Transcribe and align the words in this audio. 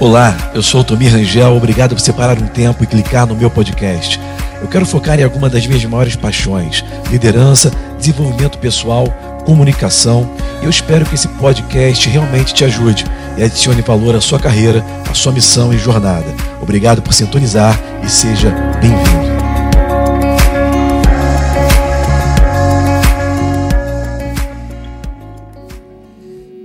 Olá, 0.00 0.34
eu 0.54 0.62
sou 0.62 0.80
o 0.80 0.84
Tomir 0.84 1.12
Rangel, 1.12 1.54
obrigado 1.54 1.94
por 1.94 2.00
separar 2.00 2.38
um 2.38 2.46
tempo 2.46 2.82
e 2.82 2.86
clicar 2.86 3.26
no 3.26 3.36
meu 3.36 3.50
podcast. 3.50 4.18
Eu 4.62 4.66
quero 4.66 4.86
focar 4.86 5.20
em 5.20 5.24
alguma 5.24 5.50
das 5.50 5.66
minhas 5.66 5.84
maiores 5.84 6.16
paixões: 6.16 6.82
liderança, 7.10 7.70
desenvolvimento 7.98 8.56
pessoal, 8.56 9.06
comunicação. 9.44 10.34
E 10.62 10.64
eu 10.64 10.70
espero 10.70 11.04
que 11.04 11.16
esse 11.16 11.28
podcast 11.28 12.08
realmente 12.08 12.54
te 12.54 12.64
ajude 12.64 13.04
e 13.36 13.42
adicione 13.42 13.82
valor 13.82 14.16
à 14.16 14.22
sua 14.22 14.40
carreira, 14.40 14.82
à 15.06 15.12
sua 15.12 15.32
missão 15.32 15.70
e 15.70 15.76
jornada. 15.76 16.34
Obrigado 16.62 17.02
por 17.02 17.12
sintonizar 17.12 17.78
e 18.02 18.08
seja 18.08 18.48
bem-vindo. 18.80 19.30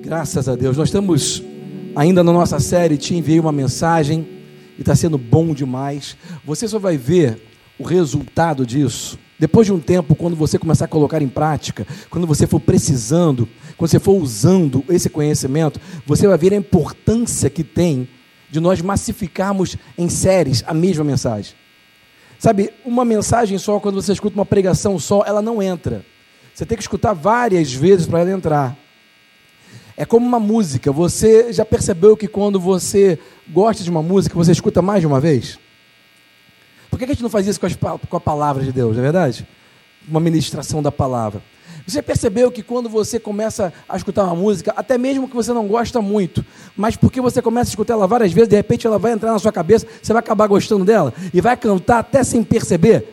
Graças 0.05 0.47
a 0.47 0.55
Deus. 0.55 0.77
Nós 0.77 0.87
estamos 0.87 1.43
ainda 1.95 2.23
na 2.23 2.31
nossa 2.31 2.59
série, 2.59 2.97
te 2.97 3.15
enviei 3.15 3.39
uma 3.39 3.51
mensagem 3.51 4.27
e 4.77 4.81
está 4.81 4.95
sendo 4.95 5.17
bom 5.17 5.53
demais. 5.53 6.17
Você 6.43 6.67
só 6.67 6.77
vai 6.77 6.97
ver 6.97 7.41
o 7.79 7.83
resultado 7.83 8.65
disso 8.65 9.17
depois 9.37 9.67
de 9.67 9.73
um 9.73 9.79
tempo, 9.79 10.15
quando 10.15 10.35
você 10.35 10.57
começar 10.57 10.85
a 10.85 10.87
colocar 10.87 11.21
em 11.21 11.27
prática, 11.27 11.85
quando 12.09 12.25
você 12.25 12.47
for 12.47 12.59
precisando, 12.59 13.47
quando 13.75 13.89
você 13.89 13.99
for 13.99 14.13
usando 14.13 14.83
esse 14.87 15.09
conhecimento, 15.09 15.79
você 16.05 16.25
vai 16.25 16.37
ver 16.37 16.53
a 16.53 16.57
importância 16.57 17.49
que 17.49 17.63
tem 17.63 18.07
de 18.49 18.61
nós 18.61 18.81
massificarmos 18.81 19.75
em 19.97 20.07
séries 20.07 20.63
a 20.65 20.73
mesma 20.73 21.03
mensagem. 21.03 21.53
Sabe, 22.39 22.71
uma 22.85 23.03
mensagem 23.03 23.57
só, 23.57 23.79
quando 23.79 24.01
você 24.01 24.13
escuta 24.13 24.35
uma 24.35 24.45
pregação 24.45 24.97
só, 24.97 25.23
ela 25.25 25.41
não 25.41 25.61
entra. 25.61 26.05
Você 26.53 26.65
tem 26.65 26.77
que 26.77 26.83
escutar 26.83 27.11
várias 27.11 27.73
vezes 27.73 28.05
para 28.07 28.21
ela 28.21 28.31
entrar. 28.31 28.77
É 29.97 30.05
como 30.05 30.25
uma 30.25 30.39
música. 30.39 30.91
Você 30.91 31.53
já 31.53 31.63
percebeu 31.63 32.17
que 32.17 32.27
quando 32.27 32.59
você 32.59 33.17
gosta 33.47 33.83
de 33.83 33.89
uma 33.89 34.01
música, 34.01 34.35
você 34.35 34.51
escuta 34.51 34.81
mais 34.81 35.01
de 35.01 35.07
uma 35.07 35.19
vez? 35.19 35.57
Por 36.89 36.97
que 36.97 37.05
a 37.05 37.07
gente 37.07 37.23
não 37.23 37.29
faz 37.29 37.47
isso 37.47 37.59
com, 37.59 37.65
as, 37.65 37.75
com 37.75 38.17
a 38.17 38.21
palavra 38.21 38.63
de 38.63 38.71
Deus, 38.71 38.93
não 38.93 38.99
é 38.99 39.03
verdade? 39.03 39.47
Uma 40.07 40.19
ministração 40.19 40.81
da 40.81 40.91
palavra. 40.91 41.41
Você 41.87 42.01
percebeu 42.01 42.51
que 42.51 42.63
quando 42.63 42.89
você 42.89 43.19
começa 43.19 43.71
a 43.87 43.95
escutar 43.95 44.23
uma 44.23 44.35
música, 44.35 44.73
até 44.75 44.97
mesmo 44.97 45.27
que 45.27 45.35
você 45.35 45.53
não 45.53 45.67
gosta 45.67 46.01
muito, 46.01 46.43
mas 46.75 46.95
porque 46.95 47.21
você 47.21 47.41
começa 47.41 47.69
a 47.69 47.71
escutar 47.71 47.93
ela 47.93 48.07
várias 48.07 48.31
vezes, 48.31 48.49
de 48.49 48.55
repente 48.55 48.87
ela 48.87 48.97
vai 48.97 49.11
entrar 49.11 49.31
na 49.31 49.39
sua 49.39 49.51
cabeça, 49.51 49.85
você 50.01 50.11
vai 50.11 50.19
acabar 50.19 50.47
gostando 50.47 50.83
dela 50.83 51.13
e 51.33 51.39
vai 51.41 51.55
cantar 51.55 51.99
até 51.99 52.23
sem 52.23 52.43
perceber? 52.43 53.07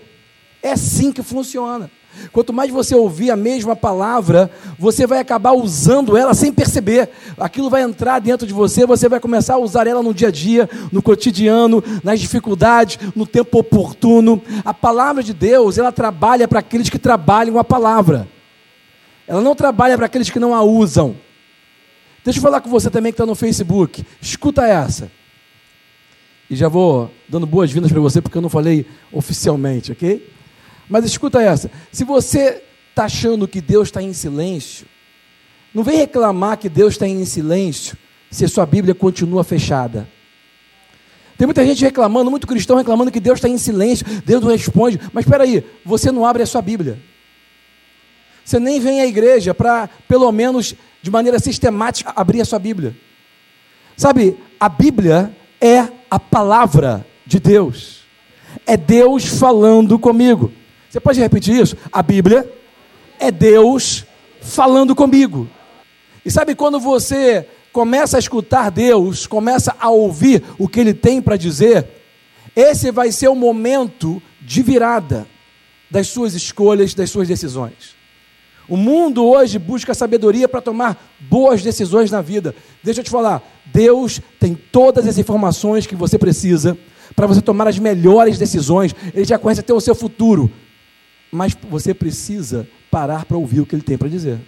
É 0.62 0.72
assim 0.72 1.12
que 1.12 1.22
funciona. 1.22 1.90
Quanto 2.32 2.52
mais 2.52 2.70
você 2.70 2.94
ouvir 2.94 3.30
a 3.30 3.36
mesma 3.36 3.74
palavra, 3.74 4.50
você 4.78 5.06
vai 5.06 5.18
acabar 5.18 5.52
usando 5.52 6.16
ela 6.16 6.34
sem 6.34 6.52
perceber. 6.52 7.10
Aquilo 7.38 7.70
vai 7.70 7.82
entrar 7.82 8.18
dentro 8.18 8.46
de 8.46 8.52
você, 8.52 8.86
você 8.86 9.08
vai 9.08 9.20
começar 9.20 9.54
a 9.54 9.58
usar 9.58 9.86
ela 9.86 10.02
no 10.02 10.14
dia 10.14 10.28
a 10.28 10.30
dia, 10.30 10.68
no 10.90 11.02
cotidiano, 11.02 11.82
nas 12.02 12.20
dificuldades, 12.20 12.98
no 13.14 13.26
tempo 13.26 13.58
oportuno. 13.58 14.42
A 14.64 14.74
palavra 14.74 15.22
de 15.22 15.32
Deus, 15.32 15.78
ela 15.78 15.92
trabalha 15.92 16.46
para 16.46 16.60
aqueles 16.60 16.88
que 16.88 16.98
trabalham 16.98 17.58
a 17.58 17.64
palavra. 17.64 18.28
Ela 19.26 19.40
não 19.40 19.54
trabalha 19.54 19.96
para 19.96 20.06
aqueles 20.06 20.30
que 20.30 20.38
não 20.38 20.54
a 20.54 20.62
usam. 20.62 21.16
Deixa 22.24 22.38
eu 22.38 22.42
falar 22.42 22.60
com 22.60 22.70
você 22.70 22.88
também 22.90 23.12
que 23.12 23.14
está 23.14 23.26
no 23.26 23.34
Facebook. 23.34 24.04
Escuta 24.20 24.66
essa. 24.66 25.10
E 26.48 26.54
já 26.54 26.68
vou 26.68 27.10
dando 27.28 27.46
boas-vindas 27.46 27.90
para 27.90 28.00
você, 28.00 28.20
porque 28.20 28.36
eu 28.36 28.42
não 28.42 28.50
falei 28.50 28.86
oficialmente, 29.10 29.90
ok? 29.90 30.28
Mas 30.88 31.04
escuta 31.04 31.42
essa: 31.42 31.70
se 31.90 32.04
você 32.04 32.62
está 32.90 33.04
achando 33.04 33.48
que 33.48 33.60
Deus 33.60 33.88
está 33.88 34.02
em 34.02 34.12
silêncio, 34.12 34.86
não 35.74 35.82
vem 35.82 35.96
reclamar 35.96 36.58
que 36.58 36.68
Deus 36.68 36.94
está 36.94 37.06
em 37.06 37.24
silêncio 37.24 37.96
se 38.30 38.44
a 38.44 38.48
sua 38.48 38.66
Bíblia 38.66 38.94
continua 38.94 39.42
fechada. 39.44 40.08
Tem 41.36 41.46
muita 41.46 41.64
gente 41.64 41.82
reclamando, 41.82 42.30
muito 42.30 42.46
cristão 42.46 42.76
reclamando 42.76 43.10
que 43.10 43.20
Deus 43.20 43.38
está 43.38 43.48
em 43.48 43.58
silêncio, 43.58 44.06
Deus 44.24 44.42
não 44.42 44.50
responde. 44.50 45.00
Mas 45.12 45.24
espera 45.24 45.44
aí, 45.44 45.64
você 45.84 46.12
não 46.12 46.24
abre 46.24 46.42
a 46.42 46.46
sua 46.46 46.62
Bíblia. 46.62 46.98
Você 48.44 48.58
nem 48.58 48.78
vem 48.80 49.00
à 49.00 49.06
igreja 49.06 49.54
para, 49.54 49.88
pelo 50.06 50.30
menos 50.30 50.74
de 51.00 51.10
maneira 51.10 51.38
sistemática, 51.38 52.12
abrir 52.14 52.40
a 52.40 52.44
sua 52.44 52.58
Bíblia. 52.58 52.96
Sabe, 53.96 54.36
a 54.58 54.68
Bíblia 54.68 55.34
é 55.60 55.88
a 56.10 56.18
palavra 56.18 57.06
de 57.26 57.38
Deus. 57.38 58.02
É 58.66 58.76
Deus 58.76 59.24
falando 59.26 59.98
comigo. 59.98 60.52
Você 60.92 61.00
pode 61.00 61.18
repetir 61.18 61.58
isso? 61.58 61.74
A 61.90 62.02
Bíblia 62.02 62.52
é 63.18 63.30
Deus 63.30 64.04
falando 64.42 64.94
comigo. 64.94 65.48
E 66.22 66.30
sabe 66.30 66.54
quando 66.54 66.78
você 66.78 67.48
começa 67.72 68.18
a 68.18 68.20
escutar 68.20 68.70
Deus, 68.70 69.26
começa 69.26 69.74
a 69.80 69.88
ouvir 69.88 70.44
o 70.58 70.68
que 70.68 70.78
Ele 70.78 70.92
tem 70.92 71.22
para 71.22 71.38
dizer, 71.38 71.88
esse 72.54 72.90
vai 72.90 73.10
ser 73.10 73.28
o 73.28 73.34
momento 73.34 74.22
de 74.38 74.62
virada 74.62 75.26
das 75.90 76.08
suas 76.08 76.34
escolhas, 76.34 76.92
das 76.92 77.08
suas 77.08 77.26
decisões. 77.26 77.96
O 78.68 78.76
mundo 78.76 79.24
hoje 79.24 79.58
busca 79.58 79.94
sabedoria 79.94 80.46
para 80.46 80.60
tomar 80.60 81.16
boas 81.18 81.62
decisões 81.62 82.10
na 82.10 82.20
vida. 82.20 82.54
Deixa 82.82 83.00
eu 83.00 83.04
te 83.04 83.10
falar, 83.10 83.42
Deus 83.64 84.20
tem 84.38 84.54
todas 84.54 85.08
as 85.08 85.16
informações 85.16 85.86
que 85.86 85.96
você 85.96 86.18
precisa 86.18 86.76
para 87.16 87.26
você 87.26 87.40
tomar 87.40 87.66
as 87.66 87.78
melhores 87.78 88.36
decisões. 88.36 88.94
Ele 89.14 89.24
já 89.24 89.38
conhece 89.38 89.60
até 89.60 89.72
o 89.72 89.80
seu 89.80 89.94
futuro 89.94 90.52
mas 91.32 91.56
você 91.68 91.94
precisa 91.94 92.68
parar 92.90 93.24
para 93.24 93.38
ouvir 93.38 93.60
o 93.60 93.66
que 93.66 93.74
ele 93.74 93.82
tem 93.82 93.96
para 93.96 94.08
dizer. 94.08 94.38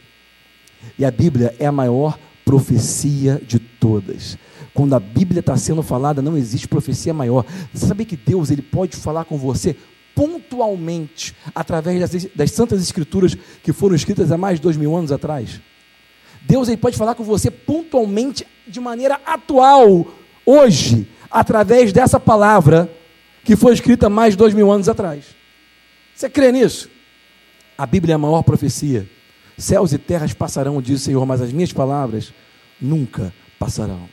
E 0.99 1.05
a 1.05 1.11
Bíblia 1.11 1.57
é 1.59 1.65
a 1.65 1.73
maior 1.73 2.19
profecia 2.45 3.41
de 3.45 3.59
todas. 3.59 4.37
Quando 4.75 4.95
a 4.95 5.01
Bíblia 5.01 5.41
está 5.41 5.57
sendo 5.57 5.83
falada, 5.83 6.21
não 6.21 6.37
existe 6.37 6.69
profecia 6.69 7.15
maior. 7.15 7.47
Você 7.73 7.87
sabe 7.87 8.05
que 8.05 8.17
Deus 8.17 8.51
ele 8.51 8.61
pode 8.61 8.97
falar 8.97 9.25
com 9.25 9.39
você 9.39 9.75
pontualmente 10.15 11.35
através 11.55 12.01
das, 12.01 12.27
das 12.35 12.51
santas 12.51 12.83
escrituras 12.83 13.35
que 13.63 13.73
foram 13.73 13.97
escritas 13.97 14.31
há 14.31 14.37
mais 14.37 14.59
de 14.59 14.63
dois 14.63 14.77
mil 14.77 14.95
anos 14.95 15.11
atrás? 15.11 15.61
Deus 16.43 16.69
ele 16.69 16.77
pode 16.77 16.99
falar 16.99 17.15
com 17.15 17.25
você 17.25 17.51
pontualmente 17.51 18.47
de 18.67 18.79
maneira 18.79 19.19
atual, 19.25 20.07
hoje, 20.45 21.09
através 21.31 21.93
dessa 21.93 22.21
palavra 22.21 22.91
que 23.43 23.57
foi 23.57 23.73
escrita 23.73 24.11
mais 24.11 24.35
de 24.35 24.39
dois 24.39 24.53
mil 24.53 24.71
anos 24.71 24.89
atrás. 24.89 25.44
Você 26.15 26.31
crê 26.31 26.53
nisso? 26.53 26.89
A 27.77 27.85
Bíblia 27.85 28.13
é 28.13 28.17
a 28.17 28.19
maior 28.19 28.43
profecia. 28.43 29.09
Céus 29.59 29.93
e 29.93 29.99
terras 29.99 30.33
passarão, 30.33 30.81
diz 30.81 31.01
o 31.01 31.05
Senhor, 31.05 31.27
mas 31.27 31.41
as 31.41 31.53
minhas 31.53 31.73
palavras 31.73 32.33
nunca 32.81 33.35
passarão. 33.59 34.09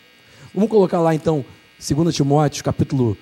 Vamos 0.54 0.70
colocar 0.70 1.00
lá 1.00 1.14
então, 1.14 1.46
2 1.80 2.16
Timóteo, 2.16 2.64
capítulo 2.64 3.18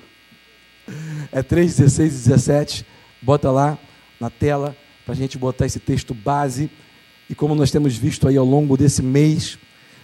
é 1.32 1.44
3, 1.44 1.76
16 1.76 2.14
e 2.14 2.30
17. 2.30 2.86
Bota 3.22 3.52
lá 3.52 3.78
na 4.20 4.30
tela 4.30 4.76
para 5.06 5.14
a 5.14 5.18
gente 5.18 5.38
botar 5.38 5.66
esse 5.66 5.80
texto 5.80 6.14
base. 6.14 6.70
E 7.30 7.36
como 7.36 7.54
nós 7.56 7.72
temos 7.72 7.98
visto 7.98 8.28
aí 8.28 8.38
ao 8.38 8.46
longo 8.46 8.78
desse 8.78 9.02
mês, 9.02 9.60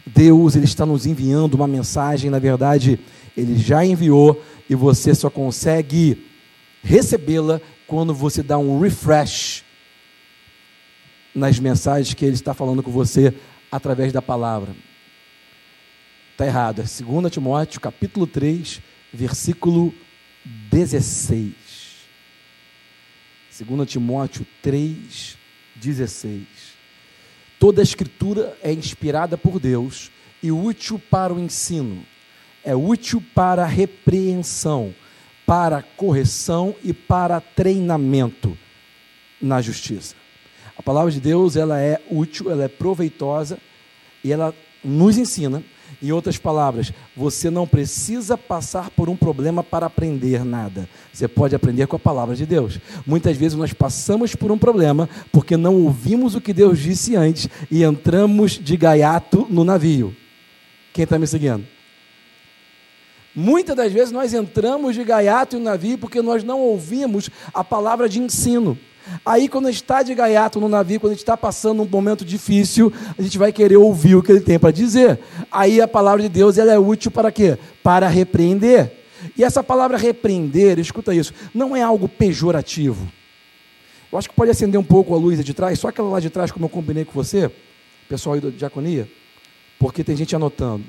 Deus 0.05 0.55
ele 0.55 0.65
está 0.65 0.85
nos 0.85 1.05
enviando 1.05 1.55
uma 1.55 1.67
mensagem, 1.67 2.29
na 2.29 2.39
verdade, 2.39 2.99
ele 3.35 3.57
já 3.57 3.85
enviou 3.85 4.43
e 4.69 4.75
você 4.75 5.15
só 5.15 5.29
consegue 5.29 6.25
recebê-la 6.83 7.59
quando 7.88 8.13
você 8.13 8.41
dá 8.41 8.57
um 8.57 8.79
refresh 8.79 9.63
nas 11.34 11.59
mensagens 11.59 12.13
que 12.13 12.25
ele 12.25 12.35
está 12.35 12.53
falando 12.53 12.81
com 12.81 12.91
você 12.91 13.34
através 13.72 14.13
da 14.13 14.22
palavra. 14.22 14.75
Está 16.31 16.46
errado, 16.46 16.81
é 16.81 16.84
2 16.84 17.31
Timóteo 17.31 17.79
capítulo 17.79 18.28
3, 18.28 18.81
versículo 19.13 19.94
16. 20.44 21.53
2 23.68 23.90
Timóteo 23.90 24.46
3, 24.62 25.38
16. 25.75 26.46
Toda 27.59 27.81
a 27.81 27.84
escritura 27.84 28.57
é 28.62 28.72
inspirada 28.72 29.38
por 29.38 29.59
Deus 29.59 30.12
e 30.44 30.52
útil 30.52 31.00
para 31.00 31.34
o 31.34 31.40
ensino, 31.40 32.06
é 32.63 32.75
útil 32.75 33.23
para 33.34 33.63
a 33.63 33.67
repreensão 33.67 34.93
para 35.45 35.83
correção 35.95 36.75
e 36.83 36.93
para 36.93 37.39
treinamento 37.39 38.57
na 39.41 39.61
justiça. 39.61 40.15
A 40.77 40.83
palavra 40.83 41.11
de 41.11 41.21
Deus, 41.21 41.55
ela 41.55 41.79
é 41.79 42.01
útil, 42.09 42.51
ela 42.51 42.63
é 42.63 42.67
proveitosa 42.67 43.57
e 44.23 44.31
ela 44.31 44.53
nos 44.83 45.17
ensina. 45.17 45.63
Em 46.01 46.11
outras 46.11 46.37
palavras, 46.37 46.91
você 47.15 47.49
não 47.49 47.65
precisa 47.65 48.37
passar 48.37 48.89
por 48.89 49.07
um 49.07 49.15
problema 49.15 49.63
para 49.63 49.85
aprender 49.85 50.43
nada. 50.43 50.89
Você 51.13 51.27
pode 51.27 51.55
aprender 51.55 51.87
com 51.87 51.95
a 51.95 51.99
palavra 51.99 52.35
de 52.35 52.45
Deus. 52.45 52.79
Muitas 53.05 53.37
vezes 53.37 53.57
nós 53.57 53.71
passamos 53.71 54.35
por 54.35 54.51
um 54.51 54.57
problema 54.57 55.07
porque 55.31 55.55
não 55.55 55.75
ouvimos 55.75 56.35
o 56.35 56.41
que 56.41 56.53
Deus 56.53 56.79
disse 56.79 57.15
antes 57.15 57.47
e 57.71 57.83
entramos 57.83 58.51
de 58.51 58.75
gaiato 58.75 59.47
no 59.49 59.63
navio. 59.63 60.15
Quem 60.91 61.03
está 61.03 61.17
me 61.17 61.27
seguindo? 61.27 61.74
Muitas 63.35 63.76
das 63.76 63.91
vezes 63.91 64.11
nós 64.11 64.34
entramos 64.34 64.96
de 64.96 65.03
gaiato 65.03 65.58
no 65.58 65.66
navio 65.66 65.97
porque 65.97 66.22
nós 66.22 66.43
não 66.43 66.61
ouvimos 66.61 67.29
a 67.53 67.64
palavra 67.64 68.08
de 68.08 68.20
ensino. 68.20 68.78
Aí, 69.26 69.47
quando 69.47 69.67
a 69.67 69.72
gente 69.72 69.84
está 69.84 70.02
de 70.02 70.16
gaiato 70.16 70.59
no 70.59 70.67
navio, 70.67 70.99
quando 70.99 71.11
a 71.11 71.14
gente 71.14 71.22
está 71.22 71.37
passando 71.37 71.84
um 71.84 71.87
momento 71.87 72.26
difícil, 72.26 72.91
a 73.17 73.22
gente 73.22 73.37
vai 73.37 73.52
querer 73.52 73.78
ouvir 73.78 74.16
o 74.16 74.23
que 74.23 74.32
ele 74.32 74.41
tem 74.41 74.58
para 74.58 74.72
dizer. 74.72 75.20
Aí 75.52 75.79
a 75.79 75.87
palavra 75.87 76.23
de 76.23 76.29
Deus 76.29 76.58
ela 76.58 76.73
é 76.73 76.79
útil 76.79 77.11
para 77.11 77.32
quê? 77.32 77.58
Para 77.84 78.08
repreender. 78.08 78.91
E 79.38 79.43
essa 79.43 79.64
palavra 79.64 79.97
repreender, 79.97 80.79
escuta 80.79 81.14
isso, 81.14 81.34
não 81.53 81.76
é 81.76 81.81
algo 81.81 82.08
pejorativo. 82.08 83.08
Eu 84.11 84.17
acho 84.17 84.29
que 84.29 84.35
pode 84.35 84.52
acender 84.52 84.79
um 84.79 84.84
pouco 84.84 85.14
a 85.14 85.17
luz 85.17 85.43
de 85.43 85.53
trás, 85.53 85.78
só 85.78 85.90
aquela 85.90 86.09
lá 86.09 86.20
de 86.20 86.29
trás, 86.29 86.52
como 86.52 86.66
eu 86.66 86.70
combinei 86.70 87.05
com 87.05 87.11
você, 87.11 87.52
pessoal 88.08 88.35
aí 88.35 88.41
da 88.41 88.49
diaconia, 88.49 89.09
porque 89.78 90.03
tem 90.03 90.16
gente 90.16 90.35
anotando. 90.35 90.85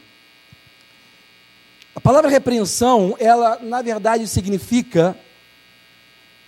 A 1.97 2.01
palavra 2.01 2.29
repreensão, 2.29 3.17
ela 3.19 3.59
na 3.63 3.81
verdade 3.81 4.29
significa 4.29 5.17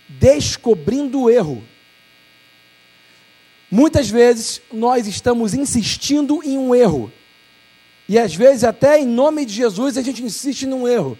descobrindo 0.07 1.23
o 1.23 1.29
erro. 1.29 1.63
Muitas 3.71 4.11
vezes 4.11 4.61
nós 4.71 5.07
estamos 5.07 5.55
insistindo 5.55 6.39
em 6.43 6.55
um 6.55 6.75
erro. 6.75 7.11
E 8.07 8.19
às 8.19 8.33
vezes 8.35 8.63
até 8.63 8.99
em 8.99 9.07
nome 9.07 9.43
de 9.43 9.53
Jesus 9.53 9.97
a 9.97 10.03
gente 10.03 10.23
insiste 10.23 10.67
num 10.67 10.87
erro. 10.87 11.17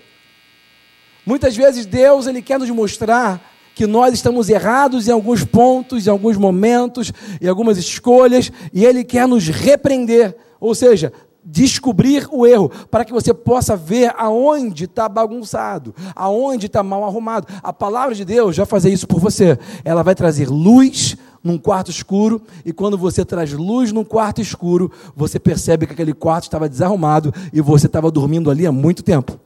Muitas 1.26 1.56
vezes 1.56 1.88
Deus 1.88 2.28
ele 2.28 2.44
quer 2.44 2.60
nos 2.60 2.70
mostrar 2.70 3.42
que 3.74 3.88
nós 3.88 4.14
estamos 4.14 4.48
errados 4.48 5.08
em 5.08 5.12
alguns 5.12 5.44
pontos, 5.44 6.06
em 6.06 6.10
alguns 6.10 6.38
momentos, 6.38 7.12
em 7.42 7.48
algumas 7.48 7.80
escolhas, 7.80 8.52
e 8.72 8.86
ele 8.86 9.04
quer 9.04 9.28
nos 9.28 9.48
repreender, 9.48 10.36
ou 10.60 10.76
seja, 10.76 11.12
descobrir 11.52 12.28
o 12.32 12.46
erro, 12.46 12.70
para 12.92 13.04
que 13.04 13.12
você 13.12 13.34
possa 13.34 13.76
ver 13.76 14.14
aonde 14.16 14.86
está 14.86 15.10
bagunçado, 15.10 15.96
aonde 16.16 16.68
está 16.68 16.84
mal 16.84 17.04
arrumado. 17.04 17.48
A 17.64 17.74
palavra 17.74 18.14
de 18.14 18.24
Deus 18.24 18.58
vai 18.58 18.66
fazer 18.66 18.92
isso 18.92 19.08
por 19.08 19.20
você. 19.20 19.58
Ela 19.84 20.04
vai 20.04 20.14
trazer 20.14 20.48
luz 20.48 21.18
num 21.44 21.58
quarto 21.58 21.90
escuro, 21.90 22.42
e 22.66 22.74
quando 22.74 22.98
você 22.98 23.24
traz 23.24 23.54
luz 23.54 23.92
num 23.92 24.04
quarto 24.04 24.42
escuro, 24.42 24.92
você 25.16 25.40
percebe 25.40 25.88
que 25.88 25.94
aquele 25.94 26.14
quarto 26.14 26.44
estava 26.44 26.68
desarrumado 26.68 27.34
e 27.54 27.62
você 27.62 27.88
estava 27.88 28.12
dormindo 28.12 28.52
ali 28.52 28.68
há 28.68 28.72
muito 28.72 29.02
tempo. 29.02 29.40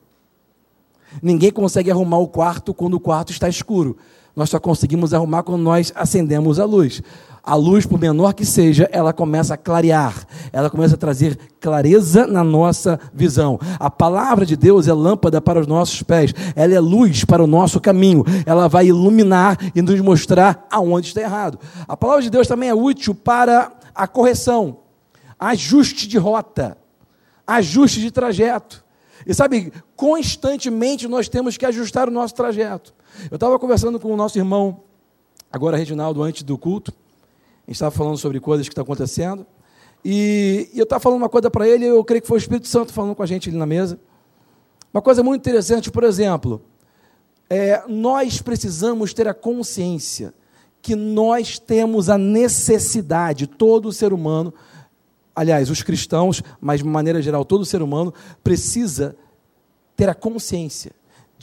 Ninguém 1.22 1.52
consegue 1.52 1.92
arrumar 1.92 2.18
o 2.18 2.28
quarto 2.28 2.74
quando 2.74 2.96
o 2.96 3.00
quarto 3.00 3.32
está 3.32 3.48
escuro. 3.48 3.96
Nós 4.36 4.50
só 4.50 4.60
conseguimos 4.60 5.14
arrumar 5.14 5.44
quando 5.44 5.62
nós 5.62 5.92
acendemos 5.96 6.60
a 6.60 6.66
luz 6.66 7.02
a 7.44 7.56
luz, 7.56 7.86
por 7.86 8.00
menor 8.00 8.34
que 8.34 8.46
seja, 8.46 8.88
ela 8.90 9.12
começa 9.12 9.56
a 9.56 9.58
clarear, 9.58 10.26
ela 10.54 10.70
começa 10.70 10.96
a 10.96 10.98
trazer 10.98 11.38
clareza 11.60 12.26
na 12.26 12.42
nossa 12.42 12.98
visão. 13.14 13.60
A 13.78 13.90
palavra 13.90 14.46
de 14.46 14.56
Deus 14.56 14.88
é 14.88 14.94
lâmpada 14.94 15.42
para 15.42 15.60
os 15.60 15.68
nossos 15.68 16.02
pés, 16.04 16.34
ela 16.56 16.74
é 16.74 16.80
luz 16.80 17.26
para 17.26 17.44
o 17.44 17.48
nosso 17.48 17.82
caminho, 17.82 18.24
ela 18.46 18.70
vai 18.70 18.88
iluminar 18.88 19.58
e 19.76 19.82
nos 19.82 20.00
mostrar 20.00 20.66
aonde 20.72 21.08
está 21.08 21.20
errado. 21.20 21.60
A 21.86 21.98
palavra 21.98 22.24
de 22.24 22.30
Deus 22.30 22.48
também 22.48 22.70
é 22.70 22.74
útil 22.74 23.14
para 23.14 23.74
a 23.94 24.08
correção, 24.08 24.78
ajuste 25.38 26.08
de 26.08 26.18
rota, 26.18 26.78
ajuste 27.46 28.00
de 28.00 28.10
trajeto. 28.10 28.82
E 29.28 29.34
sabe, 29.34 29.74
constantemente 29.98 31.10
nós 31.10 31.28
temos 31.28 31.58
que 31.58 31.66
ajustar 31.66 32.08
o 32.08 32.12
nosso 32.12 32.36
trajeto. 32.36 32.94
Eu 33.30 33.36
estava 33.36 33.58
conversando 33.60 34.00
com 34.00 34.12
o 34.12 34.18
nosso 34.18 34.38
irmão, 34.38 34.82
agora 35.52 35.78
Reginaldo, 35.78 36.22
antes 36.22 36.44
do 36.44 36.58
culto, 36.58 36.92
a 36.92 37.72
gente 37.72 37.76
estava 37.76 37.92
falando 37.92 38.18
sobre 38.18 38.40
coisas 38.40 38.68
que 38.68 38.72
estão 38.72 38.84
acontecendo. 38.84 39.46
E, 40.04 40.70
e 40.74 40.80
eu 40.80 40.84
estava 40.84 41.00
falando 41.00 41.20
uma 41.20 41.30
coisa 41.30 41.50
para 41.50 41.68
ele, 41.68 41.86
eu 41.86 42.04
creio 42.04 42.22
que 42.22 42.28
foi 42.28 42.38
o 42.38 42.40
Espírito 42.40 42.68
Santo 42.68 42.92
falando 42.92 43.16
com 43.16 43.24
a 43.24 43.26
gente 43.26 43.50
ali 43.50 43.58
na 43.58 43.66
mesa. 43.66 44.00
Uma 44.94 45.02
coisa 45.02 45.24
muito 45.24 45.42
interessante, 45.42 45.90
por 45.90 46.04
exemplo, 46.04 46.62
é, 47.50 47.84
nós 47.88 48.42
precisamos 48.42 49.14
ter 49.14 49.28
a 49.28 49.34
consciência 49.34 50.34
que 50.82 50.96
nós 50.96 51.58
temos 51.58 52.10
a 52.10 52.18
necessidade, 52.18 53.48
todo 53.48 53.94
ser 53.94 54.12
humano, 54.12 54.54
aliás, 55.34 55.70
os 55.70 55.82
cristãos, 55.82 56.44
mas 56.60 56.82
de 56.82 56.86
maneira 56.86 57.22
geral, 57.22 57.46
todo 57.46 57.66
ser 57.66 57.82
humano, 57.82 58.14
precisa 58.44 59.16
ter 59.96 60.10
a 60.10 60.14
consciência 60.14 60.92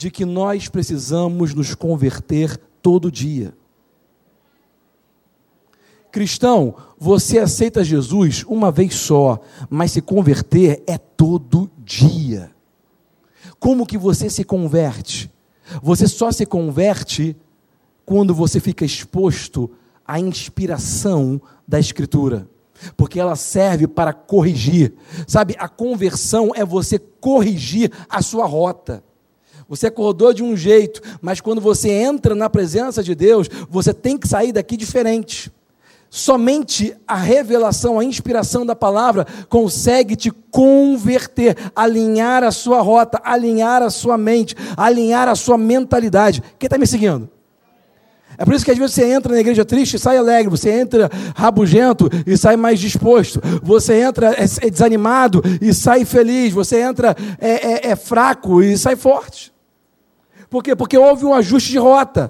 de 0.01 0.09
que 0.09 0.25
nós 0.25 0.67
precisamos 0.67 1.53
nos 1.53 1.75
converter 1.75 2.57
todo 2.81 3.11
dia. 3.11 3.53
Cristão, 6.11 6.73
você 6.97 7.37
aceita 7.37 7.83
Jesus 7.83 8.43
uma 8.47 8.71
vez 8.71 8.95
só, 8.95 9.39
mas 9.69 9.91
se 9.91 10.01
converter 10.01 10.81
é 10.87 10.97
todo 10.97 11.69
dia. 11.77 12.49
Como 13.59 13.85
que 13.85 13.95
você 13.95 14.27
se 14.27 14.43
converte? 14.43 15.31
Você 15.83 16.07
só 16.07 16.31
se 16.31 16.47
converte 16.47 17.37
quando 18.03 18.33
você 18.33 18.59
fica 18.59 18.83
exposto 18.83 19.69
à 20.03 20.19
inspiração 20.19 21.39
da 21.67 21.79
Escritura, 21.79 22.49
porque 22.97 23.19
ela 23.19 23.35
serve 23.35 23.85
para 23.85 24.13
corrigir. 24.13 24.95
Sabe, 25.27 25.55
a 25.59 25.69
conversão 25.69 26.49
é 26.55 26.65
você 26.65 26.97
corrigir 26.97 27.91
a 28.09 28.23
sua 28.23 28.47
rota. 28.47 29.03
Você 29.71 29.87
acordou 29.87 30.33
de 30.33 30.43
um 30.43 30.53
jeito, 30.53 31.01
mas 31.21 31.39
quando 31.39 31.61
você 31.61 31.89
entra 31.89 32.35
na 32.35 32.49
presença 32.49 33.01
de 33.01 33.15
Deus, 33.15 33.47
você 33.69 33.93
tem 33.93 34.17
que 34.17 34.27
sair 34.27 34.51
daqui 34.51 34.75
diferente. 34.75 35.49
Somente 36.09 36.93
a 37.07 37.15
revelação, 37.15 37.97
a 37.97 38.03
inspiração 38.03 38.65
da 38.65 38.75
palavra 38.75 39.25
consegue 39.47 40.17
te 40.17 40.29
converter, 40.29 41.55
alinhar 41.73 42.43
a 42.43 42.51
sua 42.51 42.81
rota, 42.81 43.21
alinhar 43.23 43.81
a 43.81 43.89
sua 43.89 44.17
mente, 44.17 44.57
alinhar 44.75 45.29
a 45.29 45.35
sua 45.35 45.57
mentalidade. 45.57 46.43
Quem 46.59 46.67
está 46.67 46.77
me 46.77 46.85
seguindo? 46.85 47.29
É 48.37 48.43
por 48.43 48.53
isso 48.53 48.65
que 48.65 48.71
às 48.71 48.77
vezes 48.77 48.93
você 48.93 49.05
entra 49.05 49.33
na 49.33 49.39
igreja 49.39 49.63
triste 49.63 49.93
e 49.93 49.99
sai 49.99 50.17
alegre, 50.17 50.49
você 50.49 50.69
entra 50.69 51.09
rabugento 51.33 52.09
e 52.27 52.35
sai 52.35 52.57
mais 52.57 52.77
disposto, 52.77 53.39
você 53.63 54.01
entra 54.01 54.33
é, 54.33 54.43
é 54.67 54.69
desanimado 54.69 55.41
e 55.61 55.73
sai 55.73 56.03
feliz, 56.03 56.51
você 56.51 56.81
entra 56.81 57.15
é, 57.39 57.87
é, 57.87 57.91
é 57.91 57.95
fraco 57.95 58.61
e 58.61 58.77
sai 58.77 58.97
forte. 58.97 59.51
Por 60.51 60.61
quê? 60.61 60.75
Porque 60.75 60.97
houve 60.97 61.25
um 61.25 61.33
ajuste 61.33 61.71
de 61.71 61.77
rota. 61.77 62.29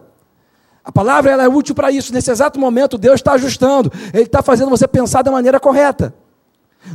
A 0.83 0.91
palavra 0.91 1.31
ela 1.31 1.43
é 1.43 1.49
útil 1.49 1.73
para 1.73 1.89
isso. 1.89 2.13
Nesse 2.13 2.29
exato 2.29 2.59
momento, 2.59 2.95
Deus 2.95 3.15
está 3.15 3.33
ajustando. 3.33 3.91
Ele 4.13 4.25
está 4.25 4.43
fazendo 4.43 4.69
você 4.69 4.87
pensar 4.87 5.23
da 5.23 5.31
maneira 5.31 5.59
correta. 5.59 6.13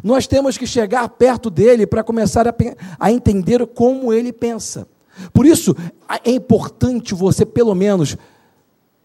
Nós 0.04 0.28
temos 0.28 0.56
que 0.56 0.68
chegar 0.68 1.08
perto 1.08 1.50
dele 1.50 1.84
para 1.84 2.04
começar 2.04 2.46
a, 2.46 2.54
a 2.98 3.10
entender 3.10 3.66
como 3.66 4.12
ele 4.12 4.32
pensa. 4.32 4.86
Por 5.32 5.44
isso, 5.44 5.74
é 6.24 6.30
importante 6.30 7.12
você, 7.12 7.44
pelo 7.44 7.74
menos, 7.74 8.16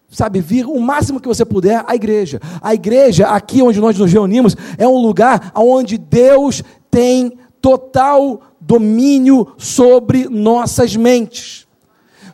sabe, 0.08 0.40
vir 0.40 0.64
o 0.64 0.78
máximo 0.78 1.20
que 1.20 1.26
você 1.26 1.44
puder 1.44 1.82
à 1.88 1.96
igreja. 1.96 2.40
A 2.60 2.72
igreja, 2.72 3.30
aqui 3.30 3.62
onde 3.62 3.80
nós 3.80 3.98
nos 3.98 4.12
reunimos, 4.12 4.56
é 4.78 4.86
um 4.86 4.98
lugar 4.98 5.50
onde 5.56 5.98
Deus 5.98 6.62
tem 6.88 7.36
total 7.60 8.42
domínio 8.60 9.54
sobre 9.58 10.28
nossas 10.28 10.94
mentes. 10.94 11.66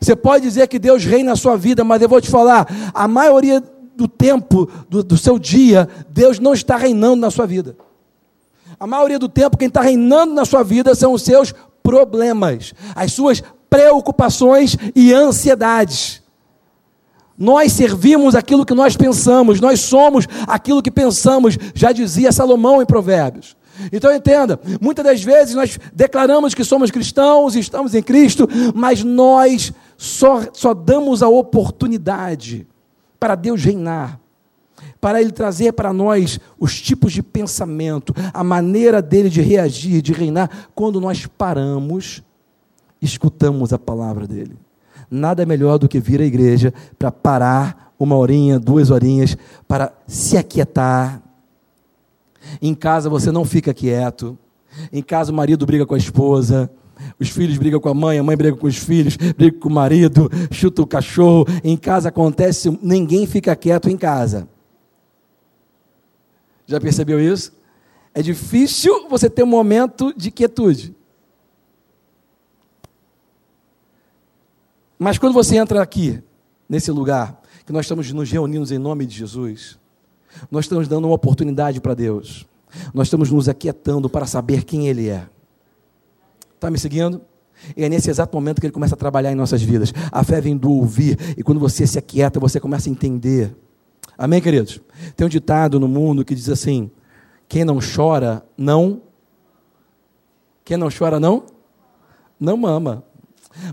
Você 0.00 0.14
pode 0.14 0.44
dizer 0.44 0.66
que 0.68 0.78
Deus 0.78 1.04
reina 1.04 1.30
na 1.30 1.36
sua 1.36 1.56
vida, 1.56 1.84
mas 1.84 2.00
eu 2.00 2.08
vou 2.08 2.20
te 2.20 2.30
falar, 2.30 2.66
a 2.94 3.08
maioria 3.08 3.62
do 3.96 4.06
tempo 4.06 4.70
do, 4.88 5.02
do 5.02 5.16
seu 5.16 5.38
dia, 5.38 5.88
Deus 6.08 6.38
não 6.38 6.54
está 6.54 6.76
reinando 6.76 7.16
na 7.16 7.30
sua 7.30 7.46
vida. 7.46 7.76
A 8.78 8.86
maioria 8.86 9.18
do 9.18 9.28
tempo, 9.28 9.56
quem 9.56 9.66
está 9.66 9.80
reinando 9.80 10.32
na 10.32 10.44
sua 10.44 10.62
vida 10.62 10.94
são 10.94 11.12
os 11.12 11.22
seus 11.22 11.52
problemas, 11.82 12.72
as 12.94 13.12
suas 13.12 13.42
preocupações 13.68 14.76
e 14.94 15.12
ansiedades. 15.12 16.22
Nós 17.36 17.72
servimos 17.72 18.34
aquilo 18.34 18.64
que 18.64 18.74
nós 18.74 18.96
pensamos, 18.96 19.60
nós 19.60 19.80
somos 19.80 20.26
aquilo 20.46 20.82
que 20.82 20.90
pensamos, 20.90 21.58
já 21.74 21.90
dizia 21.90 22.30
Salomão 22.30 22.80
em 22.80 22.86
Provérbios. 22.86 23.56
Então 23.92 24.14
entenda, 24.14 24.58
muitas 24.80 25.04
das 25.04 25.22
vezes 25.22 25.54
nós 25.54 25.78
declaramos 25.94 26.54
que 26.54 26.64
somos 26.64 26.90
cristãos 26.90 27.54
estamos 27.54 27.94
em 27.94 28.02
Cristo, 28.02 28.48
mas 28.74 29.02
nós 29.04 29.72
só, 29.96 30.42
só 30.52 30.74
damos 30.74 31.22
a 31.22 31.28
oportunidade 31.28 32.66
para 33.18 33.34
Deus 33.34 33.62
reinar, 33.62 34.18
para 35.00 35.20
Ele 35.20 35.32
trazer 35.32 35.72
para 35.72 35.92
nós 35.92 36.38
os 36.58 36.80
tipos 36.80 37.12
de 37.12 37.22
pensamento, 37.22 38.14
a 38.32 38.44
maneira 38.44 39.02
dele 39.02 39.28
de 39.28 39.40
reagir, 39.40 40.02
de 40.02 40.12
reinar, 40.12 40.68
quando 40.74 41.00
nós 41.00 41.26
paramos, 41.26 42.22
escutamos 43.00 43.72
a 43.72 43.78
palavra 43.78 44.26
dele. 44.26 44.56
Nada 45.10 45.46
melhor 45.46 45.78
do 45.78 45.88
que 45.88 46.00
vir 46.00 46.20
à 46.20 46.24
igreja 46.24 46.72
para 46.98 47.10
parar 47.10 47.92
uma 47.98 48.16
horinha, 48.16 48.58
duas 48.58 48.90
horinhas, 48.90 49.36
para 49.66 49.92
se 50.06 50.36
aquietar. 50.36 51.20
Em 52.60 52.74
casa 52.74 53.08
você 53.08 53.30
não 53.30 53.44
fica 53.44 53.72
quieto. 53.74 54.38
Em 54.92 55.02
casa 55.02 55.32
o 55.32 55.34
marido 55.34 55.66
briga 55.66 55.86
com 55.86 55.94
a 55.94 55.98
esposa, 55.98 56.70
os 57.18 57.28
filhos 57.28 57.58
brigam 57.58 57.80
com 57.80 57.88
a 57.88 57.94
mãe, 57.94 58.18
a 58.18 58.22
mãe 58.22 58.36
briga 58.36 58.56
com 58.56 58.66
os 58.66 58.76
filhos, 58.76 59.16
briga 59.16 59.58
com 59.58 59.68
o 59.68 59.72
marido, 59.72 60.30
chuta 60.50 60.82
o 60.82 60.86
cachorro. 60.86 61.46
Em 61.62 61.76
casa 61.76 62.08
acontece, 62.08 62.76
ninguém 62.82 63.26
fica 63.26 63.54
quieto 63.56 63.88
em 63.88 63.96
casa. 63.96 64.48
Já 66.66 66.80
percebeu 66.80 67.20
isso? 67.20 67.52
É 68.12 68.22
difícil 68.22 69.08
você 69.08 69.30
ter 69.30 69.42
um 69.42 69.46
momento 69.46 70.12
de 70.16 70.30
quietude. 70.30 70.94
Mas 74.98 75.16
quando 75.16 75.32
você 75.32 75.56
entra 75.56 75.80
aqui, 75.80 76.20
nesse 76.68 76.90
lugar, 76.90 77.40
que 77.64 77.72
nós 77.72 77.84
estamos 77.84 78.12
nos 78.12 78.30
reunindo 78.30 78.72
em 78.74 78.78
nome 78.78 79.06
de 79.06 79.16
Jesus, 79.16 79.78
nós 80.50 80.64
estamos 80.64 80.88
dando 80.88 81.06
uma 81.06 81.14
oportunidade 81.14 81.80
para 81.80 81.94
Deus. 81.94 82.46
Nós 82.92 83.06
estamos 83.06 83.30
nos 83.30 83.48
aquietando 83.48 84.08
para 84.08 84.26
saber 84.26 84.64
quem 84.64 84.88
Ele 84.88 85.08
é. 85.08 85.26
Está 86.54 86.70
me 86.70 86.78
seguindo? 86.78 87.20
E 87.76 87.84
é 87.84 87.88
nesse 87.88 88.10
exato 88.10 88.36
momento 88.36 88.60
que 88.60 88.66
Ele 88.66 88.72
começa 88.72 88.94
a 88.94 88.98
trabalhar 88.98 89.32
em 89.32 89.34
nossas 89.34 89.62
vidas. 89.62 89.92
A 90.12 90.22
fé 90.22 90.40
vem 90.40 90.56
do 90.56 90.70
ouvir, 90.70 91.18
e 91.36 91.42
quando 91.42 91.60
você 91.60 91.86
se 91.86 91.98
aquieta, 91.98 92.38
você 92.38 92.60
começa 92.60 92.88
a 92.88 92.92
entender. 92.92 93.54
Amém, 94.16 94.40
queridos? 94.40 94.80
Tem 95.16 95.26
um 95.26 95.30
ditado 95.30 95.78
no 95.78 95.88
mundo 95.88 96.24
que 96.24 96.34
diz 96.34 96.48
assim: 96.48 96.90
quem 97.48 97.64
não 97.64 97.78
chora, 97.78 98.44
não. 98.56 99.02
Quem 100.64 100.76
não 100.76 100.88
chora, 100.90 101.18
não? 101.18 101.46
Não 102.38 102.56
mama. 102.56 103.04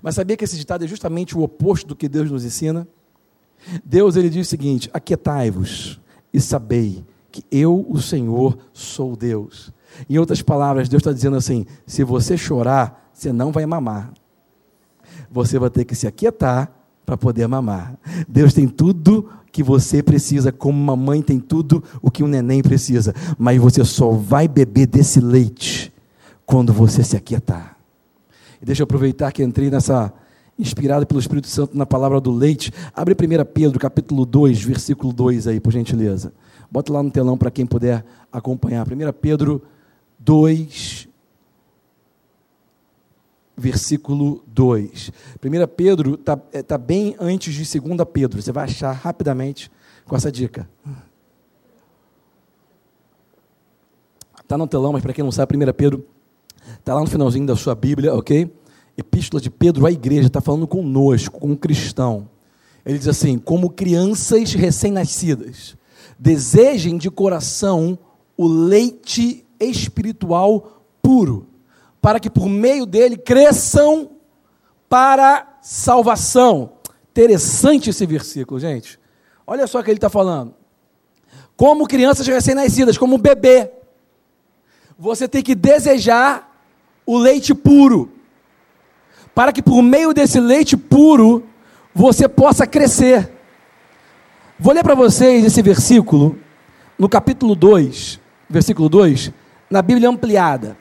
Mas 0.01 0.15
sabia 0.15 0.37
que 0.37 0.43
esse 0.43 0.57
ditado 0.57 0.83
é 0.83 0.87
justamente 0.87 1.37
o 1.37 1.41
oposto 1.41 1.87
do 1.87 1.95
que 1.95 2.07
Deus 2.07 2.31
nos 2.31 2.45
ensina? 2.45 2.87
Deus 3.83 4.15
ele 4.15 4.29
diz 4.29 4.47
o 4.47 4.49
seguinte: 4.49 4.89
aquietai-vos 4.93 5.99
e 6.35 6.41
sabei 6.41 7.05
que 7.31 7.43
eu, 7.49 7.85
o 7.89 8.01
Senhor, 8.01 8.57
sou 8.73 9.15
Deus. 9.15 9.71
Em 10.09 10.17
outras 10.17 10.41
palavras, 10.41 10.89
Deus 10.89 10.99
está 10.99 11.13
dizendo 11.13 11.37
assim: 11.37 11.65
se 11.87 12.03
você 12.03 12.37
chorar, 12.37 13.09
você 13.13 13.31
não 13.31 13.51
vai 13.51 13.65
mamar. 13.65 14.11
Você 15.31 15.57
vai 15.57 15.69
ter 15.69 15.85
que 15.85 15.95
se 15.95 16.05
aquietar 16.05 16.69
para 17.05 17.15
poder 17.15 17.47
mamar. 17.47 17.97
Deus 18.27 18.53
tem 18.53 18.67
tudo 18.67 19.29
que 19.51 19.63
você 19.63 20.03
precisa, 20.03 20.51
como 20.51 20.77
uma 20.77 20.95
mãe 20.97 21.21
tem 21.21 21.39
tudo 21.39 21.81
o 22.01 22.11
que 22.11 22.21
um 22.23 22.27
neném 22.27 22.61
precisa, 22.61 23.13
mas 23.37 23.59
você 23.61 23.85
só 23.85 24.11
vai 24.11 24.47
beber 24.47 24.87
desse 24.87 25.21
leite 25.21 25.93
quando 26.45 26.73
você 26.73 27.01
se 27.03 27.15
aquietar. 27.15 27.77
E 28.61 28.65
deixa 28.65 28.81
eu 28.81 28.85
aproveitar 28.85 29.31
que 29.31 29.41
entrei 29.41 29.69
nessa 29.69 30.11
inspirado 30.57 31.05
pelo 31.05 31.19
Espírito 31.19 31.47
Santo 31.47 31.77
na 31.77 31.85
palavra 31.85 32.19
do 32.19 32.31
leite. 32.31 32.71
Abre 32.93 33.13
1 33.13 33.45
Pedro, 33.53 33.79
capítulo 33.79 34.25
2, 34.25 34.63
versículo 34.63 35.13
2 35.13 35.47
aí, 35.47 35.59
por 35.59 35.73
gentileza. 35.73 36.33
Bota 36.71 36.91
lá 36.91 37.03
no 37.03 37.11
telão 37.11 37.37
para 37.37 37.51
quem 37.51 37.65
puder 37.65 38.03
acompanhar. 38.31 38.85
1 38.87 39.13
Pedro 39.13 39.61
2, 40.19 41.07
versículo 43.55 44.43
2. 44.47 45.11
1 45.43 45.67
Pedro 45.75 46.15
está 46.15 46.39
é, 46.51 46.63
tá 46.63 46.77
bem 46.77 47.15
antes 47.19 47.53
de 47.53 47.79
2 47.79 47.97
Pedro. 48.11 48.41
Você 48.41 48.51
vai 48.51 48.65
achar 48.65 48.91
rapidamente 48.91 49.71
com 50.05 50.15
essa 50.15 50.31
dica. 50.31 50.67
Está 54.41 54.57
no 54.57 54.67
telão, 54.67 54.93
mas 54.93 55.01
para 55.01 55.11
quem 55.11 55.23
não 55.23 55.31
sabe, 55.31 55.57
1 55.57 55.73
Pedro 55.73 56.05
está 56.79 56.93
lá 56.93 57.01
no 57.01 57.07
finalzinho 57.07 57.47
da 57.47 57.55
sua 57.55 57.73
Bíblia, 57.73 58.13
ok? 58.13 58.51
Epístola 58.97 59.41
de 59.41 59.49
Pedro 59.49 59.85
à 59.85 59.91
igreja, 59.91 60.27
está 60.27 60.41
falando 60.41 60.67
conosco, 60.67 61.39
como 61.39 61.57
cristão. 61.57 62.29
Ele 62.85 62.97
diz 62.97 63.07
assim: 63.07 63.37
como 63.37 63.69
crianças 63.69 64.53
recém-nascidas 64.53 65.75
desejem 66.17 66.97
de 66.97 67.09
coração 67.09 67.97
o 68.37 68.47
leite 68.47 69.45
espiritual 69.59 70.81
puro, 71.01 71.47
para 72.01 72.19
que 72.19 72.29
por 72.29 72.47
meio 72.47 72.85
dele 72.85 73.17
cresçam 73.17 74.11
para 74.87 75.57
salvação. 75.61 76.73
Interessante 77.11 77.89
esse 77.89 78.05
versículo, 78.05 78.59
gente. 78.59 78.99
Olha 79.47 79.67
só 79.67 79.79
o 79.79 79.83
que 79.83 79.89
ele 79.89 79.97
está 79.97 80.09
falando. 80.09 80.53
Como 81.55 81.87
crianças 81.87 82.27
recém-nascidas, 82.27 82.97
como 82.97 83.17
bebê, 83.17 83.71
você 84.97 85.27
tem 85.27 85.41
que 85.41 85.55
desejar 85.55 86.51
o 87.05 87.17
leite 87.17 87.53
puro, 87.53 88.11
para 89.35 89.51
que 89.51 89.61
por 89.61 89.81
meio 89.81 90.13
desse 90.13 90.39
leite 90.39 90.77
puro 90.77 91.43
você 91.93 92.27
possa 92.27 92.65
crescer. 92.65 93.29
Vou 94.57 94.73
ler 94.73 94.81
para 94.81 94.95
vocês 94.95 95.43
esse 95.43 95.61
versículo, 95.61 96.37
no 96.97 97.09
capítulo 97.09 97.53
2, 97.53 98.19
versículo 98.49 98.87
2, 98.87 99.31
na 99.69 99.81
Bíblia 99.81 100.09
ampliada. 100.09 100.77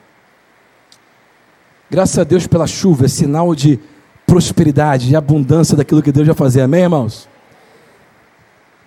Graças 1.91 2.17
a 2.17 2.23
Deus 2.23 2.47
pela 2.47 2.65
chuva, 2.65 3.05
é 3.05 3.09
sinal 3.09 3.53
de 3.53 3.77
prosperidade, 4.25 5.07
de 5.07 5.15
abundância 5.15 5.75
daquilo 5.75 6.01
que 6.01 6.11
Deus 6.11 6.25
vai 6.25 6.35
fazer. 6.35 6.61
Amém, 6.61 6.83
irmãos? 6.83 7.27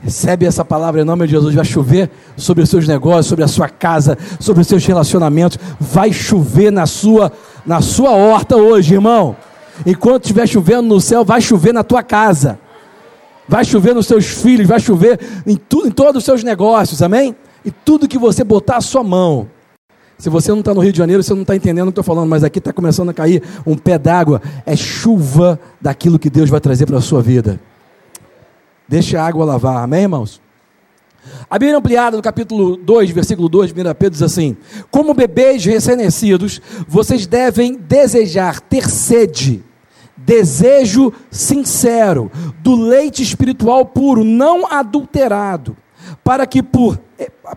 Recebe 0.01 0.47
essa 0.47 0.65
palavra 0.65 1.01
em 1.01 1.05
nome 1.05 1.27
de 1.27 1.33
Jesus. 1.33 1.55
Vai 1.55 1.65
chover 1.65 2.11
sobre 2.37 2.63
os 2.63 2.71
seus 2.71 2.87
negócios, 2.87 3.27
sobre 3.27 3.45
a 3.45 3.49
sua 3.49 3.69
casa, 3.69 4.17
sobre 4.41 4.63
os 4.63 4.69
seus 4.69 4.85
relacionamentos. 4.87 5.59
Vai 5.79 6.13
chover 6.13 6.71
na 6.71 6.87
sua, 6.87 7.33
na 7.67 7.81
sua 7.81 8.11
horta 8.11 8.57
hoje, 8.57 8.95
irmão. 8.95 9.37
Enquanto 9.87 10.25
estiver 10.25 10.47
chovendo 10.47 10.83
no 10.83 11.01
céu, 11.01 11.25
vai 11.25 11.41
chover 11.41 11.73
na 11.73 11.83
tua 11.85 12.03
casa 12.03 12.59
vai 13.49 13.65
chover 13.65 13.95
nos 13.95 14.07
seus 14.07 14.27
filhos, 14.27 14.69
vai 14.69 14.79
chover 14.79 15.19
em, 15.47 15.57
tu, 15.57 15.87
em 15.87 15.91
todos 15.91 16.19
os 16.19 16.25
seus 16.25 16.45
negócios, 16.45 17.01
amém? 17.01 17.35
E 17.65 17.71
tudo 17.71 18.07
que 18.07 18.19
você 18.19 18.45
botar 18.45 18.77
a 18.77 18.81
sua 18.83 19.03
mão. 19.03 19.49
Se 20.19 20.29
você 20.29 20.51
não 20.51 20.61
está 20.61 20.75
no 20.75 20.81
Rio 20.81 20.93
de 20.93 20.99
Janeiro, 20.99 21.23
você 21.23 21.33
não 21.33 21.43
está 21.43 21.57
entendendo 21.57 21.89
o 21.89 21.93
que 21.93 21.99
eu 21.99 22.03
estou 22.03 22.15
falando, 22.15 22.29
mas 22.29 22.45
aqui 22.45 22.59
está 22.59 22.73
começando 22.73 23.09
a 23.09 23.15
cair 23.15 23.43
um 23.67 23.77
pé 23.77 23.99
d'água. 23.99 24.43
É 24.67 24.77
chuva 24.77 25.59
daquilo 25.81 26.19
que 26.19 26.29
Deus 26.29 26.51
vai 26.51 26.61
trazer 26.61 26.87
para 26.87 26.99
a 26.99 27.01
sua 27.01 27.23
vida. 27.23 27.59
Deixe 28.87 29.17
a 29.17 29.25
água 29.25 29.45
lavar, 29.45 29.83
amém, 29.83 30.03
irmãos? 30.03 30.41
A 31.49 31.59
Bíblia 31.59 31.79
ampliada, 31.79 32.17
no 32.17 32.23
capítulo 32.23 32.77
2, 32.77 33.11
versículo 33.11 33.49
2, 33.49 33.71
1 33.71 33.75
Pedro 33.95 34.11
diz 34.11 34.23
assim: 34.23 34.57
Como 34.91 35.15
bebês 35.15 35.65
recém-nascidos, 35.65 36.61
vocês 36.87 37.27
devem 37.27 37.75
desejar 37.77 38.61
ter 38.61 38.89
sede 38.89 39.63
desejo 40.29 41.11
sincero 41.31 42.31
do 42.61 42.77
leite 42.77 43.23
espiritual 43.23 43.87
puro, 43.87 44.23
não 44.23 44.71
adulterado, 44.71 45.75
para 46.23 46.47
que 46.47 46.63
por, 46.63 47.01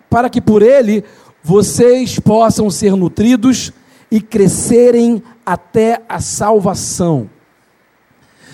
para 0.09 0.29
que 0.29 0.39
por 0.39 0.61
ele 0.61 1.03
vocês 1.43 2.17
possam 2.17 2.69
ser 2.69 2.95
nutridos 2.95 3.73
e 4.09 4.21
crescerem 4.21 5.21
até 5.45 6.01
a 6.07 6.21
salvação. 6.21 7.29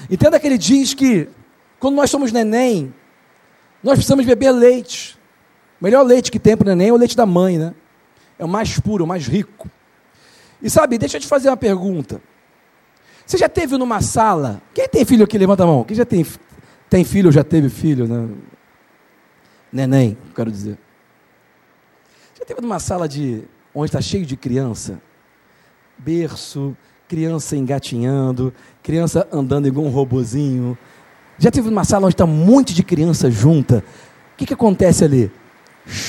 Entenda 0.10 0.40
que 0.40 0.48
ele 0.48 0.58
diz 0.58 0.96
que 0.96 1.30
quando 1.80 1.96
nós 1.96 2.10
somos 2.10 2.32
neném, 2.32 2.92
nós 3.84 3.96
precisamos 3.96 4.26
beber 4.26 4.50
leite. 4.50 5.16
O 5.80 5.84
melhor 5.84 6.02
leite 6.02 6.32
que 6.32 6.40
tem 6.40 6.58
para 6.58 6.66
o 6.66 6.70
neném 6.70 6.90
é 6.90 6.94
o 6.94 6.98
leite 6.98 7.16
da 7.16 7.26
mãe, 7.28 7.60
né? 7.60 7.76
É 8.40 8.44
o 8.44 8.48
mais 8.48 8.80
puro, 8.80 9.04
o 9.04 9.08
mais 9.08 9.28
rico. 9.28 9.70
E 10.60 10.72
sabe, 10.72 10.98
deixa 10.98 11.18
eu 11.18 11.22
te 11.22 11.28
fazer 11.28 11.50
uma 11.50 11.58
pergunta. 11.58 12.20
Você 13.28 13.38
já 13.38 13.50
teve 13.50 13.78
numa 13.78 14.02
sala? 14.02 14.62
Quem 14.74 14.88
tem 14.88 15.04
filho 15.04 15.26
aqui? 15.26 15.38
Levanta 15.38 15.64
a 15.64 15.68
mão. 15.68 15.84
Quem 15.84 15.98
já 15.98 16.06
tem, 16.06 16.26
tem 16.90 17.04
filho 17.04 17.28
ou 17.28 17.32
já 17.34 17.44
teve 17.44 17.68
filho? 17.68 18.08
Né? 18.08 18.30
Neném, 19.70 20.18
quero 20.34 20.50
dizer. 20.50 20.78
Já 22.40 22.46
teve 22.46 22.62
numa 22.62 22.80
sala 22.80 23.06
de 23.06 23.44
onde 23.76 23.90
está 23.90 24.00
cheio 24.00 24.26
de 24.26 24.38
criança? 24.38 25.02
Berço, 25.98 26.76
criança 27.06 27.58
engatinhando, 27.58 28.54
criança 28.82 29.28
andando 29.30 29.68
igual 29.68 29.86
um 29.86 29.90
robozinho. 29.90 30.78
Já 31.38 31.52
teve 31.52 31.70
numa 31.70 31.84
sala 31.84 32.06
onde 32.06 32.14
está 32.14 32.24
um 32.24 32.28
monte 32.28 32.74
de 32.74 32.82
criança 32.82 33.30
junta? 33.30 33.84
O 34.34 34.38
que, 34.38 34.46
que 34.46 34.54
acontece 34.54 35.04
ali? 35.04 35.30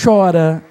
Chora, 0.04 0.62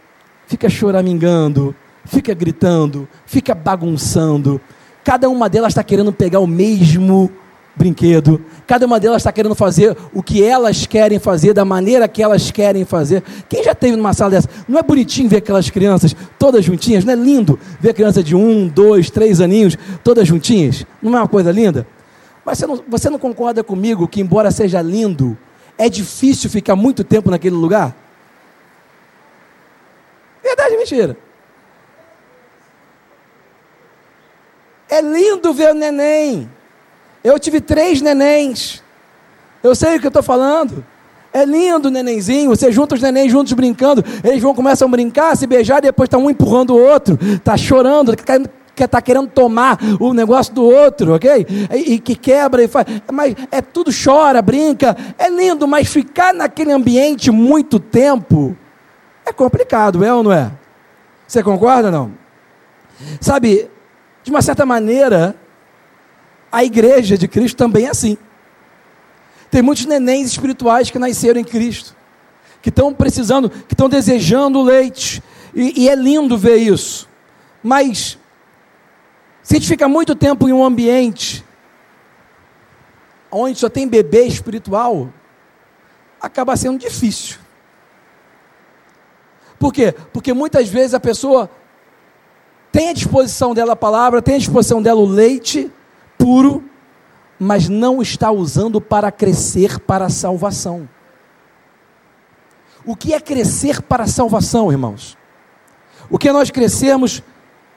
fica 0.45 0.69
choramingando, 0.69 1.75
fica 2.05 2.33
gritando, 2.33 3.05
fica 3.25 3.53
bagunçando 3.53 4.61
Cada 5.07 5.29
uma 5.29 5.47
delas 5.47 5.69
está 5.69 5.81
querendo 5.85 6.11
pegar 6.11 6.41
o 6.41 6.45
mesmo 6.45 7.31
brinquedo. 7.77 8.41
Cada 8.67 8.85
uma 8.85 8.99
delas 8.99 9.21
está 9.21 9.31
querendo 9.31 9.55
fazer 9.55 9.95
o 10.13 10.21
que 10.21 10.43
elas 10.43 10.85
querem 10.85 11.17
fazer, 11.17 11.53
da 11.53 11.63
maneira 11.63 12.09
que 12.09 12.21
elas 12.21 12.51
querem 12.51 12.83
fazer. 12.83 13.23
Quem 13.47 13.63
já 13.63 13.73
teve 13.73 13.95
numa 13.95 14.13
sala 14.13 14.31
dessa? 14.31 14.49
Não 14.67 14.77
é 14.77 14.83
bonitinho 14.83 15.29
ver 15.29 15.37
aquelas 15.37 15.69
crianças 15.69 16.13
todas 16.37 16.65
juntinhas? 16.65 17.05
Não 17.05 17.13
é 17.13 17.15
lindo 17.15 17.57
ver 17.79 17.93
criança 17.93 18.21
de 18.21 18.35
um, 18.35 18.67
dois, 18.67 19.09
três 19.09 19.39
aninhos 19.39 19.77
todas 20.03 20.27
juntinhas? 20.27 20.85
Não 21.01 21.15
é 21.15 21.21
uma 21.21 21.27
coisa 21.29 21.53
linda? 21.53 21.87
Mas 22.43 22.57
você 22.57 22.67
não, 22.67 22.83
você 22.85 23.09
não 23.09 23.17
concorda 23.17 23.63
comigo 23.63 24.09
que, 24.09 24.19
embora 24.19 24.51
seja 24.51 24.81
lindo, 24.81 25.37
é 25.77 25.87
difícil 25.87 26.49
ficar 26.49 26.75
muito 26.75 27.05
tempo 27.05 27.31
naquele 27.31 27.55
lugar? 27.55 27.95
Verdade 30.43 30.73
ou 30.73 30.79
mentira? 30.79 31.26
É 34.89 35.01
lindo 35.01 35.53
ver 35.53 35.71
o 35.71 35.73
neném. 35.73 36.49
Eu 37.23 37.37
tive 37.39 37.59
três 37.59 38.01
nenéns. 38.01 38.81
Eu 39.61 39.75
sei 39.75 39.97
o 39.97 39.99
que 39.99 40.07
eu 40.07 40.09
estou 40.09 40.23
falando. 40.23 40.85
É 41.33 41.45
lindo 41.45 41.89
o 41.89 41.91
nenenzinho. 41.91 42.49
Você 42.49 42.71
junta 42.71 42.95
os 42.95 43.01
nenéns 43.01 43.31
juntos 43.31 43.53
brincando. 43.53 44.03
Eles 44.23 44.41
vão 44.41 44.55
começam 44.55 44.87
a 44.87 44.91
brincar, 44.91 45.35
se 45.35 45.45
beijar, 45.45 45.81
depois 45.81 46.07
está 46.07 46.17
um 46.17 46.29
empurrando 46.29 46.71
o 46.71 46.81
outro. 46.81 47.17
Está 47.21 47.57
chorando, 47.57 48.15
que 48.15 48.83
está 48.83 49.01
querendo 49.01 49.27
tomar 49.27 49.77
o 49.99 50.13
negócio 50.13 50.53
do 50.53 50.63
outro, 50.63 51.15
ok? 51.15 51.45
E, 51.73 51.93
e, 51.93 51.99
que 51.99 52.15
quebra 52.15 52.63
e 52.63 52.67
faz. 52.67 52.85
Mas 53.11 53.35
é 53.51 53.61
tudo 53.61 53.91
chora, 53.91 54.41
brinca. 54.41 54.95
É 55.17 55.29
lindo, 55.29 55.67
mas 55.67 55.87
ficar 55.87 56.33
naquele 56.33 56.71
ambiente 56.71 57.29
muito 57.31 57.79
tempo 57.79 58.55
é 59.25 59.33
complicado, 59.33 60.03
é 60.03 60.13
ou 60.13 60.23
não 60.23 60.31
é? 60.31 60.51
Você 61.27 61.43
concorda 61.43 61.91
não? 61.91 62.13
Sabe, 63.19 63.69
de 64.27 64.31
uma 64.31 64.41
certa 64.41 64.65
maneira, 64.65 65.33
a 66.51 66.61
igreja 66.61 67.17
de 67.17 67.29
Cristo 67.29 67.55
também 67.55 67.85
é 67.85 67.91
assim. 67.91 68.17
Tem 69.49 69.61
muitos 69.61 69.85
nenéns 69.85 70.27
espirituais 70.27 70.91
que 70.91 70.99
nasceram 70.99 71.39
em 71.39 71.45
Cristo, 71.45 71.95
que 72.61 72.67
estão 72.67 72.93
precisando, 72.93 73.49
que 73.49 73.73
estão 73.73 73.87
desejando 73.87 74.61
leite, 74.61 75.23
e, 75.55 75.83
e 75.83 75.89
é 75.89 75.95
lindo 75.95 76.37
ver 76.37 76.57
isso. 76.57 77.07
Mas, 77.63 78.19
se 79.41 79.55
a 79.55 79.59
gente 79.59 79.69
fica 79.69 79.87
muito 79.87 80.13
tempo 80.13 80.49
em 80.49 80.51
um 80.51 80.61
ambiente 80.61 81.41
onde 83.31 83.57
só 83.57 83.69
tem 83.69 83.87
bebê 83.87 84.23
espiritual, 84.23 85.07
acaba 86.19 86.57
sendo 86.57 86.77
difícil. 86.77 87.37
Por 89.57 89.71
quê? 89.71 89.95
Porque 90.11 90.33
muitas 90.33 90.67
vezes 90.67 90.93
a 90.93 90.99
pessoa 90.99 91.49
tem 92.77 92.89
à 92.89 92.93
disposição 92.93 93.55
dela 93.55 93.73
a 93.73 93.75
palavra, 93.75 94.21
tem 94.21 94.35
à 94.35 94.37
disposição 94.37 94.79
dela 94.79 95.01
o 95.01 95.05
leite 95.07 95.71
puro, 96.15 96.63
mas 97.39 97.67
não 97.67 98.03
está 98.03 98.29
usando 98.29 98.79
para 98.79 99.11
crescer 99.11 99.79
para 99.79 100.05
a 100.05 100.09
salvação. 100.11 100.87
O 102.85 102.95
que 102.95 103.15
é 103.15 103.19
crescer 103.19 103.81
para 103.81 104.03
a 104.03 104.07
salvação, 104.07 104.71
irmãos? 104.71 105.17
O 106.07 106.19
que 106.19 106.29
é 106.29 106.31
nós 106.31 106.51
crescermos 106.51 107.23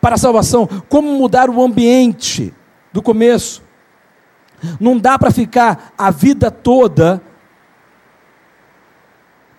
para 0.03 0.17
a 0.17 0.19
salvação? 0.19 0.69
Como 0.91 1.17
mudar 1.17 1.49
o 1.49 1.63
ambiente 1.63 2.53
do 2.93 3.01
começo? 3.01 3.63
Não 4.79 4.99
dá 4.99 5.19
para 5.19 5.31
ficar 5.31 5.95
a 5.97 6.11
vida 6.11 6.51
toda 6.51 7.23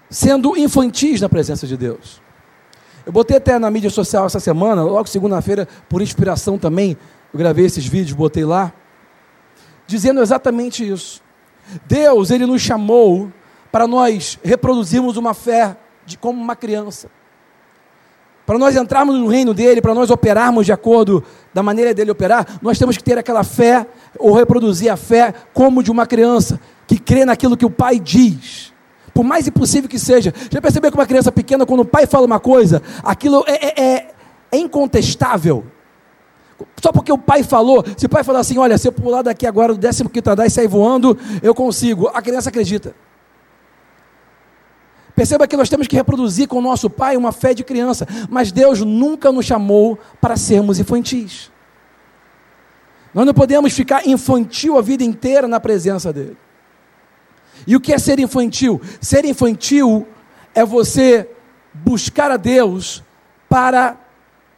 sendo 0.08 0.56
infantis 0.56 1.20
na 1.20 1.28
presença 1.28 1.66
de 1.66 1.76
Deus. 1.76 2.22
Eu 3.12 3.14
botei 3.14 3.36
até 3.36 3.60
na 3.60 3.70
mídia 3.70 3.90
social 3.90 4.26
essa 4.26 4.40
semana, 4.40 4.84
logo 4.84 5.06
segunda-feira, 5.10 5.68
por 5.90 6.02
inspiração 6.02 6.58
também, 6.58 6.96
eu 7.34 7.38
gravei 7.38 7.66
esses 7.66 7.86
vídeos, 7.86 8.14
botei 8.14 8.46
lá, 8.46 8.72
dizendo 9.86 10.22
exatamente 10.22 10.90
isso. 10.90 11.22
Deus, 11.86 12.32
Ele 12.32 12.46
nos 12.46 12.62
chamou 12.62 13.30
para 13.70 13.86
nós 13.86 14.40
reproduzirmos 14.42 15.18
uma 15.18 15.34
fé 15.34 15.76
de, 16.06 16.18
como 16.18 16.42
uma 16.42 16.56
criança. 16.56 17.10
Para 18.46 18.58
nós 18.58 18.78
entrarmos 18.78 19.20
no 19.20 19.28
reino 19.28 19.54
dele, 19.54 19.82
para 19.82 19.94
nós 19.94 20.10
operarmos 20.10 20.66
de 20.66 20.72
acordo 20.72 21.22
da 21.54 21.62
maneira 21.62 21.94
dele 21.94 22.12
operar, 22.12 22.60
nós 22.62 22.80
temos 22.80 22.96
que 22.96 23.04
ter 23.04 23.18
aquela 23.18 23.44
fé, 23.44 23.86
ou 24.18 24.32
reproduzir 24.32 24.90
a 24.90 24.96
fé 24.96 25.34
como 25.54 25.84
de 25.84 25.92
uma 25.92 26.08
criança, 26.08 26.62
que 26.88 26.98
crê 26.98 27.26
naquilo 27.26 27.58
que 27.58 27.66
o 27.66 27.70
pai 27.70 28.00
diz 28.00 28.71
por 29.14 29.24
mais 29.24 29.48
impossível 29.48 29.90
que 29.90 30.00
seja. 30.00 30.34
Já 30.50 30.62
percebeu 30.62 30.92
que 30.92 30.98
uma 30.98 31.06
criança 31.06 31.32
pequena, 31.32 31.66
quando 31.66 31.82
o 31.82 31.86
pai 31.86 32.06
fala 32.06 32.26
uma 32.26 32.40
coisa, 32.40 32.82
aquilo 33.04 33.44
é, 33.48 33.54
é, 33.54 33.84
é, 33.84 34.12
é 34.52 34.58
incontestável. 34.58 35.66
Só 36.82 36.92
porque 36.92 37.12
o 37.12 37.18
pai 37.18 37.44
falou, 37.44 37.84
se 37.98 38.06
o 38.06 38.10
pai 38.10 38.24
falar 38.24 38.40
assim, 38.40 38.58
olha, 38.58 38.78
se 38.78 38.88
eu 38.88 38.92
pular 38.92 39.22
daqui 39.22 39.46
agora 39.46 39.74
do 39.74 39.80
15 39.80 40.04
andar 40.28 40.46
e 40.46 40.50
sair 40.50 40.68
voando, 40.68 41.18
eu 41.42 41.54
consigo. 41.54 42.08
A 42.14 42.22
criança 42.22 42.50
acredita. 42.50 42.96
Perceba 45.16 45.48
que 45.48 45.58
nós 45.58 45.70
temos 45.70 45.88
que 45.88 45.96
reproduzir 45.96 46.48
com 46.48 46.58
o 46.58 46.62
nosso 46.62 46.90
pai 46.90 47.18
uma 47.18 47.32
fé 47.32 47.54
de 47.54 47.64
criança, 47.64 48.08
mas 48.30 48.52
Deus 48.52 48.80
nunca 48.82 49.32
nos 49.32 49.46
chamou 49.46 50.00
para 50.20 50.38
sermos 50.38 50.80
infantis. 50.80 51.52
Nós 53.14 53.26
não 53.26 53.34
podemos 53.34 53.74
ficar 53.74 54.08
infantil 54.08 54.78
a 54.78 54.82
vida 54.82 55.04
inteira 55.04 55.48
na 55.48 55.60
presença 55.60 56.14
dele. 56.14 56.38
E 57.66 57.76
o 57.76 57.80
que 57.80 57.94
é 57.94 58.00
ser 58.00 58.20
infantil? 58.20 58.82
Ser 59.00 59.26
infantil 59.26 60.08
é 60.54 60.66
você 60.66 61.30
buscar 61.74 62.32
a 62.32 62.38
Deus 62.38 63.04
para 63.48 63.98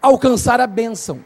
alcançar 0.01 0.59
a 0.59 0.67
bênção. 0.67 1.19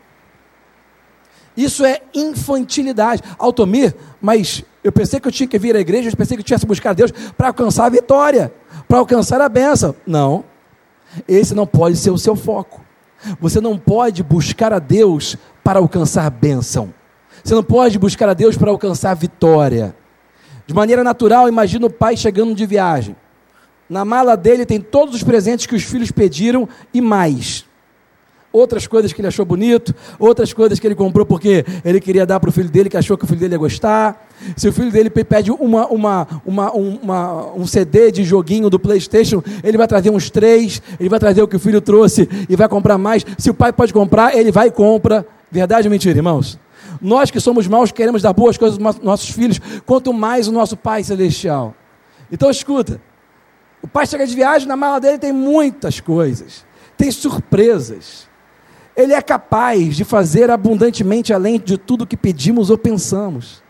Isso 1.55 1.83
é 1.83 2.01
infantilidade. 2.13 3.23
Altomir, 3.39 3.95
mas 4.21 4.63
eu 4.83 4.91
pensei 4.91 5.19
que 5.19 5.27
eu 5.27 5.31
tinha 5.31 5.47
que 5.47 5.57
vir 5.57 5.75
à 5.75 5.79
igreja, 5.79 6.09
eu 6.09 6.15
pensei 6.15 6.37
que 6.37 6.41
eu 6.41 6.45
tinha 6.45 6.59
que 6.59 6.65
buscar 6.65 6.91
a 6.91 6.93
Deus 6.93 7.11
para 7.35 7.47
alcançar 7.47 7.85
a 7.85 7.89
vitória, 7.89 8.53
para 8.87 8.99
alcançar 8.99 9.41
a 9.41 9.49
bênção. 9.49 9.95
Não. 10.05 10.45
Esse 11.27 11.55
não 11.55 11.65
pode 11.65 11.97
ser 11.97 12.11
o 12.11 12.17
seu 12.17 12.35
foco. 12.35 12.81
Você 13.39 13.59
não 13.59 13.77
pode 13.77 14.21
buscar 14.21 14.71
a 14.71 14.79
Deus 14.79 15.35
para 15.63 15.79
alcançar 15.79 16.29
bênção. 16.29 16.93
Você 17.43 17.55
não 17.55 17.63
pode 17.63 17.97
buscar 17.97 18.29
a 18.29 18.33
Deus 18.33 18.55
para 18.55 18.69
alcançar 18.69 19.15
vitória. 19.15 19.95
De 20.67 20.73
maneira 20.73 21.01
natural, 21.01 21.47
imagina 21.47 21.85
o 21.85 21.89
pai 21.89 22.17
chegando 22.17 22.53
de 22.53 22.65
viagem. 22.65 23.15
Na 23.89 24.03
mala 24.03 24.35
dele 24.35 24.65
tem 24.65 24.81
todos 24.81 25.15
os 25.15 25.23
presentes 25.23 25.65
que 25.65 25.73
os 25.73 25.83
filhos 25.83 26.11
pediram 26.11 26.67
e 26.93 26.99
mais. 26.99 27.65
Outras 28.51 28.85
coisas 28.85 29.13
que 29.13 29.21
ele 29.21 29.29
achou 29.29 29.45
bonito, 29.45 29.95
outras 30.19 30.51
coisas 30.51 30.77
que 30.77 30.85
ele 30.85 30.95
comprou 30.95 31.25
porque 31.25 31.63
ele 31.85 32.01
queria 32.01 32.25
dar 32.25 32.39
para 32.39 32.49
o 32.49 32.51
filho 32.51 32.69
dele, 32.69 32.89
que 32.89 32.97
achou 32.97 33.17
que 33.17 33.23
o 33.23 33.27
filho 33.27 33.39
dele 33.39 33.53
ia 33.53 33.57
gostar. 33.57 34.27
Se 34.57 34.67
o 34.67 34.73
filho 34.73 34.91
dele 34.91 35.09
pede 35.09 35.51
uma, 35.51 35.87
uma, 35.87 36.27
uma, 36.45 36.71
uma, 36.73 37.53
um 37.53 37.65
CD 37.65 38.11
de 38.11 38.25
joguinho 38.25 38.69
do 38.69 38.77
PlayStation, 38.77 39.41
ele 39.63 39.77
vai 39.77 39.87
trazer 39.87 40.09
uns 40.09 40.29
três, 40.29 40.81
ele 40.99 41.07
vai 41.07 41.19
trazer 41.19 41.41
o 41.41 41.47
que 41.47 41.55
o 41.55 41.59
filho 41.59 41.79
trouxe 41.79 42.27
e 42.49 42.55
vai 42.57 42.67
comprar 42.67 42.97
mais. 42.97 43.25
Se 43.37 43.49
o 43.49 43.53
pai 43.53 43.71
pode 43.71 43.93
comprar, 43.93 44.35
ele 44.35 44.51
vai 44.51 44.67
e 44.67 44.71
compra. 44.71 45.25
Verdade 45.49 45.87
ou 45.87 45.91
mentira, 45.91 46.17
irmãos? 46.17 46.59
Nós 47.01 47.31
que 47.31 47.39
somos 47.39 47.67
maus 47.67 47.91
queremos 47.91 48.21
dar 48.21 48.33
boas 48.33 48.57
coisas 48.57 48.79
aos 48.83 48.99
nossos 48.99 49.29
filhos, 49.29 49.59
quanto 49.85 50.13
mais 50.13 50.47
o 50.47 50.51
nosso 50.51 50.75
Pai 50.75 51.03
Celestial. 51.03 51.75
Então 52.31 52.49
escuta, 52.49 53.01
o 53.81 53.87
pai 53.87 54.05
chega 54.05 54.25
de 54.25 54.35
viagem, 54.35 54.67
na 54.67 54.75
mala 54.75 54.99
dele 54.99 55.17
tem 55.17 55.31
muitas 55.31 55.99
coisas, 55.99 56.65
tem 56.97 57.11
surpresas. 57.11 58.27
Ele 58.95 59.13
é 59.13 59.21
capaz 59.21 59.95
de 59.95 60.03
fazer 60.03 60.49
abundantemente 60.49 61.31
além 61.31 61.59
de 61.59 61.77
tudo 61.77 62.07
que 62.07 62.17
pedimos 62.17 62.69
ou 62.69 62.77
pensamos. 62.77 63.61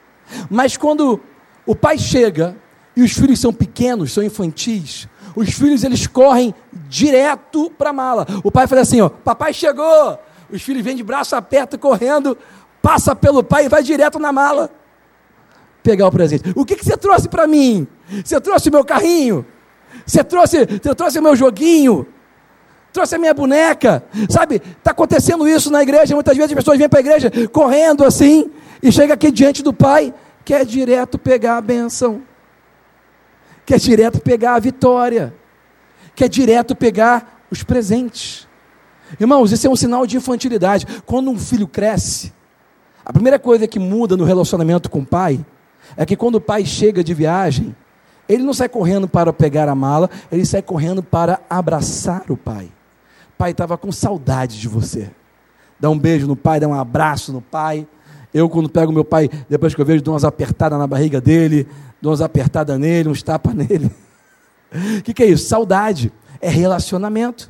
Mas 0.49 0.77
quando 0.77 1.19
o 1.65 1.75
pai 1.75 1.97
chega 1.97 2.55
e 2.95 3.03
os 3.03 3.11
filhos 3.11 3.39
são 3.39 3.53
pequenos, 3.53 4.13
são 4.13 4.23
infantis, 4.23 5.07
os 5.35 5.51
filhos 5.51 5.83
eles 5.83 6.07
correm 6.07 6.55
direto 6.89 7.69
para 7.77 7.91
a 7.91 7.93
mala. 7.93 8.25
O 8.43 8.51
pai 8.51 8.65
fala 8.65 8.81
assim: 8.81 9.01
ó, 9.01 9.09
papai 9.09 9.53
chegou. 9.53 10.17
Os 10.49 10.61
filhos 10.61 10.81
vêm 10.81 10.95
de 10.95 11.03
braço 11.03 11.35
aberto 11.35 11.77
correndo 11.77 12.37
passa 12.81 13.15
pelo 13.15 13.43
pai 13.43 13.65
e 13.65 13.69
vai 13.69 13.83
direto 13.83 14.19
na 14.19 14.31
mala 14.31 14.71
pegar 15.83 16.07
o 16.07 16.11
presente. 16.11 16.51
O 16.55 16.65
que, 16.65 16.75
que 16.75 16.83
você 16.83 16.97
trouxe 16.97 17.29
para 17.29 17.47
mim? 17.47 17.87
Você 18.23 18.39
trouxe 18.41 18.69
meu 18.69 18.83
carrinho? 18.83 19.45
Você 20.05 20.23
trouxe, 20.23 20.65
você 20.65 20.93
trouxe 20.93 21.21
meu 21.21 21.35
joguinho? 21.35 22.05
Trouxe 22.91 23.15
a 23.15 23.17
minha 23.17 23.33
boneca? 23.33 24.03
Sabe, 24.29 24.55
está 24.55 24.91
acontecendo 24.91 25.47
isso 25.47 25.71
na 25.71 25.81
igreja. 25.81 26.13
Muitas 26.13 26.35
vezes 26.35 26.51
as 26.51 26.55
pessoas 26.57 26.77
vêm 26.77 26.89
para 26.89 26.99
a 26.99 27.01
igreja 27.01 27.31
correndo 27.51 28.03
assim 28.03 28.51
e 28.81 28.91
chega 28.91 29.13
aqui 29.13 29.31
diante 29.31 29.63
do 29.63 29.73
pai, 29.73 30.13
quer 30.43 30.65
direto 30.65 31.17
pegar 31.17 31.57
a 31.57 31.61
benção, 31.61 32.21
quer 33.65 33.79
direto 33.79 34.19
pegar 34.19 34.55
a 34.55 34.59
vitória, 34.59 35.33
quer 36.15 36.27
direto 36.27 36.75
pegar 36.75 37.45
os 37.49 37.63
presentes. 37.63 38.47
Irmãos, 39.19 39.51
isso 39.51 39.65
é 39.65 39.69
um 39.69 39.75
sinal 39.75 40.05
de 40.05 40.17
infantilidade. 40.17 40.85
Quando 41.05 41.29
um 41.31 41.39
filho 41.39 41.67
cresce, 41.67 42.33
a 43.07 43.13
primeira 43.13 43.39
coisa 43.39 43.65
que 43.65 43.79
muda 43.79 44.17
no 44.17 44.25
relacionamento 44.25 44.89
com 44.89 44.99
o 44.99 45.05
pai 45.05 45.39
é 45.95 46.05
que 46.05 46.17
quando 46.17 46.35
o 46.35 46.41
pai 46.41 46.65
chega 46.65 47.01
de 47.01 47.13
viagem, 47.13 47.73
ele 48.27 48.43
não 48.43 48.53
sai 48.53 48.67
correndo 48.67 49.07
para 49.07 49.31
pegar 49.31 49.69
a 49.69 49.73
mala, 49.73 50.09
ele 50.29 50.45
sai 50.45 50.61
correndo 50.61 51.01
para 51.01 51.39
abraçar 51.49 52.25
o 52.27 52.35
pai. 52.35 52.69
Pai 53.37 53.51
estava 53.51 53.77
com 53.77 53.93
saudade 53.93 54.59
de 54.59 54.67
você. 54.67 55.09
Dá 55.79 55.89
um 55.89 55.97
beijo 55.97 56.27
no 56.27 56.35
pai, 56.35 56.59
dá 56.59 56.67
um 56.67 56.73
abraço 56.73 57.31
no 57.31 57.41
pai. 57.41 57.87
Eu, 58.33 58.49
quando 58.49 58.67
pego 58.67 58.91
meu 58.91 59.05
pai, 59.05 59.29
depois 59.49 59.73
que 59.73 59.79
eu 59.79 59.85
vejo, 59.85 60.03
dou 60.03 60.13
umas 60.13 60.25
apertadas 60.25 60.77
na 60.77 60.85
barriga 60.85 61.21
dele, 61.21 61.65
dou 62.01 62.09
umas 62.09 62.19
apertadas 62.19 62.77
nele, 62.77 63.07
uns 63.07 63.23
tapas 63.23 63.53
nele. 63.55 63.89
O 64.97 65.01
que, 65.01 65.13
que 65.13 65.23
é 65.23 65.27
isso? 65.27 65.47
Saudade. 65.47 66.11
É 66.41 66.49
relacionamento. 66.49 67.49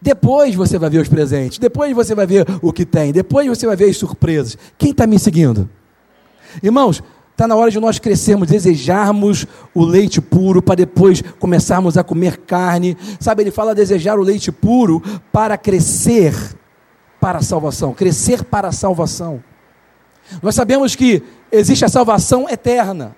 Depois 0.00 0.54
você 0.54 0.78
vai 0.78 0.90
ver 0.90 1.00
os 1.00 1.08
presentes, 1.08 1.58
depois 1.58 1.94
você 1.94 2.14
vai 2.14 2.26
ver 2.26 2.46
o 2.62 2.72
que 2.72 2.84
tem, 2.84 3.12
depois 3.12 3.46
você 3.46 3.66
vai 3.66 3.76
ver 3.76 3.90
as 3.90 3.96
surpresas. 3.96 4.56
Quem 4.76 4.90
está 4.90 5.06
me 5.06 5.18
seguindo? 5.18 5.68
Irmãos, 6.62 7.02
está 7.32 7.46
na 7.46 7.54
hora 7.54 7.70
de 7.70 7.78
nós 7.78 7.98
crescermos, 7.98 8.48
desejarmos 8.48 9.46
o 9.74 9.84
leite 9.84 10.20
puro 10.20 10.62
para 10.62 10.76
depois 10.76 11.22
começarmos 11.38 11.98
a 11.98 12.04
comer 12.04 12.38
carne. 12.38 12.96
Sabe, 13.20 13.42
ele 13.42 13.50
fala 13.50 13.74
desejar 13.74 14.18
o 14.18 14.22
leite 14.22 14.50
puro 14.50 15.02
para 15.32 15.58
crescer 15.58 16.34
para 17.20 17.38
a 17.38 17.42
salvação, 17.42 17.92
crescer 17.92 18.44
para 18.44 18.68
a 18.68 18.72
salvação. 18.72 19.42
Nós 20.42 20.54
sabemos 20.54 20.94
que 20.94 21.22
existe 21.52 21.84
a 21.84 21.88
salvação 21.88 22.48
eterna, 22.48 23.14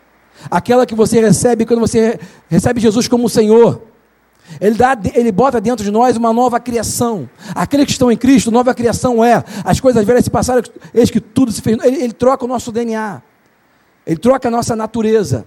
aquela 0.51 0.87
que 0.87 0.95
você 0.95 1.21
recebe 1.21 1.65
quando 1.65 1.81
você 1.81 2.19
recebe 2.49 2.81
Jesus 2.81 3.09
como 3.09 3.29
Senhor. 3.29 3.83
Ele, 4.61 4.77
dá, 4.77 4.97
ele 5.15 5.31
bota 5.31 5.61
dentro 5.61 5.85
de 5.85 5.91
nós 5.91 6.17
uma 6.17 6.33
nova 6.33 6.59
criação. 6.59 7.29
Aqueles 7.55 7.87
que 7.87 7.93
estão 7.93 8.11
em 8.11 8.17
Cristo, 8.17 8.51
nova 8.51 8.75
criação 8.75 9.25
é. 9.25 9.45
As 9.65 9.81
coisas 9.81 10.05
velhas 10.05 10.25
se 10.25 10.31
passaram, 10.31 10.63
eis 10.95 11.11
que 11.11 11.21
tudo 11.21 11.53
se 11.53 11.61
fez. 11.63 11.77
Ele, 11.85 12.05
ele 12.05 12.13
troca 12.13 12.45
o 12.45 12.49
nosso 12.49 12.73
DNA. 12.73 13.23
Ele 14.07 14.17
troca 14.17 14.49
a 14.49 14.51
nossa 14.51 14.75
natureza. 14.75 15.47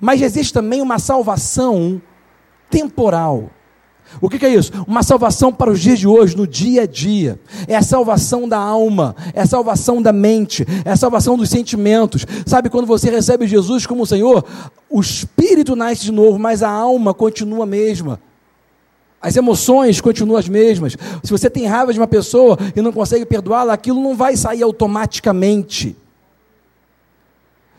Mas 0.00 0.22
existe 0.22 0.52
também 0.52 0.80
uma 0.80 0.98
salvação 0.98 2.00
temporal. 2.70 3.50
O 4.20 4.28
que, 4.28 4.44
é 4.44 4.48
isso? 4.48 4.72
Uma 4.86 5.02
salvação 5.02 5.52
para 5.52 5.70
os 5.70 5.80
dias 5.80 5.98
de 5.98 6.06
hoje, 6.06 6.36
no 6.36 6.46
dia 6.46 6.82
a 6.82 6.86
dia. 6.86 7.38
É 7.68 7.76
a 7.76 7.82
salvação 7.82 8.48
da 8.48 8.58
alma, 8.58 9.14
é 9.34 9.42
a 9.42 9.46
salvação 9.46 10.00
da 10.00 10.12
mente, 10.12 10.66
é 10.84 10.90
a 10.90 10.96
salvação 10.96 11.36
dos 11.36 11.50
sentimentos. 11.50 12.26
Sabe, 12.46 12.70
quando 12.70 12.86
você 12.86 13.10
recebe 13.10 13.46
Jesus 13.46 13.86
como 13.86 14.06
Senhor, 14.06 14.44
o 14.88 15.00
espírito 15.00 15.76
nasce 15.76 16.04
de 16.04 16.12
novo, 16.12 16.38
mas 16.38 16.62
a 16.62 16.70
alma 16.70 17.12
continua 17.12 17.64
a 17.64 17.66
mesma. 17.66 18.20
As 19.22 19.36
emoções 19.36 20.00
continuam 20.00 20.38
as 20.38 20.48
mesmas. 20.48 20.96
Se 21.22 21.30
você 21.30 21.50
tem 21.50 21.66
raiva 21.66 21.92
de 21.92 21.98
uma 22.00 22.06
pessoa 22.06 22.56
e 22.74 22.80
não 22.80 22.90
consegue 22.90 23.26
perdoá-la, 23.26 23.74
aquilo 23.74 24.02
não 24.02 24.16
vai 24.16 24.34
sair 24.34 24.62
automaticamente. 24.62 25.94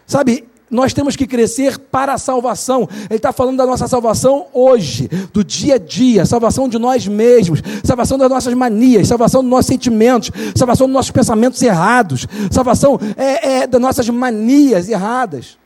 Sabe, 0.05 0.45
nós 0.71 0.93
temos 0.93 1.17
que 1.17 1.27
crescer 1.27 1.77
para 1.77 2.13
a 2.13 2.17
salvação. 2.17 2.87
Ele 3.09 3.17
está 3.17 3.33
falando 3.33 3.57
da 3.57 3.65
nossa 3.65 3.87
salvação 3.89 4.47
hoje, 4.53 5.09
do 5.33 5.43
dia 5.43 5.75
a 5.75 5.77
dia, 5.77 6.25
salvação 6.25 6.69
de 6.69 6.79
nós 6.79 7.05
mesmos, 7.05 7.61
salvação 7.83 8.17
das 8.17 8.29
nossas 8.29 8.53
manias, 8.53 9.09
salvação 9.09 9.41
dos 9.41 9.49
nossos 9.51 9.67
sentimentos, 9.67 10.31
salvação 10.55 10.87
dos 10.87 10.93
nossos 10.93 11.11
pensamentos 11.11 11.61
errados, 11.61 12.25
salvação 12.49 12.97
é, 13.17 13.57
é, 13.57 13.67
das 13.67 13.81
nossas 13.81 14.09
manias 14.09 14.87
erradas. 14.87 15.57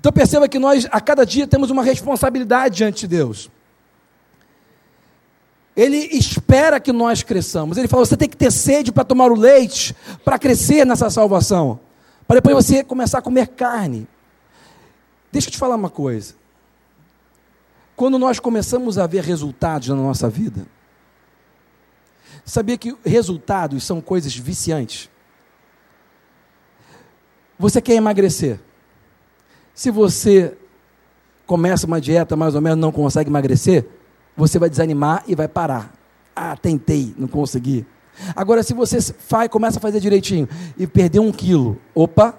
Então 0.00 0.12
perceba 0.12 0.48
que 0.48 0.58
nós, 0.58 0.86
a 0.90 1.00
cada 1.00 1.24
dia, 1.24 1.46
temos 1.46 1.70
uma 1.70 1.82
responsabilidade 1.82 2.76
diante 2.76 3.00
de 3.00 3.16
Deus. 3.16 3.50
Ele 5.76 5.98
espera 6.16 6.80
que 6.80 6.90
nós 6.90 7.22
cresçamos. 7.22 7.76
Ele 7.76 7.86
fala: 7.86 8.06
você 8.06 8.16
tem 8.16 8.28
que 8.28 8.36
ter 8.36 8.50
sede 8.50 8.90
para 8.90 9.04
tomar 9.04 9.30
o 9.30 9.36
leite, 9.36 9.94
para 10.24 10.38
crescer 10.38 10.86
nessa 10.86 11.10
salvação, 11.10 11.78
para 12.26 12.36
depois 12.40 12.64
você 12.64 12.82
começar 12.82 13.18
a 13.18 13.22
comer 13.22 13.48
carne. 13.48 14.08
Deixa 15.30 15.48
eu 15.48 15.52
te 15.52 15.58
falar 15.58 15.76
uma 15.76 15.90
coisa. 15.90 16.34
Quando 17.94 18.18
nós 18.18 18.40
começamos 18.40 18.98
a 18.98 19.06
ver 19.06 19.22
resultados 19.22 19.88
na 19.88 19.96
nossa 19.96 20.30
vida, 20.30 20.66
sabia 22.44 22.78
que 22.78 22.96
resultados 23.04 23.84
são 23.84 24.00
coisas 24.00 24.34
viciantes? 24.34 25.10
Você 27.58 27.80
quer 27.80 27.94
emagrecer? 27.94 28.60
Se 29.74 29.90
você 29.90 30.56
começa 31.46 31.86
uma 31.86 32.00
dieta 32.00 32.34
mais 32.34 32.54
ou 32.54 32.60
menos 32.60 32.78
não 32.78 32.92
consegue 32.92 33.30
emagrecer, 33.30 33.86
você 34.36 34.58
vai 34.58 34.68
desanimar 34.68 35.24
e 35.26 35.34
vai 35.34 35.48
parar. 35.48 35.92
Ah, 36.34 36.56
tentei, 36.56 37.14
não 37.16 37.26
consegui. 37.26 37.86
Agora, 38.34 38.62
se 38.62 38.74
você 38.74 39.00
faz, 39.00 39.48
começa 39.48 39.78
a 39.78 39.80
fazer 39.80 40.00
direitinho 40.00 40.48
e 40.76 40.86
perder 40.86 41.20
um 41.20 41.32
quilo, 41.32 41.78
opa, 41.94 42.34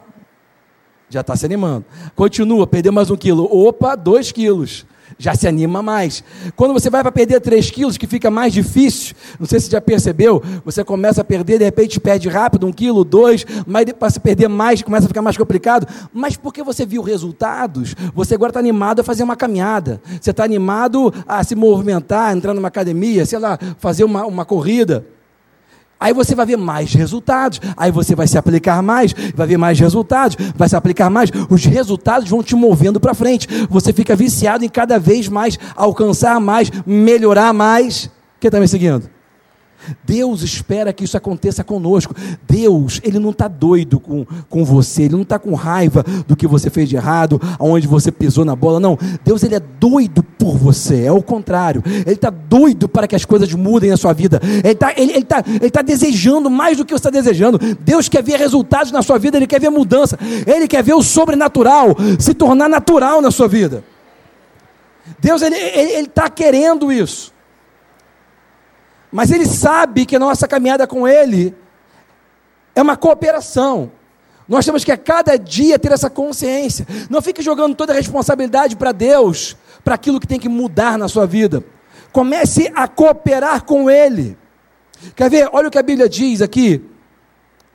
já 1.10 1.22
está 1.22 1.36
se 1.36 1.46
animando. 1.46 1.86
Continua, 2.16 2.68
perder 2.68 2.92
mais 2.92 3.10
um 3.10 3.16
quilo, 3.16 3.46
opa, 3.46 3.96
dois 3.96 4.32
quilos 4.32 4.86
já 5.18 5.36
se 5.36 5.48
anima 5.48 5.82
mais. 5.82 6.24
Quando 6.56 6.74
você 6.74 6.90
vai 6.90 7.02
para 7.02 7.12
perder 7.12 7.40
3 7.40 7.70
quilos, 7.72 7.98
que 7.98 8.08
fica 8.08 8.30
mais 8.30 8.54
difícil, 8.54 9.16
não 9.40 9.48
sei 9.48 9.60
se 9.60 9.70
já 9.70 9.82
percebeu, 9.82 10.42
você 10.64 10.84
começa 10.84 11.22
a 11.22 11.24
perder, 11.24 11.60
de 11.60 11.66
repente 11.66 12.00
perde 12.00 12.30
rápido, 12.30 12.68
um 12.68 12.72
quilo, 12.72 13.04
dois, 13.04 13.46
mas 13.66 13.86
para 13.94 14.10
se 14.10 14.20
perder 14.20 14.48
mais, 14.48 14.82
começa 14.82 15.06
a 15.06 15.08
ficar 15.08 15.22
mais 15.22 15.38
complicado. 15.38 15.88
Mas 16.14 16.36
porque 16.36 16.64
você 16.64 16.86
viu 16.86 17.02
resultados, 17.02 17.96
você 18.14 18.36
agora 18.36 18.50
está 18.50 18.60
animado 18.60 19.00
a 19.00 19.04
fazer 19.04 19.24
uma 19.24 19.36
caminhada, 19.36 20.02
você 20.20 20.32
está 20.32 20.44
animado 20.44 21.14
a 21.28 21.44
se 21.44 21.56
movimentar, 21.56 22.36
entrar 22.36 22.54
numa 22.54 22.68
academia, 22.68 23.26
sei 23.26 23.40
lá, 23.40 23.58
fazer 23.78 24.04
uma, 24.04 24.26
uma 24.26 24.46
corrida. 24.46 25.06
Aí 26.00 26.14
você 26.14 26.36
vai 26.36 26.46
ver 26.46 26.58
mais 26.58 26.94
resultados, 26.94 27.60
aí 27.76 27.92
você 27.92 28.16
vai 28.16 28.28
se 28.28 28.38
aplicar 28.38 28.82
mais, 28.84 29.14
vai 29.36 29.48
ver 29.48 29.58
mais 29.58 29.80
resultados, 29.80 30.38
vai 30.56 30.70
se 30.70 30.76
aplicar 30.76 31.10
mais, 31.10 31.32
os 31.50 31.66
resultados 31.66 32.30
vão 32.30 32.44
te 32.44 32.56
movendo 32.56 33.00
para 33.00 33.14
frente. 33.14 33.48
Você 33.70 33.92
fica 33.92 34.16
viciado 34.16 34.64
em 34.64 34.70
cada 34.70 35.00
vez 35.00 35.28
mais 35.28 35.58
alcançar 35.76 36.40
mais, 36.40 36.70
melhorar 36.86 37.54
mais. 37.54 38.10
Quem 38.40 38.50
está 38.50 38.60
me 38.60 38.68
seguindo? 38.68 39.17
Deus 40.06 40.42
espera 40.42 40.92
que 40.94 41.04
isso 41.04 41.18
aconteça 41.18 41.64
conosco. 41.64 42.14
Deus, 42.48 43.00
Ele 43.04 43.20
não 43.20 43.32
está 43.32 43.48
doido 43.48 44.00
com, 44.00 44.26
com 44.50 44.66
você, 44.66 45.04
Ele 45.04 45.16
não 45.16 45.22
está 45.22 45.40
com 45.40 45.54
raiva 45.54 46.04
do 46.28 46.36
que 46.36 46.48
você 46.48 46.70
fez 46.70 46.90
de 46.90 46.96
errado, 46.96 47.40
aonde 47.60 47.88
você 47.88 48.12
pisou 48.12 48.44
na 48.44 48.56
bola, 48.56 48.80
não. 48.80 48.98
Deus, 49.24 49.44
Ele 49.44 49.56
é 49.56 49.60
doido 49.60 50.24
por 50.24 50.58
você, 50.58 51.04
é 51.04 51.12
o 51.12 51.22
contrário. 51.22 51.84
Ele 51.86 52.14
está 52.14 52.30
doido 52.30 52.88
para 52.88 53.08
que 53.08 53.16
as 53.16 53.26
coisas 53.26 53.52
mudem 53.54 53.90
na 53.90 53.98
sua 53.98 54.14
vida. 54.14 54.40
Ele 54.44 54.72
está 54.72 54.94
ele, 54.98 55.12
ele 55.14 55.26
tá, 55.26 55.44
ele 55.46 55.70
tá 55.70 55.82
desejando 55.82 56.50
mais 56.50 56.78
do 56.78 56.86
que 56.86 56.94
você 56.94 57.00
está 57.00 57.10
desejando. 57.10 57.60
Deus 57.80 58.10
quer 58.10 58.24
ver 58.24 58.38
resultados 58.38 58.92
na 58.92 59.02
sua 59.02 59.18
vida, 59.18 59.38
Ele 59.38 59.48
quer 59.48 59.60
ver 59.60 59.70
mudança, 59.70 60.18
Ele 60.46 60.68
quer 60.68 60.84
ver 60.84 60.94
o 60.94 61.04
sobrenatural 61.04 61.96
se 62.20 62.34
tornar 62.34 62.68
natural 62.68 63.22
na 63.22 63.32
sua 63.32 63.48
vida. 63.48 63.84
Deus, 65.20 65.42
Ele 65.42 65.56
está 65.56 66.30
querendo 66.30 66.92
isso. 66.92 67.34
Mas 69.12 69.32
ele 69.32 69.46
sabe 69.46 70.06
que 70.06 70.16
a 70.16 70.20
nossa 70.20 70.48
caminhada 70.48 70.86
com 70.86 71.08
ele 71.08 71.56
é 72.76 72.82
uma 72.82 72.98
cooperação. 72.98 73.92
Nós 74.48 74.66
temos 74.66 74.84
que 74.84 74.92
a 74.92 74.98
cada 74.98 75.38
dia 75.38 75.80
ter 75.80 75.92
essa 75.92 76.10
consciência. 76.10 76.86
Não 77.10 77.22
fique 77.22 77.42
jogando 77.42 77.76
toda 77.76 77.94
a 77.94 77.96
responsabilidade 77.96 78.76
para 78.76 78.92
Deus, 78.92 79.58
para 79.84 79.96
aquilo 79.96 80.20
que 80.20 80.28
tem 80.28 80.40
que 80.40 80.50
mudar 80.50 80.98
na 80.98 81.08
sua 81.08 81.26
vida. 81.26 81.64
Comece 82.12 82.72
a 82.76 82.88
cooperar 82.88 83.64
com 83.64 83.90
Ele. 83.90 84.38
Quer 85.16 85.30
ver? 85.30 85.50
Olha 85.52 85.68
o 85.68 85.72
que 85.72 85.78
a 85.78 85.84
Bíblia 85.84 86.08
diz 86.08 86.42
aqui. 86.42 86.82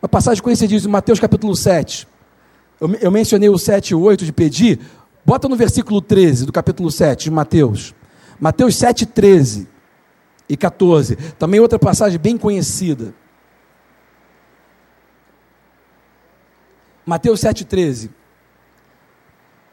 Uma 0.02 0.08
passagem 0.08 0.42
conhecida 0.42 0.68
diz 0.68 0.84
em 0.84 0.88
Mateus 0.88 1.20
capítulo 1.20 1.54
7. 1.54 2.08
Eu, 2.80 2.94
eu 2.94 3.10
mencionei 3.10 3.48
o 3.48 3.58
7 3.58 3.90
e 3.90 3.94
8 3.94 4.24
de 4.24 4.32
pedir. 4.32 4.80
Bota 5.24 5.48
no 5.48 5.56
versículo 5.56 6.00
13 6.00 6.46
do 6.46 6.52
capítulo 6.52 6.90
7 6.90 7.24
de 7.24 7.30
Mateus. 7.30 7.94
Mateus 8.40 8.74
7, 8.76 9.06
13 9.06 9.71
e 10.48 10.56
14. 10.56 11.16
Também 11.38 11.60
outra 11.60 11.78
passagem 11.78 12.18
bem 12.18 12.36
conhecida. 12.36 13.14
Mateus 17.04 17.40
7,13. 17.40 18.10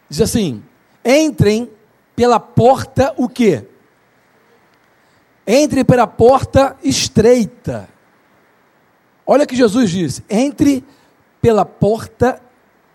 Diz 0.10 0.22
assim: 0.22 0.64
entrem 1.06 1.70
pela 2.16 2.40
porta 2.40 3.14
o 3.18 3.30
quê? 3.30 3.66
Entre 5.46 5.84
pela 5.84 6.08
porta 6.08 6.76
estreita. 6.84 7.90
Olha 9.26 9.44
o 9.44 9.48
que 9.48 9.56
Jesus 9.56 9.90
disse: 9.90 10.24
entre 10.30 10.84
pela 11.42 11.66
porta 11.66 12.42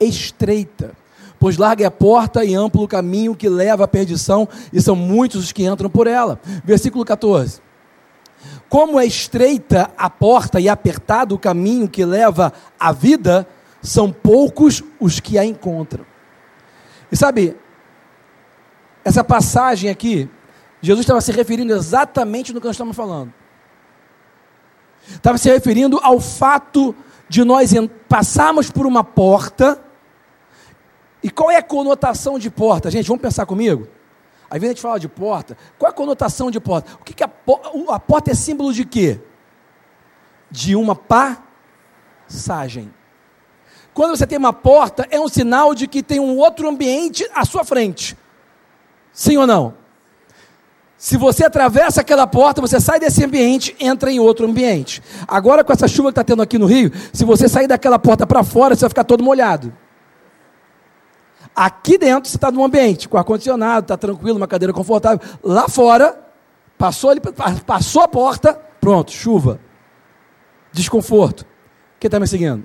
estreita. 0.01 0.97
Pois 1.39 1.57
larga 1.57 1.85
é 1.85 1.87
a 1.87 1.91
porta 1.91 2.45
e 2.45 2.55
amplo 2.55 2.83
o 2.83 2.89
caminho 2.89 3.35
que 3.35 3.49
leva 3.49 3.85
à 3.85 3.89
perdição, 3.89 4.49
e 4.73 4.81
são 4.81 4.97
muitos 4.97 5.45
os 5.45 5.53
que 5.53 5.65
entram 5.65 5.91
por 5.91 6.07
ela. 6.07 6.41
Versículo 6.65 7.05
14. 7.05 7.61
Como 8.69 8.99
é 8.99 9.07
estreita 9.07 9.91
a 9.97 10.09
porta 10.11 10.61
e 10.61 10.69
apertado 10.69 11.35
o 11.35 11.39
caminho 11.39 11.89
que 11.89 12.05
leva 12.05 12.53
à 12.79 12.93
vida, 12.93 13.47
são 13.83 14.11
poucos 14.11 14.83
os 14.99 15.21
que 15.21 15.39
a 15.39 15.45
encontram. 15.45 16.05
E 17.13 17.17
sabe, 17.17 17.57
essa 19.05 19.23
passagem 19.23 19.91
aqui, 19.91 20.29
Jesus 20.81 21.05
estava 21.05 21.21
se 21.21 21.31
referindo 21.31 21.73
exatamente 21.73 22.53
no 22.53 22.61
que 22.61 22.67
nós 22.67 22.75
estamos 22.75 22.97
falando. 22.97 23.33
Estava 25.09 25.39
se 25.39 25.51
referindo 25.51 26.01
ao 26.03 26.19
fato 26.21 26.95
de 27.29 27.45
nós 27.45 27.71
passarmos 28.09 28.71
por 28.71 28.87
uma 28.87 29.05
porta. 29.05 29.81
E 31.23 31.31
qual 31.31 31.51
é 31.51 31.57
a 31.57 31.63
conotação 31.63 32.39
de 32.39 32.51
porta? 32.51 32.91
Gente, 32.91 33.07
vamos 33.07 33.23
pensar 33.23 33.47
comigo? 33.47 33.87
Às 34.55 34.61
vezes 34.61 34.71
a 34.71 34.75
gente 34.75 34.83
fala 34.83 35.01
de 35.01 35.09
porta. 35.09 35.57
Qual 35.77 35.91
é 35.91 35.93
a 35.93 35.97
conotação 35.97 36.49
de 36.49 36.61
porta? 36.61 36.95
O 37.01 37.05
que, 37.05 37.13
que 37.13 37.25
a, 37.25 37.31
a 37.89 37.99
porta 37.99 38.31
é 38.31 38.35
símbolo 38.35 38.73
de 38.73 38.85
quê? 38.85 39.21
De 40.49 40.77
uma 40.77 40.95
passagem. 40.95 42.89
Quando 43.93 44.17
você 44.17 44.25
tem 44.29 44.39
uma 44.39 44.53
porta, 44.53 45.09
é 45.11 45.19
um 45.19 45.27
sinal 45.27 45.75
de 45.75 45.89
que 45.89 46.05
tem 46.05 46.21
um 46.21 46.39
outro 46.39 46.69
ambiente 46.69 47.29
à 47.35 47.45
sua 47.45 47.65
frente. 47.65 48.17
Sim 49.13 49.39
ou 49.39 49.47
não? 49.47 49.75
Se 50.97 51.17
você 51.17 51.45
atravessa 51.45 52.03
aquela 52.03 52.25
porta, 52.25 52.61
você 52.61 52.81
sai 52.81 53.01
desse 53.01 53.25
ambiente, 53.25 53.75
entra 53.81 54.09
em 54.13 54.21
outro 54.21 54.47
ambiente. 54.47 55.03
Agora, 55.27 55.65
com 55.65 55.73
essa 55.73 55.89
chuva 55.89 56.11
que 56.11 56.13
está 56.13 56.23
tendo 56.23 56.43
aqui 56.43 56.59
no 56.59 56.67
Rio, 56.67 56.93
se 57.13 57.25
você 57.25 57.49
sair 57.49 57.67
daquela 57.67 57.99
porta 57.99 58.25
para 58.25 58.45
fora, 58.45 58.77
você 58.77 58.83
vai 58.83 58.91
ficar 58.91 59.03
todo 59.03 59.25
molhado. 59.25 59.77
Aqui 61.55 61.97
dentro 61.97 62.29
você 62.29 62.37
está 62.37 62.51
num 62.51 62.65
ambiente 62.65 63.09
com 63.09 63.17
ar-condicionado, 63.17 63.85
está 63.85 63.97
tranquilo, 63.97 64.37
uma 64.37 64.49
cadeira 64.49 64.73
confortável. 64.73 65.21
Lá 65.43 65.69
fora, 65.69 66.19
passou, 66.77 67.11
ali, 67.11 67.21
passou 67.65 68.03
a 68.03 68.09
porta, 68.09 68.55
pronto, 68.81 69.13
chuva. 69.13 69.61
Desconforto. 70.73 71.47
Quem 72.01 72.09
está 72.09 72.19
me 72.19 72.27
seguindo? 72.27 72.65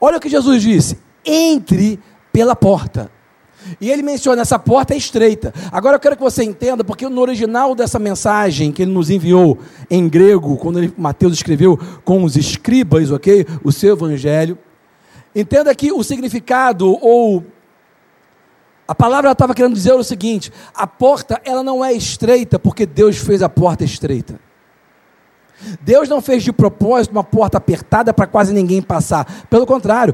Olha 0.00 0.18
o 0.18 0.20
que 0.20 0.28
Jesus 0.28 0.62
disse: 0.62 0.98
entre 1.24 2.00
pela 2.32 2.56
porta. 2.56 3.10
E 3.80 3.90
ele 3.90 4.02
menciona 4.02 4.42
essa 4.42 4.58
porta 4.58 4.94
é 4.94 4.96
estreita. 4.96 5.52
Agora 5.70 5.96
eu 5.96 6.00
quero 6.00 6.16
que 6.16 6.22
você 6.22 6.42
entenda, 6.42 6.82
porque 6.82 7.08
no 7.08 7.20
original 7.20 7.74
dessa 7.74 7.98
mensagem 7.98 8.72
que 8.72 8.82
ele 8.82 8.90
nos 8.90 9.10
enviou 9.10 9.58
em 9.90 10.08
grego, 10.08 10.56
quando 10.56 10.78
ele, 10.78 10.92
Mateus 10.96 11.34
escreveu 11.34 11.78
com 12.02 12.24
os 12.24 12.36
escribas, 12.36 13.10
ok? 13.10 13.46
O 13.62 13.70
seu 13.70 13.92
evangelho. 13.92 14.58
Entenda 15.34 15.74
que 15.74 15.92
o 15.92 16.02
significado 16.02 16.98
ou 17.00 17.44
A 18.90 18.94
palavra 18.96 19.30
estava 19.30 19.54
querendo 19.54 19.74
dizer 19.74 19.92
o 19.92 20.02
seguinte: 20.02 20.52
a 20.74 20.84
porta 20.84 21.40
ela 21.44 21.62
não 21.62 21.84
é 21.84 21.92
estreita 21.92 22.58
porque 22.58 22.84
Deus 22.84 23.18
fez 23.18 23.40
a 23.40 23.48
porta 23.48 23.84
estreita. 23.84 24.40
Deus 25.80 26.08
não 26.08 26.20
fez 26.20 26.42
de 26.42 26.52
propósito 26.52 27.12
uma 27.12 27.22
porta 27.22 27.56
apertada 27.56 28.12
para 28.12 28.26
quase 28.26 28.52
ninguém 28.52 28.82
passar. 28.82 29.46
Pelo 29.48 29.64
contrário, 29.64 30.12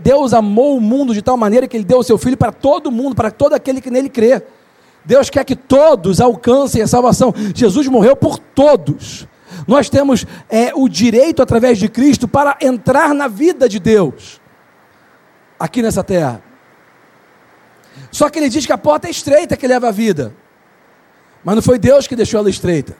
Deus 0.00 0.34
amou 0.34 0.76
o 0.76 0.80
mundo 0.80 1.14
de 1.14 1.22
tal 1.22 1.38
maneira 1.38 1.66
que 1.66 1.74
Ele 1.74 1.84
deu 1.84 2.00
o 2.00 2.02
seu 2.02 2.18
Filho 2.18 2.36
para 2.36 2.52
todo 2.52 2.90
mundo, 2.90 3.16
para 3.16 3.30
todo 3.30 3.54
aquele 3.54 3.80
que 3.80 3.90
nele 3.90 4.10
crê. 4.10 4.42
Deus 5.06 5.30
quer 5.30 5.42
que 5.42 5.56
todos 5.56 6.20
alcancem 6.20 6.82
a 6.82 6.86
salvação. 6.86 7.32
Jesus 7.54 7.88
morreu 7.88 8.14
por 8.14 8.38
todos. 8.38 9.26
Nós 9.66 9.88
temos 9.88 10.26
é, 10.50 10.70
o 10.74 10.86
direito, 10.86 11.40
através 11.40 11.78
de 11.78 11.88
Cristo, 11.88 12.28
para 12.28 12.58
entrar 12.60 13.14
na 13.14 13.26
vida 13.26 13.70
de 13.70 13.78
Deus, 13.78 14.38
aqui 15.58 15.80
nessa 15.80 16.04
terra. 16.04 16.46
Só 18.10 18.28
que 18.28 18.38
ele 18.38 18.48
diz 18.48 18.66
que 18.66 18.72
a 18.72 18.78
porta 18.78 19.08
é 19.08 19.10
estreita 19.10 19.56
que 19.56 19.66
leva 19.66 19.88
à 19.88 19.90
vida. 19.90 20.34
Mas 21.44 21.54
não 21.54 21.62
foi 21.62 21.78
Deus 21.78 22.06
que 22.06 22.16
deixou 22.16 22.40
ela 22.40 22.50
estreita. 22.50 22.96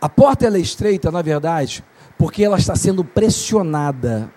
A 0.00 0.08
porta 0.08 0.46
ela 0.46 0.56
é 0.56 0.60
estreita, 0.60 1.10
na 1.10 1.22
verdade, 1.22 1.84
porque 2.18 2.42
ela 2.42 2.58
está 2.58 2.74
sendo 2.74 3.04
pressionada. 3.04 4.32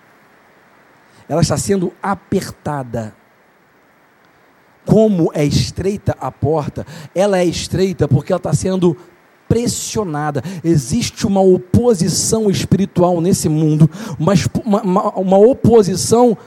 Ela 1.28 1.42
está 1.42 1.58
sendo 1.58 1.92
apertada. 2.02 3.16
Como 4.86 5.32
é 5.34 5.44
estreita 5.44 6.16
a 6.20 6.32
porta? 6.32 6.86
Ela 7.16 7.40
é 7.40 7.46
estreita 7.46 8.08
porque 8.08 8.32
ela 8.32 8.38
está 8.38 8.54
sendo 8.54 8.96
pressionada. 9.48 10.44
Existe 10.64 11.26
uma 11.26 11.42
oposição 11.42 12.50
espiritual 12.50 13.20
nesse 13.22 13.50
mundo, 13.50 13.90
uma, 14.20 14.34
uma, 14.64 15.12
uma 15.16 15.38
oposição 15.38 16.38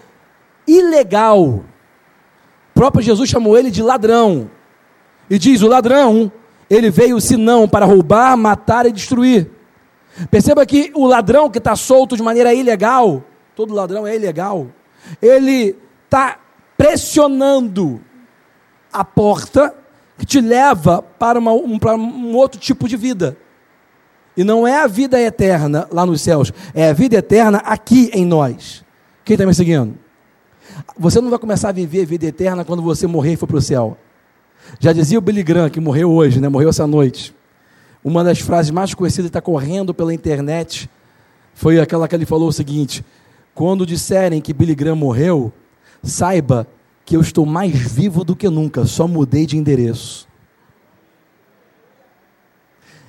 ilegal. 0.67 1.65
Próprio 2.79 3.03
Jesus 3.03 3.29
chamou 3.29 3.59
ele 3.59 3.73
de 3.73 3.83
ladrão. 3.83 4.49
E 5.29 5.37
diz: 5.37 5.63
o 5.63 5.67
ladrão 5.67 6.31
ele 6.71 6.93
veio 6.93 7.21
senão 7.21 7.69
para 7.69 7.85
roubar, 7.85 8.37
matar 8.37 8.87
e 8.87 8.93
destruir. 8.93 9.51
Perceba 10.31 10.65
que 10.65 10.93
o 10.95 11.05
ladrão 11.05 11.51
que 11.51 11.59
está 11.59 11.75
solto 11.75 12.17
de 12.17 12.23
maneira 12.23 12.55
ilegal, 12.55 13.25
todo 13.57 13.75
ladrão 13.75 14.07
é 14.07 14.15
ilegal, 14.15 14.69
ele 15.21 15.77
está 16.05 16.39
pressionando 16.77 18.01
a 18.93 19.05
porta 19.05 19.75
que 20.17 20.25
te 20.25 20.41
leva 20.41 21.03
para, 21.03 21.41
uma, 21.41 21.51
um, 21.51 21.81
para 21.81 21.97
um 21.97 22.37
outro 22.37 22.61
tipo 22.61 22.87
de 22.87 22.97
vida. 22.97 23.37
E 24.37 24.45
não 24.45 24.65
é 24.65 24.79
a 24.79 24.87
vida 24.87 25.21
eterna 25.21 25.89
lá 25.91 26.07
nos 26.07 26.21
céus, 26.21 26.53
é 26.73 26.91
a 26.91 26.93
vida 26.93 27.17
eterna 27.17 27.59
aqui 27.59 28.09
em 28.15 28.25
nós. 28.25 28.85
Quem 29.25 29.35
está 29.35 29.45
me 29.45 29.53
seguindo? 29.53 29.99
Você 30.99 31.21
não 31.21 31.31
vai 31.31 31.39
começar 31.39 31.71
a 31.71 31.73
viver 31.73 32.03
a 32.03 32.07
vida 32.07 32.27
eterna 32.27 32.65
quando 32.65 32.83
você 32.83 33.07
morrer 33.07 33.33
e 33.33 33.37
for 33.37 33.47
para 33.47 33.57
o 33.57 33.63
céu. 33.63 33.97
Já 34.79 34.93
dizia 34.93 35.19
o 35.19 35.23
Billy 35.23 35.43
Graham, 35.43 35.71
que 35.71 35.81
morreu 35.81 36.11
hoje, 36.11 36.41
né? 36.41 36.49
morreu 36.49 36.69
essa 36.69 36.87
noite. 36.87 37.35
Uma 38.05 38.23
das 38.23 38.41
frases 38.41 38.71
mais 38.71 38.95
conhecidas 38.95 39.29
está 39.29 39.41
correndo 39.41 39.93
pela 39.93 40.13
internet 40.13 40.89
foi 41.55 41.81
aquela 41.81 42.07
que 42.07 42.15
ele 42.15 42.27
falou 42.27 42.49
o 42.49 42.53
seguinte: 42.53 43.05
quando 43.55 43.85
disserem 43.85 44.41
que 44.41 44.53
Billy 44.53 44.75
Graham 44.75 44.97
morreu, 44.97 45.53
saiba 46.03 46.67
que 47.05 47.17
eu 47.17 47.21
estou 47.21 47.45
mais 47.45 47.73
vivo 47.73 48.23
do 48.23 48.37
que 48.37 48.49
nunca, 48.49 48.85
só 48.85 49.09
mudei 49.09 49.47
de 49.47 49.57
endereço. 49.57 50.29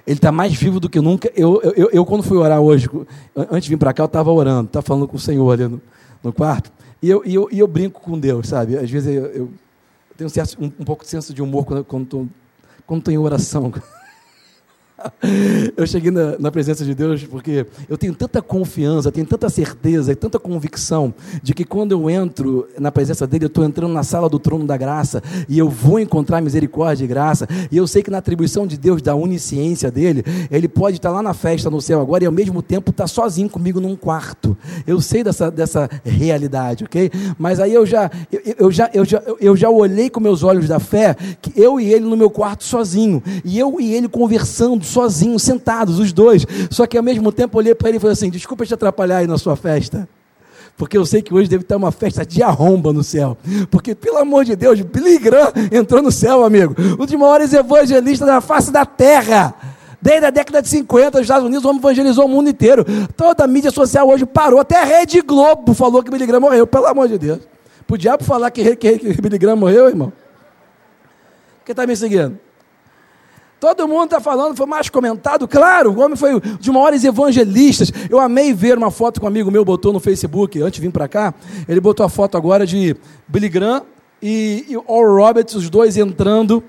Ele 0.08 0.18
está 0.18 0.32
mais 0.32 0.56
vivo 0.56 0.80
do 0.80 0.90
que 0.90 1.00
nunca. 1.00 1.32
Eu, 1.36 1.62
eu, 1.62 1.90
eu, 1.92 2.04
quando 2.04 2.24
fui 2.24 2.36
orar 2.38 2.60
hoje, 2.60 2.90
antes 3.36 3.66
de 3.66 3.70
vir 3.70 3.78
para 3.78 3.94
cá, 3.94 4.02
eu 4.02 4.08
estava 4.08 4.32
orando, 4.32 4.66
estava 4.66 4.84
falando 4.84 5.08
com 5.08 5.18
o 5.18 5.20
Senhor 5.20 5.52
ali 5.52 5.68
no, 5.68 5.80
no 6.24 6.34
quarto, 6.34 6.72
e 7.02 7.10
eu, 7.10 7.24
e, 7.26 7.34
eu, 7.34 7.48
e 7.52 7.60
eu 7.60 7.68
brinco 7.68 8.02
com 8.02 8.20
Deus, 8.20 8.48
sabe? 8.48 8.78
Às 8.78 8.90
vezes 8.90 9.16
eu, 9.16 9.26
eu 9.28 9.52
tenho 10.18 10.28
um, 10.28 10.30
certo, 10.30 10.58
um, 10.62 10.66
um 10.66 10.86
pouco 10.86 11.04
de 11.04 11.10
senso 11.10 11.34
de 11.34 11.42
humor 11.42 11.66
quando 11.66 12.04
estou 12.04 12.28
quando 12.86 13.00
estou 13.00 13.14
em 13.14 13.18
oração. 13.18 13.72
eu 15.78 15.86
cheguei 15.88 16.12
na, 16.12 16.38
na, 16.38 16.52
presença 16.52 16.84
de 16.84 16.94
Deus 16.94 17.24
porque 17.24 17.66
eu 17.88 17.98
tenho 17.98 18.14
tanta 18.14 18.42
confiança, 18.42 19.12
tenho 19.12 19.26
tanta 19.26 19.50
certeza 19.50 20.12
e 20.12 20.16
tanta 20.16 20.40
convicção 20.40 21.14
de 21.42 21.54
que 21.54 21.64
quando 21.64 21.92
eu 21.92 22.10
entro 22.10 22.68
na 22.78 22.92
presença 22.92 23.26
dele, 23.28 23.46
eu 23.46 23.48
estou 23.48 23.64
entrando 23.64 23.94
na 23.94 24.04
sala 24.04 24.30
do 24.30 24.40
trono 24.40 24.66
da 24.66 24.78
graça 24.78 25.22
e 25.48 25.58
eu 25.58 25.70
vou 25.70 26.00
encontrar 26.00 26.42
misericórdia 26.42 27.06
e 27.06 27.08
graça. 27.08 27.48
E 27.72 27.78
eu 27.78 27.88
sei 27.88 28.04
que 28.04 28.12
na 28.12 28.18
atribuição 28.18 28.66
de 28.66 28.78
Deus, 28.78 29.02
da 29.02 29.16
onisciência 29.16 29.92
dele, 29.92 30.24
ele 30.52 30.68
pode 30.68 30.98
estar 30.98 31.12
lá 31.12 31.22
na 31.22 31.34
festa 31.34 31.70
no 31.70 31.82
céu 31.82 32.02
agora 32.02 32.24
e 32.24 32.28
ao 32.28 32.34
mesmo 32.34 32.62
tempo 32.62 32.92
estar 32.92 33.08
sozinho 33.08 33.50
comigo 33.50 33.80
num 33.80 33.96
quarto. 33.96 34.58
Eu 34.86 35.02
sei 35.02 35.24
dessa, 35.24 35.50
dessa 35.52 35.90
realidade, 36.04 36.84
ok? 36.84 37.12
Mas 37.38 37.60
aí 37.60 37.74
eu 37.74 37.86
já, 37.86 38.10
eu, 38.32 38.56
eu 38.58 38.72
já, 38.72 38.90
eu, 38.94 39.06
já, 39.06 39.24
eu 39.40 39.56
já 39.56 39.70
olhei 39.70 40.10
com 40.10 40.20
meus 40.20 40.44
olhos 40.44 40.68
da 40.68 40.80
fé 40.80 41.16
que 41.42 41.60
eu 41.60 41.80
e 41.80 41.94
ele 41.94 42.06
no 42.06 42.18
meu 42.18 42.30
quarto 42.30 42.64
sozinho 42.64 43.22
e 43.44 43.58
eu 43.58 43.80
e 43.80 43.94
ele 43.94 44.08
conversando 44.08 44.84
sozinhos, 44.90 45.44
sentados, 45.44 46.00
os 46.00 46.12
dois. 46.12 46.46
Só 46.70 46.86
que 46.86 46.98
ao 46.98 47.04
mesmo 47.04 47.32
tempo 47.32 47.58
olhei 47.58 47.74
para 47.74 47.90
ele 47.90 47.98
e 47.98 48.00
falei 48.00 48.14
assim: 48.14 48.30
desculpa 48.30 48.66
te 48.66 48.74
atrapalhar 48.74 49.18
aí 49.18 49.28
na 49.28 49.38
sua 49.38 49.56
festa. 49.56 50.08
Porque 50.80 50.98
eu 50.98 51.06
sei 51.06 51.22
que 51.22 51.34
hoje 51.34 51.50
deve 51.50 51.64
estar 51.64 51.76
uma 51.76 51.92
festa 51.92 52.26
de 52.26 52.42
arromba 52.42 52.94
no 52.94 53.04
céu. 53.04 53.38
Porque, 53.70 53.94
pelo 53.94 54.18
amor 54.18 54.46
de 54.46 54.56
Deus, 54.56 54.80
Billy 54.80 55.20
Graham 55.20 55.52
entrou 55.74 56.02
no 56.02 56.10
céu, 56.10 56.42
amigo. 56.46 56.74
Um 56.98 57.06
dos 57.06 57.14
maiores 57.16 57.52
evangelistas 57.52 58.26
da 58.26 58.40
face 58.40 58.72
da 58.72 58.86
terra. 58.86 59.54
Desde 60.02 60.28
a 60.28 60.30
década 60.30 60.62
de 60.62 60.70
50, 60.70 61.18
nos 61.18 61.26
Estados 61.26 61.46
Unidos, 61.46 61.66
o 61.66 61.70
homem 61.70 61.82
evangelizou 61.82 62.24
o 62.24 62.30
mundo 62.30 62.50
inteiro. 62.50 62.86
Toda 63.18 63.44
a 63.44 63.48
mídia 63.48 63.72
social 63.72 64.08
hoje 64.08 64.26
parou. 64.26 64.58
Até 64.58 64.82
a 64.82 64.86
Rede 64.86 65.22
Globo 65.22 65.74
falou 65.74 66.02
que 66.02 66.10
Billy 66.10 66.26
Graham 66.26 66.40
morreu. 66.40 66.66
Pelo 66.66 66.86
amor 66.86 67.10
de 67.10 67.18
Deus. 67.18 67.40
O 67.90 67.98
diabo 67.98 68.24
falar 68.24 68.50
que, 68.50 68.78
que, 68.78 69.00
que 69.00 69.22
Billy 69.22 69.38
Graham 69.38 69.58
morreu, 69.58 69.90
irmão? 69.90 70.14
Quem 71.66 71.74
está 71.74 71.86
me 71.86 71.96
seguindo? 71.96 72.40
Todo 73.60 73.88
mundo 73.88 74.06
está 74.06 74.22
falando, 74.22 74.56
foi 74.56 74.66
mais 74.66 74.90
comentado. 74.90 75.48
Claro, 75.48 75.92
o 75.92 76.00
homem 76.00 76.16
foi 76.16 76.36
um 76.36 76.40
dos 76.40 76.68
maiores 76.70 77.04
evangelistas. 77.04 77.92
Eu 78.10 78.20
amei 78.20 78.54
ver 78.54 78.78
uma 78.78 78.90
foto 78.90 79.20
que 79.20 79.26
um 79.26 79.28
amigo 79.28 79.52
meu 79.52 79.66
botou 79.66 79.92
no 79.92 80.00
Facebook 80.00 80.62
antes 80.62 80.80
de 80.80 80.82
vir 80.82 80.92
para 80.92 81.08
cá. 81.08 81.34
Ele 81.68 81.82
botou 81.82 82.06
a 82.06 82.10
foto 82.10 82.38
agora 82.38 82.66
de 82.66 82.96
Billy 83.28 83.50
Graham 83.50 83.84
e, 84.22 84.66
e 84.70 84.78
Oral 84.78 85.28
Roberts, 85.28 85.56
os 85.56 85.70
dois 85.70 85.98
entrando 85.98 86.64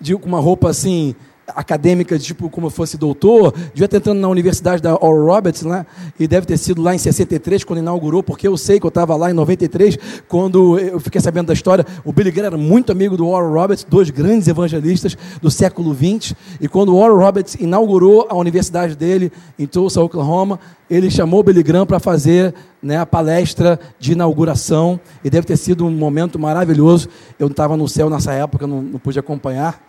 de, 0.00 0.14
uma 0.14 0.38
roupa 0.38 0.70
assim 0.70 1.16
acadêmica, 1.48 2.18
tipo 2.18 2.50
como 2.50 2.70
fosse 2.70 2.96
doutor, 2.96 3.52
devia 3.72 3.84
estar 3.84 3.98
entrando 3.98 4.20
na 4.20 4.28
Universidade 4.28 4.82
da 4.82 4.94
Oral 4.94 5.36
Roberts, 5.36 5.62
né? 5.62 5.86
e 6.18 6.26
deve 6.26 6.46
ter 6.46 6.56
sido 6.56 6.82
lá 6.82 6.94
em 6.94 6.98
63, 6.98 7.64
quando 7.64 7.78
inaugurou, 7.78 8.22
porque 8.22 8.48
eu 8.48 8.56
sei 8.56 8.80
que 8.80 8.86
eu 8.86 8.88
estava 8.88 9.14
lá 9.16 9.30
em 9.30 9.34
93, 9.34 9.98
quando 10.28 10.78
eu 10.78 10.98
fiquei 10.98 11.20
sabendo 11.20 11.46
da 11.46 11.52
história. 11.52 11.86
O 12.04 12.12
Billy 12.12 12.30
Graham 12.30 12.46
era 12.48 12.56
muito 12.56 12.90
amigo 12.92 13.16
do 13.16 13.28
Oral 13.28 13.52
Roberts, 13.52 13.84
dois 13.88 14.10
grandes 14.10 14.48
evangelistas 14.48 15.16
do 15.40 15.50
século 15.50 15.94
XX, 15.94 16.34
e 16.60 16.68
quando 16.68 16.90
o 16.90 16.96
Oral 16.96 17.18
Roberts 17.18 17.54
inaugurou 17.54 18.26
a 18.28 18.34
universidade 18.34 18.96
dele 18.96 19.30
em 19.58 19.66
Tulsa, 19.66 20.00
Oklahoma, 20.00 20.58
ele 20.88 21.10
chamou 21.10 21.40
o 21.40 21.42
Billy 21.42 21.62
Graham 21.62 21.86
para 21.86 21.98
fazer 21.98 22.54
né, 22.82 22.98
a 22.98 23.06
palestra 23.06 23.78
de 23.98 24.12
inauguração, 24.12 25.00
e 25.24 25.30
deve 25.30 25.46
ter 25.46 25.56
sido 25.56 25.84
um 25.86 25.90
momento 25.90 26.38
maravilhoso. 26.38 27.08
Eu 27.38 27.48
estava 27.48 27.76
no 27.76 27.88
céu 27.88 28.08
nessa 28.08 28.32
época, 28.32 28.66
não, 28.66 28.82
não 28.82 28.98
pude 28.98 29.18
acompanhar, 29.18 29.80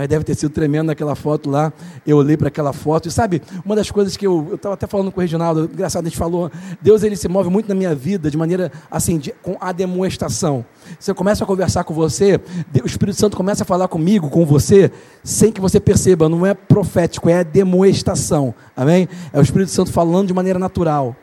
mas 0.00 0.08
deve 0.08 0.24
ter 0.24 0.34
sido 0.34 0.50
tremendo 0.50 0.86
naquela 0.86 1.14
foto 1.14 1.50
lá. 1.50 1.70
Eu 2.06 2.16
olhei 2.16 2.34
para 2.34 2.48
aquela 2.48 2.72
foto 2.72 3.06
e 3.06 3.10
sabe, 3.10 3.42
uma 3.62 3.76
das 3.76 3.90
coisas 3.90 4.16
que 4.16 4.26
eu 4.26 4.54
estava 4.54 4.72
até 4.72 4.86
falando 4.86 5.12
com 5.12 5.18
o 5.18 5.20
Reginaldo, 5.20 5.68
engraçado, 5.70 6.06
a 6.06 6.08
gente 6.08 6.16
falou, 6.16 6.50
Deus 6.80 7.02
ele 7.02 7.16
se 7.16 7.28
move 7.28 7.50
muito 7.50 7.68
na 7.68 7.74
minha 7.74 7.94
vida 7.94 8.30
de 8.30 8.38
maneira 8.38 8.72
assim, 8.90 9.18
de, 9.18 9.30
com 9.42 9.58
a 9.60 9.72
demonstração. 9.72 10.64
Você 10.98 11.12
começa 11.12 11.44
a 11.44 11.46
conversar 11.46 11.84
com 11.84 11.92
você, 11.92 12.40
o 12.82 12.86
Espírito 12.86 13.18
Santo 13.18 13.36
começa 13.36 13.62
a 13.62 13.66
falar 13.66 13.88
comigo, 13.88 14.30
com 14.30 14.46
você, 14.46 14.90
sem 15.22 15.52
que 15.52 15.60
você 15.60 15.78
perceba, 15.78 16.30
não 16.30 16.46
é 16.46 16.54
profético, 16.54 17.28
é 17.28 17.44
demonstração. 17.44 18.54
Amém? 18.74 19.06
É 19.34 19.38
o 19.38 19.42
Espírito 19.42 19.70
Santo 19.70 19.92
falando 19.92 20.28
de 20.28 20.32
maneira 20.32 20.58
natural. 20.58 21.14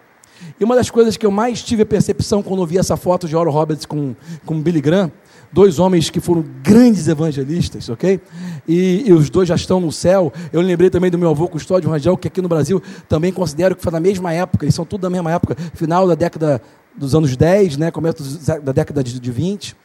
E 0.59 0.63
uma 0.63 0.75
das 0.75 0.91
coisas 0.91 1.17
que 1.17 1.25
eu 1.25 1.31
mais 1.31 1.63
tive 1.63 1.81
a 1.81 1.85
percepção 1.85 2.43
quando 2.43 2.61
eu 2.61 2.67
vi 2.67 2.77
essa 2.77 2.95
foto 2.95 3.27
de 3.27 3.35
Oral 3.35 3.51
Roberts 3.51 3.87
com, 3.87 4.15
com 4.45 4.61
Billy 4.61 4.81
Graham, 4.81 5.11
dois 5.51 5.79
homens 5.79 6.09
que 6.09 6.19
foram 6.19 6.43
grandes 6.63 7.07
evangelistas, 7.07 7.89
ok? 7.89 8.19
E, 8.67 9.03
e, 9.07 9.13
os 9.13 9.29
dois 9.29 9.47
já 9.47 9.55
estão 9.55 9.79
no 9.79 9.91
céu. 9.91 10.31
Eu 10.51 10.61
lembrei 10.61 10.89
também 10.89 11.09
do 11.09 11.17
meu 11.17 11.29
avô 11.29 11.47
Custódio 11.47 11.89
Rangel, 11.89 12.17
que 12.17 12.27
aqui 12.27 12.41
no 12.41 12.49
Brasil 12.49 12.81
também 13.07 13.31
considero 13.31 13.75
que 13.75 13.81
foi 13.81 13.91
na 13.91 13.99
mesma 13.99 14.33
época, 14.33 14.65
eles 14.65 14.75
são 14.75 14.85
tudo 14.85 15.01
da 15.01 15.09
mesma 15.09 15.31
época, 15.31 15.55
final 15.73 16.07
da 16.07 16.15
década 16.15 16.61
dos 16.95 17.13
anos 17.13 17.37
10, 17.37 17.77
né, 17.77 17.91
começo 17.91 18.23
da 18.61 18.71
década 18.71 19.03
de, 19.03 19.19
de 19.19 19.31
20. 19.31 19.75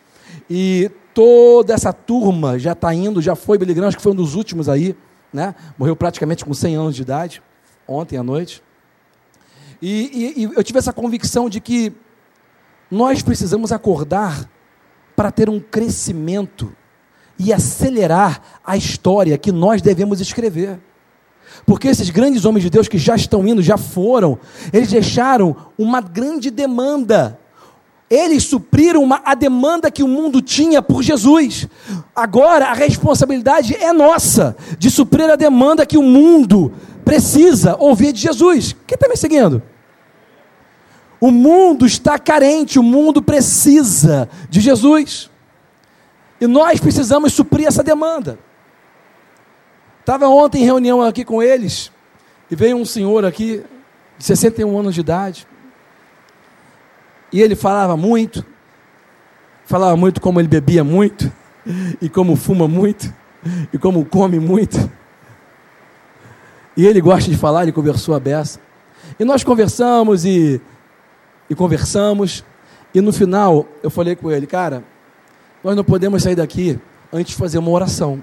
E 0.48 0.90
toda 1.14 1.75
essa 1.75 1.92
turma 1.92 2.59
já 2.59 2.72
está 2.72 2.92
indo, 2.94 3.20
já 3.20 3.35
foi 3.35 3.59
Billy 3.59 3.79
acho 3.85 3.96
que 3.96 4.03
foi 4.03 4.12
um 4.12 4.16
dos 4.16 4.35
últimos 4.35 4.68
aí, 4.68 4.96
né? 5.33 5.55
Morreu 5.79 5.94
praticamente 5.94 6.44
com 6.44 6.55
100 6.55 6.77
anos 6.77 6.96
de 6.96 7.03
idade, 7.03 7.42
ontem 7.87 8.16
à 8.16 8.22
noite. 8.22 8.62
E, 9.81 10.35
e, 10.37 10.42
e 10.42 10.44
eu 10.44 10.64
tive 10.64 10.79
essa 10.79 10.92
convicção 10.92 11.48
de 11.48 11.61
que 11.61 11.92
nós 12.90 13.22
precisamos 13.22 13.72
acordar 13.72 14.48
para 15.22 15.30
ter 15.30 15.48
um 15.48 15.61
crescimento 15.61 16.72
e 17.38 17.52
acelerar 17.52 18.42
a 18.66 18.76
história 18.76 19.38
que 19.38 19.52
nós 19.52 19.80
devemos 19.80 20.20
escrever. 20.20 20.80
Porque 21.64 21.87
esses 21.87 22.11
grandes 22.11 22.44
homens 22.44 22.64
de 22.64 22.70
Deus 22.70 22.88
que 22.88 22.98
já 22.98 23.14
estão 23.14 23.46
indo, 23.46 23.62
já 23.62 23.76
foram, 23.76 24.37
eles 24.72 24.90
deixaram 24.90 25.54
uma 25.78 26.00
grande 26.00 26.50
demanda. 26.50 27.38
Eles 28.11 28.42
supriram 28.42 29.00
uma, 29.00 29.22
a 29.24 29.37
demanda 29.37 29.92
que 29.92 30.02
o 30.02 30.08
mundo 30.08 30.42
tinha 30.42 30.82
por 30.82 31.04
Jesus. 31.04 31.68
Agora 32.16 32.66
a 32.66 32.74
responsabilidade 32.74 33.76
é 33.76 33.92
nossa 33.92 34.56
de 34.76 34.90
suprir 34.90 35.30
a 35.30 35.37
demanda 35.37 35.87
que 35.87 35.96
o 35.96 36.02
mundo 36.02 36.72
precisa 37.04 37.76
ouvir 37.78 38.12
de 38.12 38.22
Jesus. 38.22 38.74
Quem 38.88 38.96
está 38.96 39.08
me 39.08 39.16
seguindo? 39.16 39.62
O 41.22 41.30
mundo 41.30 41.87
está 41.87 42.18
carente, 42.18 42.80
o 42.80 42.82
mundo 42.82 43.22
precisa 43.22 44.28
de 44.50 44.61
Jesus. 44.61 45.30
E 46.40 46.48
nós 46.48 46.80
precisamos 46.80 47.32
suprir 47.32 47.68
essa 47.68 47.80
demanda. 47.80 48.40
Estava 50.00 50.26
ontem 50.26 50.62
em 50.62 50.64
reunião 50.64 51.00
aqui 51.00 51.24
com 51.24 51.40
eles, 51.40 51.92
e 52.50 52.56
veio 52.56 52.76
um 52.76 52.85
senhor 52.85 53.24
aqui, 53.24 53.62
de 54.18 54.24
61 54.24 54.76
anos 54.76 54.96
de 54.96 55.00
idade, 55.00 55.46
e 57.32 57.40
ele 57.40 57.54
falava 57.54 57.96
muito, 57.96 58.44
falava 59.64 59.96
muito 59.96 60.20
como 60.20 60.40
ele 60.40 60.48
bebia 60.48 60.82
muito, 60.82 61.30
e 62.00 62.08
como 62.08 62.35
fuma 62.35 62.66
muito, 62.66 63.14
e 63.72 63.78
como 63.78 64.04
come 64.04 64.40
muito. 64.40 64.90
E 66.76 66.85
ele 66.85 67.00
gosta 67.00 67.30
de 67.30 67.37
falar, 67.37 67.62
ele 67.62 67.70
conversou 67.70 68.12
a 68.12 68.18
beça. 68.18 68.58
E 69.20 69.24
nós 69.24 69.44
conversamos 69.44 70.24
e 70.24 70.61
e 71.48 71.55
conversamos. 71.55 72.44
E 72.94 73.00
no 73.00 73.12
final 73.12 73.66
eu 73.83 73.90
falei 73.90 74.16
com 74.16 74.31
ele, 74.31 74.46
cara, 74.46 74.85
nós 75.62 75.76
não 75.76 75.85
podemos 75.85 76.22
sair 76.22 76.35
daqui 76.35 76.78
antes 77.12 77.33
de 77.33 77.38
fazer 77.38 77.59
uma 77.59 77.70
oração. 77.70 78.22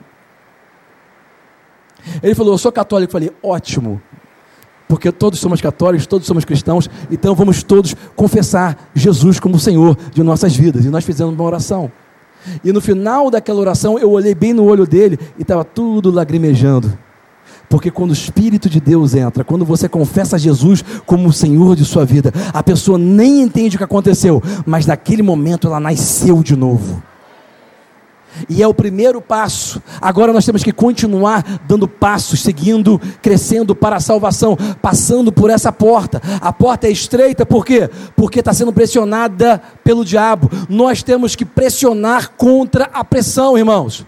Ele 2.24 2.36
falou, 2.36 2.54
eu 2.54 2.58
sou 2.58 2.72
católico. 2.72 3.10
Eu 3.10 3.14
falei, 3.14 3.32
ótimo, 3.44 4.02
porque 4.88 5.12
todos 5.12 5.40
somos 5.40 5.62
católicos, 5.62 6.08
todos 6.08 6.26
somos 6.26 6.44
cristãos, 6.44 6.90
então 7.12 7.36
vamos 7.36 7.62
todos 7.62 7.96
confessar 8.16 8.90
Jesus 8.94 9.40
como 9.40 9.60
Senhor 9.60 9.96
de 10.14 10.24
nossas 10.24 10.56
vidas. 10.56 10.86
E 10.86 10.90
nós 10.90 11.06
fizemos 11.06 11.34
uma 11.34 11.44
oração. 11.44 11.92
E 12.64 12.72
no 12.72 12.82
final 12.82 13.30
daquela 13.30 13.60
oração, 13.60 14.00
eu 14.00 14.10
olhei 14.12 14.34
bem 14.34 14.54
no 14.54 14.66
olho 14.66 14.88
dele 14.88 15.20
e 15.38 15.42
estava 15.42 15.64
tudo 15.64 16.10
lagrimejando. 16.10 16.98
Porque 17.70 17.92
quando 17.92 18.10
o 18.10 18.14
Espírito 18.14 18.68
de 18.68 18.80
Deus 18.80 19.14
entra, 19.14 19.44
quando 19.44 19.64
você 19.64 19.88
confessa 19.88 20.40
Jesus 20.40 20.84
como 21.06 21.30
o 21.30 21.34
Senhor 21.34 21.76
de 21.76 21.86
sua 21.86 22.04
vida, 22.04 22.34
a 22.52 22.64
pessoa 22.64 22.98
nem 22.98 23.42
entende 23.42 23.76
o 23.76 23.78
que 23.78 23.84
aconteceu, 23.84 24.42
mas 24.66 24.88
naquele 24.88 25.22
momento 25.22 25.68
ela 25.68 25.80
nasceu 25.80 26.42
de 26.42 26.56
novo. 26.56 27.02
E 28.48 28.62
é 28.64 28.68
o 28.68 28.74
primeiro 28.74 29.22
passo. 29.22 29.82
Agora 30.02 30.32
nós 30.32 30.46
temos 30.46 30.64
que 30.64 30.72
continuar 30.72 31.44
dando 31.68 31.88
passos, 31.88 32.42
seguindo, 32.42 33.00
crescendo 33.22 33.76
para 33.76 33.98
a 33.98 34.00
salvação, 34.00 34.58
passando 34.82 35.32
por 35.32 35.50
essa 35.50 35.72
porta. 35.72 36.22
A 36.40 36.54
porta 36.54 36.88
é 36.88 36.92
estreita, 36.92 37.46
por 37.46 37.66
quê? 37.66 37.90
Porque 38.16 38.40
está 38.40 38.54
sendo 38.54 38.74
pressionada 38.74 39.62
pelo 39.84 40.06
diabo. 40.06 40.50
Nós 40.70 41.04
temos 41.04 41.36
que 41.36 41.46
pressionar 41.46 42.32
contra 42.32 42.86
a 42.94 43.04
pressão, 43.04 43.58
irmãos. 43.58 44.06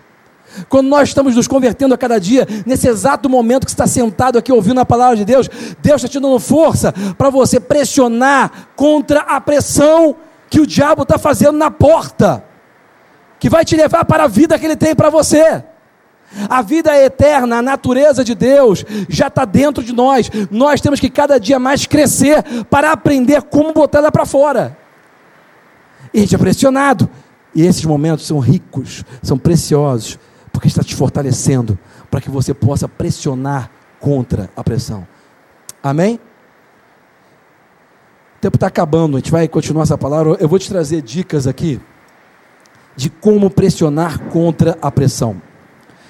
Quando 0.68 0.88
nós 0.88 1.10
estamos 1.10 1.36
nos 1.36 1.48
convertendo 1.48 1.94
a 1.94 1.98
cada 1.98 2.20
dia, 2.20 2.48
nesse 2.66 2.88
exato 2.88 3.30
momento 3.30 3.66
que 3.66 3.72
está 3.72 3.88
sentado 3.88 4.38
aqui 4.38 4.52
ouvindo 4.52 4.80
a 4.80 4.86
palavra 4.86 5.16
de 5.16 5.26
Deus, 5.26 5.50
Deus 5.82 5.98
está 5.98 6.08
te 6.08 6.20
dando 6.20 6.40
força 6.40 6.94
para 7.18 7.30
você 7.30 7.60
pressionar 7.60 8.70
contra 8.76 9.22
a 9.22 9.40
pressão 9.40 10.16
que 10.50 10.60
o 10.60 10.68
diabo 10.68 11.04
está 11.04 11.18
fazendo 11.18 11.58
na 11.58 11.72
porta, 11.72 12.44
que 13.40 13.50
vai 13.50 13.64
te 13.64 13.76
levar 13.76 14.06
para 14.06 14.26
a 14.26 14.28
vida 14.28 14.60
que 14.60 14.66
ele 14.66 14.76
tem 14.76 14.94
para 14.94 15.10
você. 15.10 15.64
A 16.50 16.62
vida 16.62 16.96
é 16.96 17.06
eterna, 17.06 17.58
a 17.58 17.62
natureza 17.62 18.24
de 18.24 18.34
Deus 18.34 18.86
já 19.10 19.28
está 19.28 19.44
dentro 19.44 19.84
de 19.84 19.94
nós. 19.94 20.30
Nós 20.50 20.80
temos 20.80 21.00
que 21.00 21.10
cada 21.10 21.40
dia 21.40 21.60
mais 21.60 21.86
crescer 21.86 22.44
para 22.70 22.92
aprender 22.92 23.42
como 23.44 23.74
botar 23.74 24.00
ela 24.00 24.12
para 24.12 24.26
fora. 24.26 24.78
E 26.14 26.20
a 26.20 26.22
gente 26.22 26.36
é 26.36 26.38
pressionado. 26.38 27.10
E 27.54 27.66
esses 27.66 27.84
momentos 27.84 28.26
são 28.26 28.40
ricos, 28.40 29.04
são 29.22 29.38
preciosos 29.38 30.18
porque 30.62 30.68
está 30.68 30.84
te 30.84 30.94
fortalecendo 30.94 31.76
para 32.12 32.22
que 32.22 32.30
você 32.30 32.54
possa 32.54 32.88
pressionar 32.88 33.72
contra 34.00 34.48
a 34.56 34.64
pressão. 34.64 35.08
Amém? 35.82 36.20
O 38.38 38.42
tempo 38.42 38.58
está 38.58 38.68
acabando, 38.68 39.18
a 39.18 39.20
gente 39.20 39.32
vai 39.32 39.48
continuar 39.48 39.82
essa 39.82 39.98
palavra. 39.98 40.38
Eu 40.40 40.48
vou 40.48 40.60
te 40.60 40.70
trazer 40.70 41.02
dicas 41.02 41.48
aqui 41.48 41.82
de 42.96 43.10
como 43.10 43.50
pressionar 43.50 44.20
contra 44.26 44.78
a 44.80 44.92
pressão. 44.92 45.42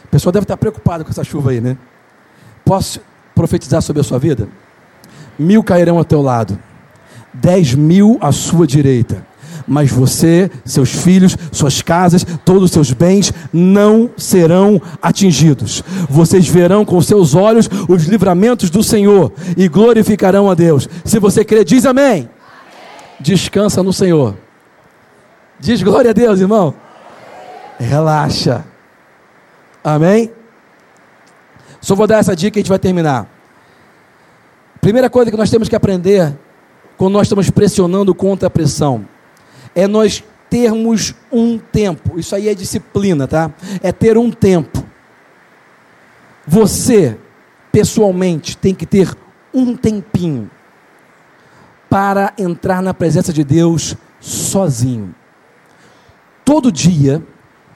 O 0.03 0.07
pessoal 0.09 0.33
deve 0.33 0.43
estar 0.43 0.57
preocupado 0.57 1.05
com 1.05 1.11
essa 1.11 1.23
chuva 1.23 1.51
aí, 1.51 1.61
né? 1.61 1.77
Posso 2.65 2.99
profetizar 3.33 3.81
sobre 3.81 4.01
a 4.01 4.03
sua 4.03 4.19
vida? 4.19 4.49
Mil 5.39 5.63
cairão 5.63 5.97
ao 5.97 6.03
teu 6.03 6.21
lado, 6.21 6.59
dez 7.33 7.73
mil 7.73 8.17
à 8.19 8.33
sua 8.33 8.67
direita 8.67 9.25
mas 9.67 9.91
você, 9.91 10.49
seus 10.65 10.91
filhos, 10.91 11.37
suas 11.51 11.81
casas, 11.81 12.25
todos 12.45 12.63
os 12.63 12.71
seus 12.71 12.93
bens 12.93 13.33
não 13.51 14.09
serão 14.17 14.81
atingidos. 15.01 15.83
Vocês 16.09 16.47
verão 16.47 16.85
com 16.85 17.01
seus 17.01 17.35
olhos 17.35 17.69
os 17.87 18.05
livramentos 18.05 18.69
do 18.69 18.83
Senhor 18.83 19.31
e 19.57 19.67
glorificarão 19.67 20.49
a 20.49 20.53
Deus. 20.53 20.87
Se 21.03 21.19
você 21.19 21.43
crê, 21.43 21.63
diz 21.63 21.85
amém. 21.85 22.03
amém. 22.03 22.29
Descansa 23.19 23.83
no 23.83 23.93
Senhor. 23.93 24.35
Diz 25.59 25.83
glória 25.83 26.11
a 26.11 26.13
Deus, 26.13 26.39
irmão. 26.39 26.73
Relaxa. 27.79 28.65
Amém? 29.83 30.31
Só 31.79 31.95
vou 31.95 32.05
dar 32.05 32.19
essa 32.19 32.35
dica 32.35 32.57
e 32.57 32.59
a 32.59 32.61
gente 32.61 32.69
vai 32.69 32.79
terminar. 32.79 33.27
Primeira 34.79 35.09
coisa 35.09 35.29
que 35.29 35.37
nós 35.37 35.49
temos 35.49 35.69
que 35.69 35.75
aprender 35.75 36.33
quando 36.97 37.13
nós 37.13 37.27
estamos 37.27 37.49
pressionando 37.49 38.13
contra 38.13 38.47
a 38.47 38.49
pressão 38.49 39.05
é 39.75 39.87
nós 39.87 40.23
termos 40.49 41.15
um 41.31 41.57
tempo. 41.57 42.19
Isso 42.19 42.35
aí 42.35 42.49
é 42.49 42.53
disciplina, 42.53 43.27
tá? 43.27 43.51
É 43.81 43.91
ter 43.91 44.17
um 44.17 44.29
tempo. 44.29 44.83
Você, 46.45 47.17
pessoalmente, 47.71 48.57
tem 48.57 48.75
que 48.75 48.85
ter 48.85 49.15
um 49.53 49.75
tempinho 49.75 50.49
para 51.89 52.33
entrar 52.37 52.81
na 52.81 52.93
presença 52.93 53.31
de 53.31 53.43
Deus 53.43 53.95
sozinho. 54.19 55.13
Todo 56.43 56.71
dia, 56.71 57.23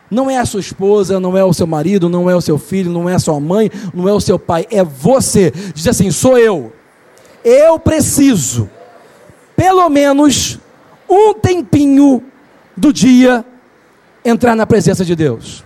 não 0.09 0.29
é 0.29 0.37
a 0.37 0.45
sua 0.45 0.59
esposa, 0.59 1.19
não 1.19 1.37
é 1.37 1.43
o 1.43 1.53
seu 1.53 1.67
marido, 1.67 2.09
não 2.09 2.29
é 2.29 2.35
o 2.35 2.41
seu 2.41 2.57
filho, 2.57 2.91
não 2.91 3.09
é 3.09 3.15
a 3.15 3.19
sua 3.19 3.39
mãe, 3.39 3.71
não 3.93 4.07
é 4.07 4.13
o 4.13 4.19
seu 4.19 4.37
pai, 4.37 4.67
é 4.69 4.83
você. 4.83 5.51
Diz 5.73 5.87
assim: 5.87 6.11
sou 6.11 6.37
eu. 6.37 6.73
Eu 7.43 7.77
preciso, 7.77 8.69
pelo 9.55 9.87
menos 9.89 10.59
um 11.09 11.33
tempinho 11.33 12.23
do 12.75 12.91
dia 12.91 13.45
entrar 14.23 14.55
na 14.55 14.65
presença 14.65 15.05
de 15.05 15.15
Deus. 15.15 15.63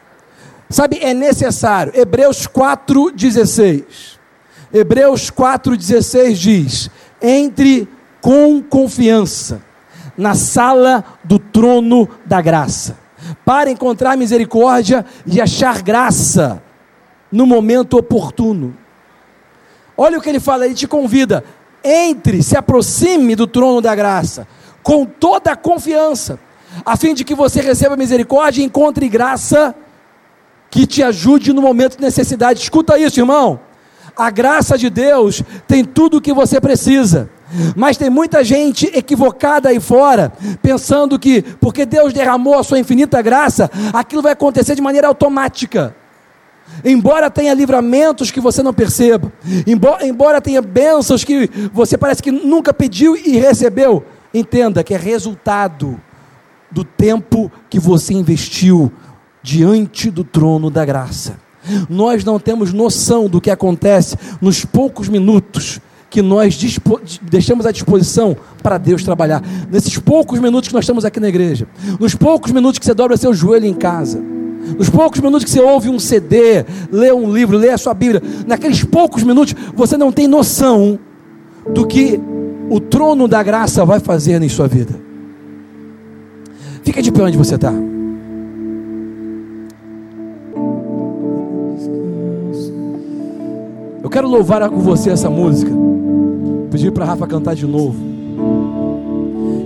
Sabe, 0.70 1.00
é 1.02 1.14
necessário. 1.14 1.94
Hebreus 1.96 2.48
4,16. 2.48 4.18
Hebreus 4.72 5.32
4,16 5.32 6.34
diz: 6.34 6.90
Entre 7.22 7.88
com 8.22 8.62
confiança 8.62 9.62
na 10.16 10.36
sala 10.36 11.04
do 11.24 11.40
trono 11.40 12.08
da 12.26 12.42
graça, 12.42 12.98
para 13.46 13.72
encontrar 13.72 14.18
misericórdia 14.18 15.06
e 15.26 15.42
achar 15.42 15.82
graça 15.82 16.62
no 17.32 17.48
momento 17.48 17.98
oportuno. 17.98 18.76
Olha 19.98 20.18
o 20.18 20.22
que 20.22 20.30
ele 20.30 20.40
fala, 20.40 20.66
ele 20.66 20.76
te 20.76 20.88
convida: 20.88 21.44
entre, 21.84 22.44
se 22.44 22.56
aproxime 22.56 23.36
do 23.36 23.48
trono 23.48 23.82
da 23.82 23.96
graça 23.96 24.48
com 24.84 25.06
toda 25.06 25.52
a 25.52 25.56
confiança, 25.56 26.40
a 26.86 26.96
fim 26.96 27.14
de 27.14 27.24
que 27.24 27.36
você 27.36 27.62
receba 27.62 27.98
misericórdia 27.98 28.62
e 28.62 28.66
encontre 28.66 29.08
graça 29.10 29.76
que 30.70 30.86
te 30.86 31.02
ajude 31.02 31.52
no 31.54 31.62
momento 31.62 31.98
de 31.98 32.04
necessidade. 32.04 32.62
Escuta 32.62 32.98
isso, 32.98 33.20
irmão. 33.20 33.60
A 34.16 34.30
graça 34.30 34.78
de 34.78 34.90
Deus 34.90 35.42
tem 35.68 35.84
tudo 35.84 36.18
o 36.18 36.22
que 36.22 36.34
você 36.34 36.60
precisa. 36.60 37.30
Mas 37.76 37.98
tem 37.98 38.10
muita 38.10 38.44
gente 38.44 38.86
equivocada 38.94 39.70
aí 39.70 39.80
fora, 39.80 40.32
pensando 40.62 41.18
que 41.18 41.42
porque 41.42 41.86
Deus 41.86 42.14
derramou 42.14 42.58
a 42.58 42.64
sua 42.64 42.78
infinita 42.78 43.22
graça, 43.22 43.72
aquilo 43.92 44.22
vai 44.22 44.34
acontecer 44.34 44.76
de 44.76 44.82
maneira 44.82 45.08
automática. 45.08 45.96
Embora 46.86 47.32
tenha 47.32 47.54
livramentos 47.54 48.30
que 48.30 48.40
você 48.40 48.62
não 48.62 48.74
perceba, 48.74 49.34
embora, 49.66 50.06
embora 50.06 50.42
tenha 50.42 50.62
bênçãos 50.62 51.24
que 51.24 51.50
você 51.74 51.98
parece 51.98 52.22
que 52.22 52.32
nunca 52.32 52.72
pediu 52.72 53.16
e 53.16 53.38
recebeu, 53.38 54.06
Entenda 54.34 54.84
que 54.84 54.94
é 54.94 54.98
resultado 54.98 56.00
do 56.72 56.84
tempo 56.84 57.52
que 57.70 57.80
você 57.80 58.14
investiu 58.14 58.92
diante 59.42 60.12
do 60.12 60.24
trono 60.24 60.70
da 60.70 60.86
graça. 60.86 61.40
Nós 61.90 62.24
não 62.24 62.40
temos 62.40 62.72
noção 62.72 63.28
do 63.28 63.42
que 63.42 63.52
acontece 63.52 64.16
nos 64.42 64.64
poucos 64.64 65.10
minutos 65.10 65.80
que 66.10 66.22
nós 66.22 66.58
deixamos 67.22 67.66
à 67.66 67.72
disposição 67.72 68.36
para 68.64 68.78
Deus 68.78 69.04
trabalhar. 69.04 69.44
Nesses 69.72 69.98
poucos 69.98 70.40
minutos 70.40 70.68
que 70.68 70.74
nós 70.74 70.84
estamos 70.84 71.06
aqui 71.06 71.20
na 71.20 71.30
igreja, 71.30 71.68
nos 72.00 72.16
poucos 72.16 72.52
minutos 72.52 72.80
que 72.80 72.86
você 72.86 72.94
dobra 72.94 73.18
seu 73.18 73.34
joelho 73.34 73.66
em 73.66 73.74
casa, 73.74 74.20
nos 74.78 74.90
poucos 74.90 75.20
minutos 75.20 75.44
que 75.44 75.52
você 75.52 75.62
ouve 75.62 75.90
um 75.90 76.00
CD, 76.00 76.66
lê 76.92 77.12
um 77.12 77.32
livro, 77.32 77.58
lê 77.58 77.70
a 77.70 77.78
sua 77.78 77.94
Bíblia, 77.94 78.22
naqueles 78.48 78.84
poucos 78.84 79.24
minutos 79.24 79.56
você 79.76 79.98
não 79.98 80.12
tem 80.12 80.28
noção 80.28 80.98
do 81.72 81.86
que 81.86 82.20
o 82.70 82.80
trono 82.80 83.28
da 83.28 83.42
graça 83.42 83.84
vai 83.86 84.00
fazer 84.00 84.42
em 84.42 84.50
sua 84.50 84.68
vida. 84.68 84.94
Fica 86.84 87.02
de 87.02 87.12
pé 87.12 87.24
onde 87.24 87.38
você 87.38 87.56
está. 87.56 87.74
Eu 94.02 94.10
quero 94.10 94.28
louvar 94.28 94.68
com 94.70 94.80
você 94.80 95.12
essa 95.12 95.30
música. 95.30 95.72
Pedir 96.72 96.92
para 96.92 97.06
Rafa 97.06 97.28
cantar 97.28 97.56
de 97.56 97.66
novo. 97.68 97.98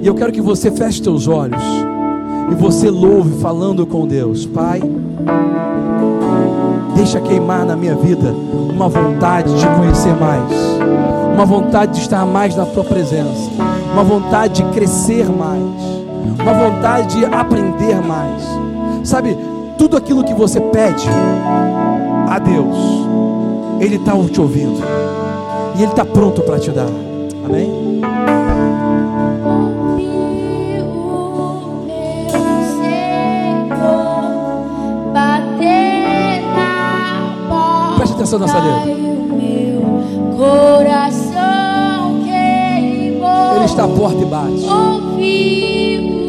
E 0.01 0.07
eu 0.07 0.15
quero 0.15 0.31
que 0.33 0.41
você 0.41 0.69
feche 0.69 1.01
seus 1.01 1.27
olhos 1.27 1.63
e 2.51 2.55
você 2.55 2.89
louve 2.89 3.39
falando 3.41 3.85
com 3.85 4.05
Deus, 4.05 4.45
Pai. 4.45 4.81
Deixa 6.95 7.21
queimar 7.21 7.65
na 7.65 7.75
minha 7.75 7.95
vida 7.95 8.33
uma 8.69 8.89
vontade 8.89 9.53
de 9.57 9.65
conhecer 9.65 10.13
mais, 10.15 10.51
uma 11.33 11.45
vontade 11.45 11.93
de 11.93 12.01
estar 12.01 12.25
mais 12.25 12.55
na 12.55 12.65
tua 12.65 12.83
presença, 12.83 13.49
uma 13.91 14.03
vontade 14.03 14.63
de 14.63 14.69
crescer 14.71 15.25
mais, 15.25 15.59
uma 16.39 16.53
vontade 16.53 17.17
de 17.17 17.25
aprender 17.25 18.01
mais. 18.01 18.43
Sabe, 19.03 19.37
tudo 19.77 19.97
aquilo 19.97 20.23
que 20.23 20.33
você 20.33 20.61
pede 20.61 21.09
a 22.29 22.39
Deus, 22.39 22.77
Ele 23.79 23.95
está 23.95 24.13
te 24.31 24.39
ouvindo 24.39 24.81
e 25.75 25.81
Ele 25.81 25.91
está 25.91 26.05
pronto 26.05 26.41
para 26.43 26.59
te 26.59 26.71
dar. 26.71 26.87
Amém? 27.43 27.83
Atenção 38.23 38.39
nessa 38.39 38.57
letra. 38.57 39.02
Ele 43.55 43.65
está 43.65 43.83
à 43.85 43.87
porta 43.87 44.21
e 44.21 44.25
bate. 44.25 44.65
Deseja 45.15 46.22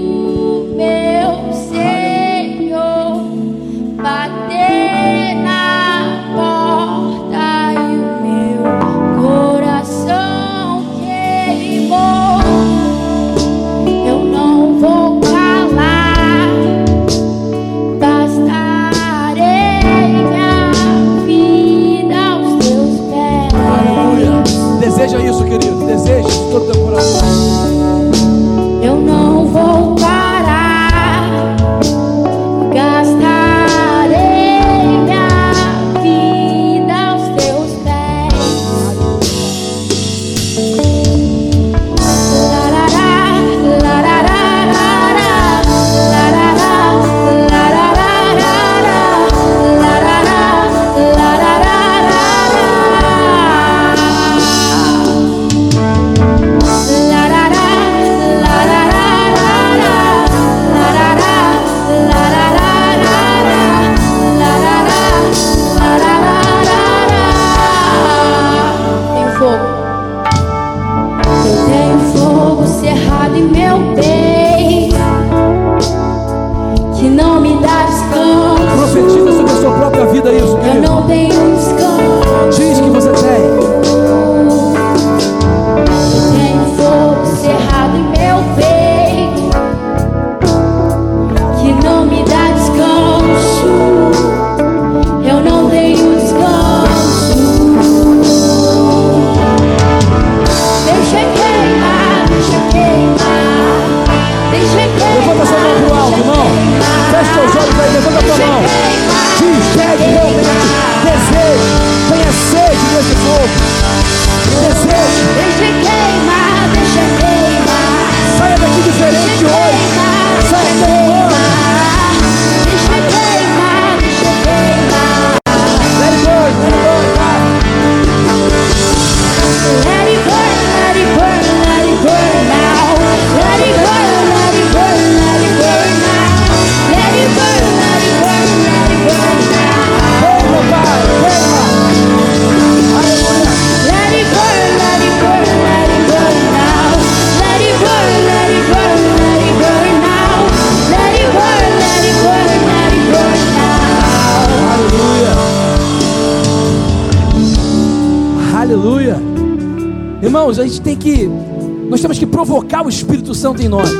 Santo 163.44 163.62
em 163.62 163.68
nós. 163.68 163.90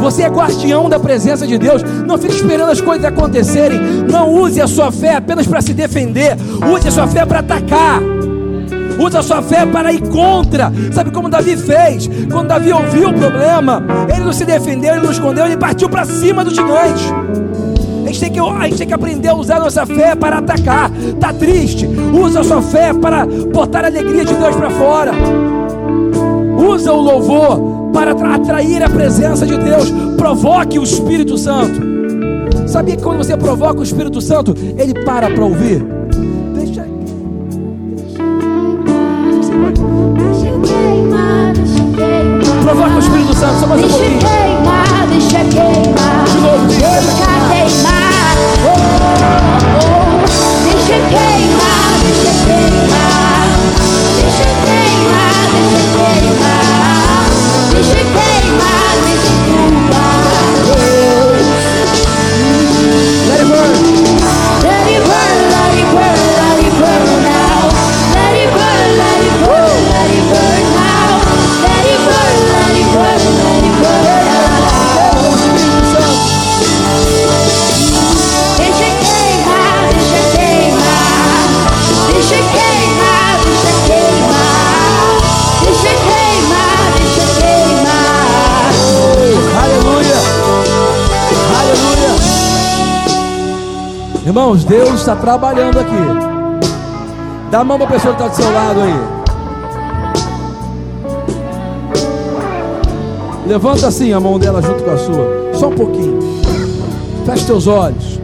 Você 0.00 0.22
é 0.22 0.28
guardião 0.28 0.86
da 0.86 1.00
presença 1.00 1.46
de 1.46 1.56
Deus. 1.56 1.82
Não 2.06 2.18
fique 2.18 2.34
esperando 2.34 2.68
as 2.68 2.78
coisas 2.78 3.06
acontecerem. 3.06 3.80
Não 4.06 4.30
use 4.30 4.60
a 4.60 4.66
sua 4.66 4.92
fé 4.92 5.14
apenas 5.14 5.46
para 5.46 5.62
se 5.62 5.72
defender. 5.72 6.36
Use 6.70 6.86
a 6.86 6.90
sua 6.90 7.06
fé 7.06 7.24
para 7.24 7.38
atacar. 7.38 8.02
Use 8.98 9.16
a 9.16 9.22
sua 9.22 9.40
fé 9.40 9.64
para 9.64 9.94
ir 9.94 10.02
contra. 10.10 10.70
Sabe 10.92 11.10
como 11.10 11.30
Davi 11.30 11.56
fez? 11.56 12.06
Quando 12.30 12.48
Davi 12.48 12.70
ouviu 12.70 13.08
o 13.08 13.14
problema, 13.14 13.82
ele 14.14 14.26
não 14.26 14.32
se 14.34 14.44
defendeu, 14.44 14.96
ele 14.96 15.04
não 15.04 15.12
escondeu, 15.12 15.46
ele 15.46 15.56
partiu 15.56 15.88
para 15.88 16.04
cima 16.04 16.44
do 16.44 16.50
gigante. 16.50 17.10
A 18.04 18.08
gente, 18.08 18.20
tem 18.20 18.30
que, 18.30 18.40
a 18.40 18.64
gente 18.64 18.76
tem 18.76 18.86
que 18.88 18.94
aprender 18.94 19.28
a 19.28 19.34
usar 19.34 19.56
a 19.56 19.60
nossa 19.60 19.86
fé 19.86 20.14
para 20.14 20.36
atacar. 20.36 20.90
Tá 21.18 21.32
triste? 21.32 21.88
Usa 22.12 22.40
a 22.40 22.44
sua 22.44 22.60
fé 22.60 22.92
para 22.92 23.24
botar 23.24 23.84
a 23.84 23.86
alegria 23.86 24.26
de 24.26 24.34
Deus 24.34 24.54
para 24.54 24.68
fora. 24.68 25.12
Usa 26.58 26.92
o 26.92 27.00
louvor 27.00 27.77
para 27.92 28.12
atra- 28.12 28.34
atrair 28.34 28.82
a 28.82 28.88
presença 28.88 29.46
de 29.46 29.56
Deus. 29.56 29.90
Provoque 30.16 30.78
o 30.78 30.82
Espírito 30.82 31.36
Santo. 31.38 31.80
Sabia 32.66 32.96
que 32.96 33.02
quando 33.02 33.18
você 33.18 33.36
provoca 33.36 33.80
o 33.80 33.82
Espírito 33.82 34.20
Santo, 34.20 34.54
ele 34.76 34.94
para 35.04 35.30
para 35.30 35.44
ouvir? 35.44 35.84
Irmãos, 94.38 94.62
Deus 94.62 95.00
está 95.00 95.16
trabalhando 95.16 95.80
aqui. 95.80 96.70
Dá 97.50 97.58
a 97.58 97.64
mão 97.64 97.76
para 97.76 97.88
a 97.88 97.90
pessoa 97.90 98.14
que 98.14 98.22
está 98.22 98.32
do 98.32 98.36
seu 98.40 98.52
lado 98.52 98.80
aí. 98.82 98.94
Levanta 103.48 103.88
assim 103.88 104.12
a 104.12 104.20
mão 104.20 104.38
dela 104.38 104.62
junto 104.62 104.84
com 104.84 104.90
a 104.92 104.96
sua. 104.96 105.26
Só 105.54 105.66
um 105.66 105.74
pouquinho. 105.74 106.20
Feche 107.26 107.46
teus 107.46 107.66
olhos. 107.66 108.20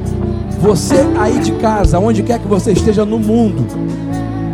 Você 0.60 1.04
aí 1.18 1.40
de 1.40 1.50
casa, 1.54 1.98
onde 1.98 2.22
quer 2.22 2.38
que 2.38 2.46
você 2.46 2.70
esteja 2.70 3.04
no 3.04 3.18
mundo, 3.18 3.66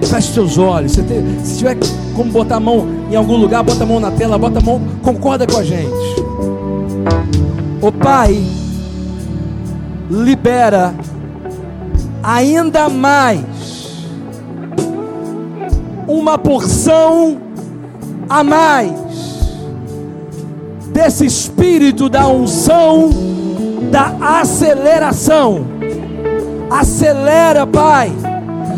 feche 0.02 0.32
seus 0.32 0.56
olhos. 0.56 0.96
Tem- 0.96 1.44
se 1.44 1.58
tiver 1.58 1.76
como 2.16 2.32
botar 2.32 2.56
a 2.56 2.60
mão 2.60 2.86
em 3.10 3.16
algum 3.16 3.36
lugar, 3.36 3.62
bota 3.62 3.82
a 3.84 3.86
mão 3.86 4.00
na 4.00 4.10
tela, 4.10 4.38
bota 4.38 4.60
a 4.60 4.62
mão, 4.62 4.80
concorda 5.02 5.46
com 5.46 5.58
a 5.58 5.62
gente. 5.62 6.24
O 7.82 7.92
Pai 7.92 8.42
libera 10.10 10.94
ainda 12.22 12.88
mais 12.88 14.06
uma 16.06 16.36
porção 16.36 17.40
a 18.28 18.42
mais 18.42 18.92
desse 20.92 21.24
espírito 21.24 22.08
da 22.08 22.26
unção, 22.26 23.10
da 23.90 24.38
aceleração. 24.40 25.64
Acelera, 26.70 27.66
Pai. 27.66 28.12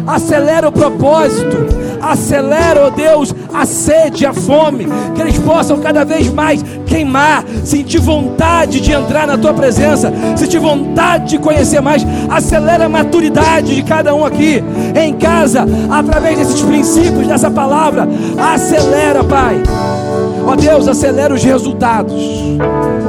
Acelera 0.07 0.69
o 0.69 0.73
propósito. 0.73 1.82
Acelera, 2.03 2.87
ó 2.87 2.91
Deus, 2.91 3.33
a 3.55 3.65
sede, 3.65 4.27
a 4.27 4.35
fome. 4.35 4.89
Que 5.15 5.23
eles 5.23 5.39
possam 5.39 5.79
cada 5.79 6.05
vez 6.05 6.33
mais 6.33 6.65
queimar, 6.85 7.45
sentir 7.65 8.01
vontade 8.01 8.81
de 8.81 8.93
entrar 8.93 9.27
na 9.27 9.39
tua 9.39 9.55
presença, 9.55 10.13
sentir 10.37 10.59
vontade 10.59 11.31
de 11.31 11.39
conhecer 11.39 11.81
mais. 11.81 12.05
Acelera 12.29 12.87
a 12.87 12.89
maturidade 12.89 13.75
de 13.75 13.83
cada 13.83 14.15
um 14.15 14.25
aqui 14.25 14.63
em 15.01 15.15
casa, 15.15 15.65
através 15.91 16.39
desses 16.39 16.61
princípios, 16.61 17.29
dessa 17.29 17.51
palavra. 17.51 18.09
Acelera, 18.53 19.23
Pai. 19.23 19.63
Ó 20.45 20.57
Deus, 20.57 20.89
acelera 20.89 21.33
os 21.33 21.45
resultados. 21.45 22.21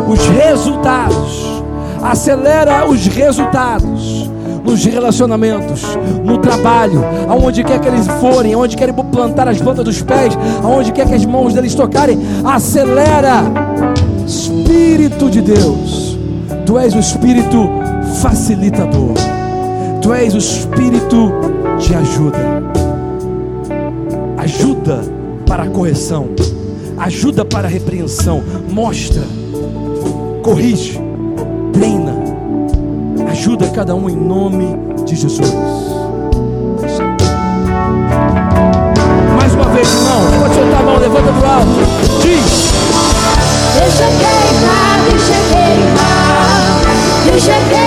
Os 0.08 0.28
resultados. 0.28 1.64
Acelera 2.04 2.86
os 2.86 3.08
resultados 3.08 4.33
nos 4.64 4.86
relacionamentos, 4.86 5.82
no 6.24 6.38
trabalho, 6.38 7.04
aonde 7.28 7.64
quer 7.64 7.80
que 7.80 7.88
eles 7.88 8.08
forem, 8.20 8.54
aonde 8.54 8.78
querem 8.78 8.94
plantar 8.94 9.48
as 9.48 9.62
plantas 9.62 9.84
dos 9.84 10.02
pés, 10.02 10.38
aonde 10.64 10.92
quer 10.92 11.08
que 11.08 11.14
as 11.14 11.26
mãos 11.26 11.54
deles 11.54 11.76
tocarem, 11.76 12.20
acelera. 12.46 13.44
Espírito 14.26 15.30
de 15.30 15.42
Deus, 15.42 16.18
Tu 16.66 16.80
és 16.80 16.96
o 16.96 17.00
Espírito 17.00 17.70
facilitador, 18.22 19.14
Tu 20.02 20.14
és 20.14 20.34
o 20.34 20.38
Espírito 20.38 21.32
de 21.80 21.94
ajuda, 21.94 22.64
ajuda 24.38 25.02
para 25.46 25.64
a 25.64 25.68
correção, 25.68 26.30
ajuda 26.98 27.44
para 27.44 27.68
a 27.68 27.70
repreensão, 27.72 28.42
mostra, 28.72 29.24
corrige, 30.42 31.00
ajuda 33.44 33.68
cada 33.72 33.94
um 33.94 34.10
em 34.10 34.16
nome 34.16 34.66
de 35.04 35.18
Jesus. 35.18 35.54
Mais 39.36 39.54
uma 39.54 39.66
vez, 39.66 39.94
irmão, 39.94 40.22
pode 40.40 40.56
soltar 40.56 40.80
a 40.80 40.84
mão, 40.84 40.98
levanta 40.98 41.34
pro 41.34 41.50
alto, 41.50 41.68
diz. 42.22 42.72
Deixa 43.76 44.06
queimar, 44.06 45.02
deixa 45.10 45.38
queimar, 45.52 46.86
deixa 47.26 47.52
queimar, 47.68 47.83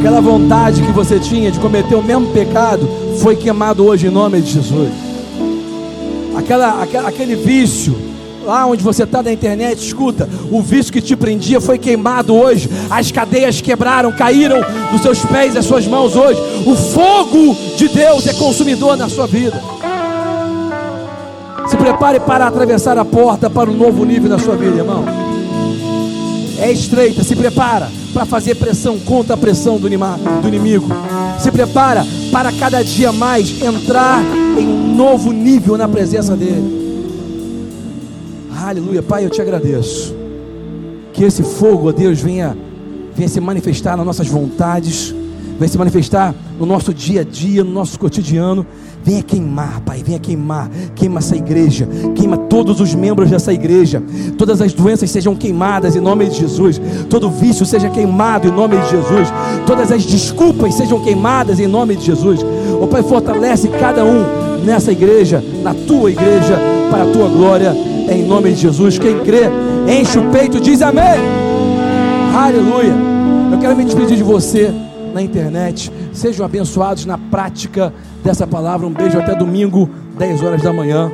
Aquela 0.00 0.22
vontade 0.22 0.80
que 0.80 0.92
você 0.92 1.20
tinha 1.20 1.52
de 1.52 1.60
cometer 1.60 1.94
o 1.94 2.02
mesmo 2.02 2.28
pecado 2.28 2.88
foi 3.18 3.36
queimado 3.36 3.84
hoje 3.84 4.06
em 4.06 4.10
nome 4.10 4.40
de 4.40 4.52
Jesus. 4.52 4.88
Aquela, 6.34 6.82
aquele 7.06 7.36
vício, 7.36 7.94
lá 8.46 8.64
onde 8.64 8.82
você 8.82 9.02
está 9.02 9.22
na 9.22 9.30
internet, 9.30 9.78
escuta, 9.78 10.26
o 10.50 10.62
vício 10.62 10.90
que 10.90 11.02
te 11.02 11.14
prendia 11.14 11.60
foi 11.60 11.76
queimado 11.76 12.34
hoje. 12.34 12.70
As 12.88 13.12
cadeias 13.12 13.60
quebraram, 13.60 14.10
caíram 14.10 14.62
dos 14.90 15.02
seus 15.02 15.22
pés 15.26 15.50
e 15.50 15.56
das 15.56 15.66
suas 15.66 15.86
mãos 15.86 16.16
hoje. 16.16 16.40
O 16.64 16.74
fogo 16.74 17.54
de 17.76 17.88
Deus 17.88 18.26
é 18.26 18.32
consumidor 18.32 18.96
na 18.96 19.06
sua 19.06 19.26
vida. 19.26 19.62
Se 21.68 21.76
prepare 21.76 22.20
para 22.20 22.46
atravessar 22.46 22.96
a 22.96 23.04
porta 23.04 23.50
para 23.50 23.68
um 23.68 23.76
novo 23.76 24.02
nível 24.06 24.30
na 24.30 24.38
sua 24.38 24.56
vida, 24.56 24.78
irmão. 24.78 25.04
É 26.58 26.72
estreita, 26.72 27.22
se 27.22 27.36
prepara 27.36 27.99
para 28.12 28.26
fazer 28.26 28.56
pressão 28.56 28.98
contra 28.98 29.34
a 29.34 29.36
pressão 29.36 29.78
do, 29.78 29.88
do 29.88 30.48
inimigo. 30.48 30.88
Se 31.38 31.50
prepara 31.50 32.04
para 32.30 32.52
cada 32.52 32.82
dia 32.82 33.12
mais 33.12 33.62
entrar 33.62 34.22
em 34.58 34.66
um 34.66 34.94
novo 34.94 35.32
nível 35.32 35.76
na 35.76 35.88
presença 35.88 36.36
dele. 36.36 36.80
Aleluia, 38.62 39.02
Pai, 39.02 39.24
eu 39.24 39.30
te 39.30 39.40
agradeço. 39.40 40.14
Que 41.12 41.24
esse 41.24 41.42
fogo, 41.42 41.88
ó 41.88 41.92
Deus, 41.92 42.20
venha, 42.20 42.56
venha 43.14 43.28
se 43.28 43.40
manifestar 43.40 43.96
nas 43.96 44.06
nossas 44.06 44.28
vontades, 44.28 45.14
venha 45.58 45.68
se 45.68 45.78
manifestar 45.78 46.34
no 46.58 46.66
nosso 46.66 46.92
dia 46.92 47.22
a 47.22 47.24
dia, 47.24 47.64
no 47.64 47.70
nosso 47.72 47.98
cotidiano. 47.98 48.66
Venha 49.02 49.22
queimar, 49.22 49.80
Pai, 49.80 50.02
venha 50.04 50.18
queimar, 50.18 50.70
queima 50.94 51.20
essa 51.20 51.34
igreja, 51.34 51.88
queima 52.14 52.36
todos 52.36 52.80
os 52.80 52.94
membros 52.94 53.30
dessa 53.30 53.50
igreja, 53.50 54.02
todas 54.36 54.60
as 54.60 54.74
doenças 54.74 55.10
sejam 55.10 55.34
queimadas 55.34 55.96
em 55.96 56.00
nome 56.00 56.26
de 56.26 56.36
Jesus, 56.36 56.78
todo 57.10 57.28
vício 57.28 57.66
seja 57.66 57.90
queimado 57.90 58.48
em 58.48 58.52
nome 58.52 58.78
de 58.78 58.90
Jesus, 58.90 59.28
todas 59.66 59.90
as 59.90 60.06
desculpas 60.06 60.74
sejam 60.74 61.00
queimadas 61.00 61.58
em 61.58 61.66
nome 61.66 61.96
de 61.96 62.06
Jesus. 62.06 62.40
O 62.80 62.86
Pai 62.86 63.02
fortalece 63.02 63.68
cada 63.68 64.04
um 64.04 64.24
nessa 64.64 64.92
igreja, 64.92 65.44
na 65.62 65.74
tua 65.74 66.10
igreja, 66.10 66.58
para 66.90 67.02
a 67.02 67.06
tua 67.06 67.28
glória, 67.28 67.74
em 68.08 68.22
nome 68.22 68.52
de 68.52 68.60
Jesus. 68.60 68.98
Quem 68.98 69.18
crê, 69.20 69.50
enche 69.88 70.18
o 70.18 70.30
peito, 70.30 70.60
diz 70.60 70.80
amém. 70.80 71.20
Aleluia. 72.34 72.94
Eu 73.52 73.58
quero 73.58 73.76
me 73.76 73.84
despedir 73.84 74.16
de 74.16 74.22
você 74.22 74.72
na 75.12 75.20
internet. 75.20 75.90
Sejam 76.12 76.46
abençoados 76.46 77.04
na 77.04 77.18
prática 77.18 77.92
dessa 78.24 78.46
palavra. 78.46 78.86
Um 78.86 78.92
beijo 78.92 79.18
até 79.18 79.34
domingo, 79.34 79.90
10 80.16 80.42
horas 80.42 80.62
da 80.62 80.72
manhã. 80.72 81.10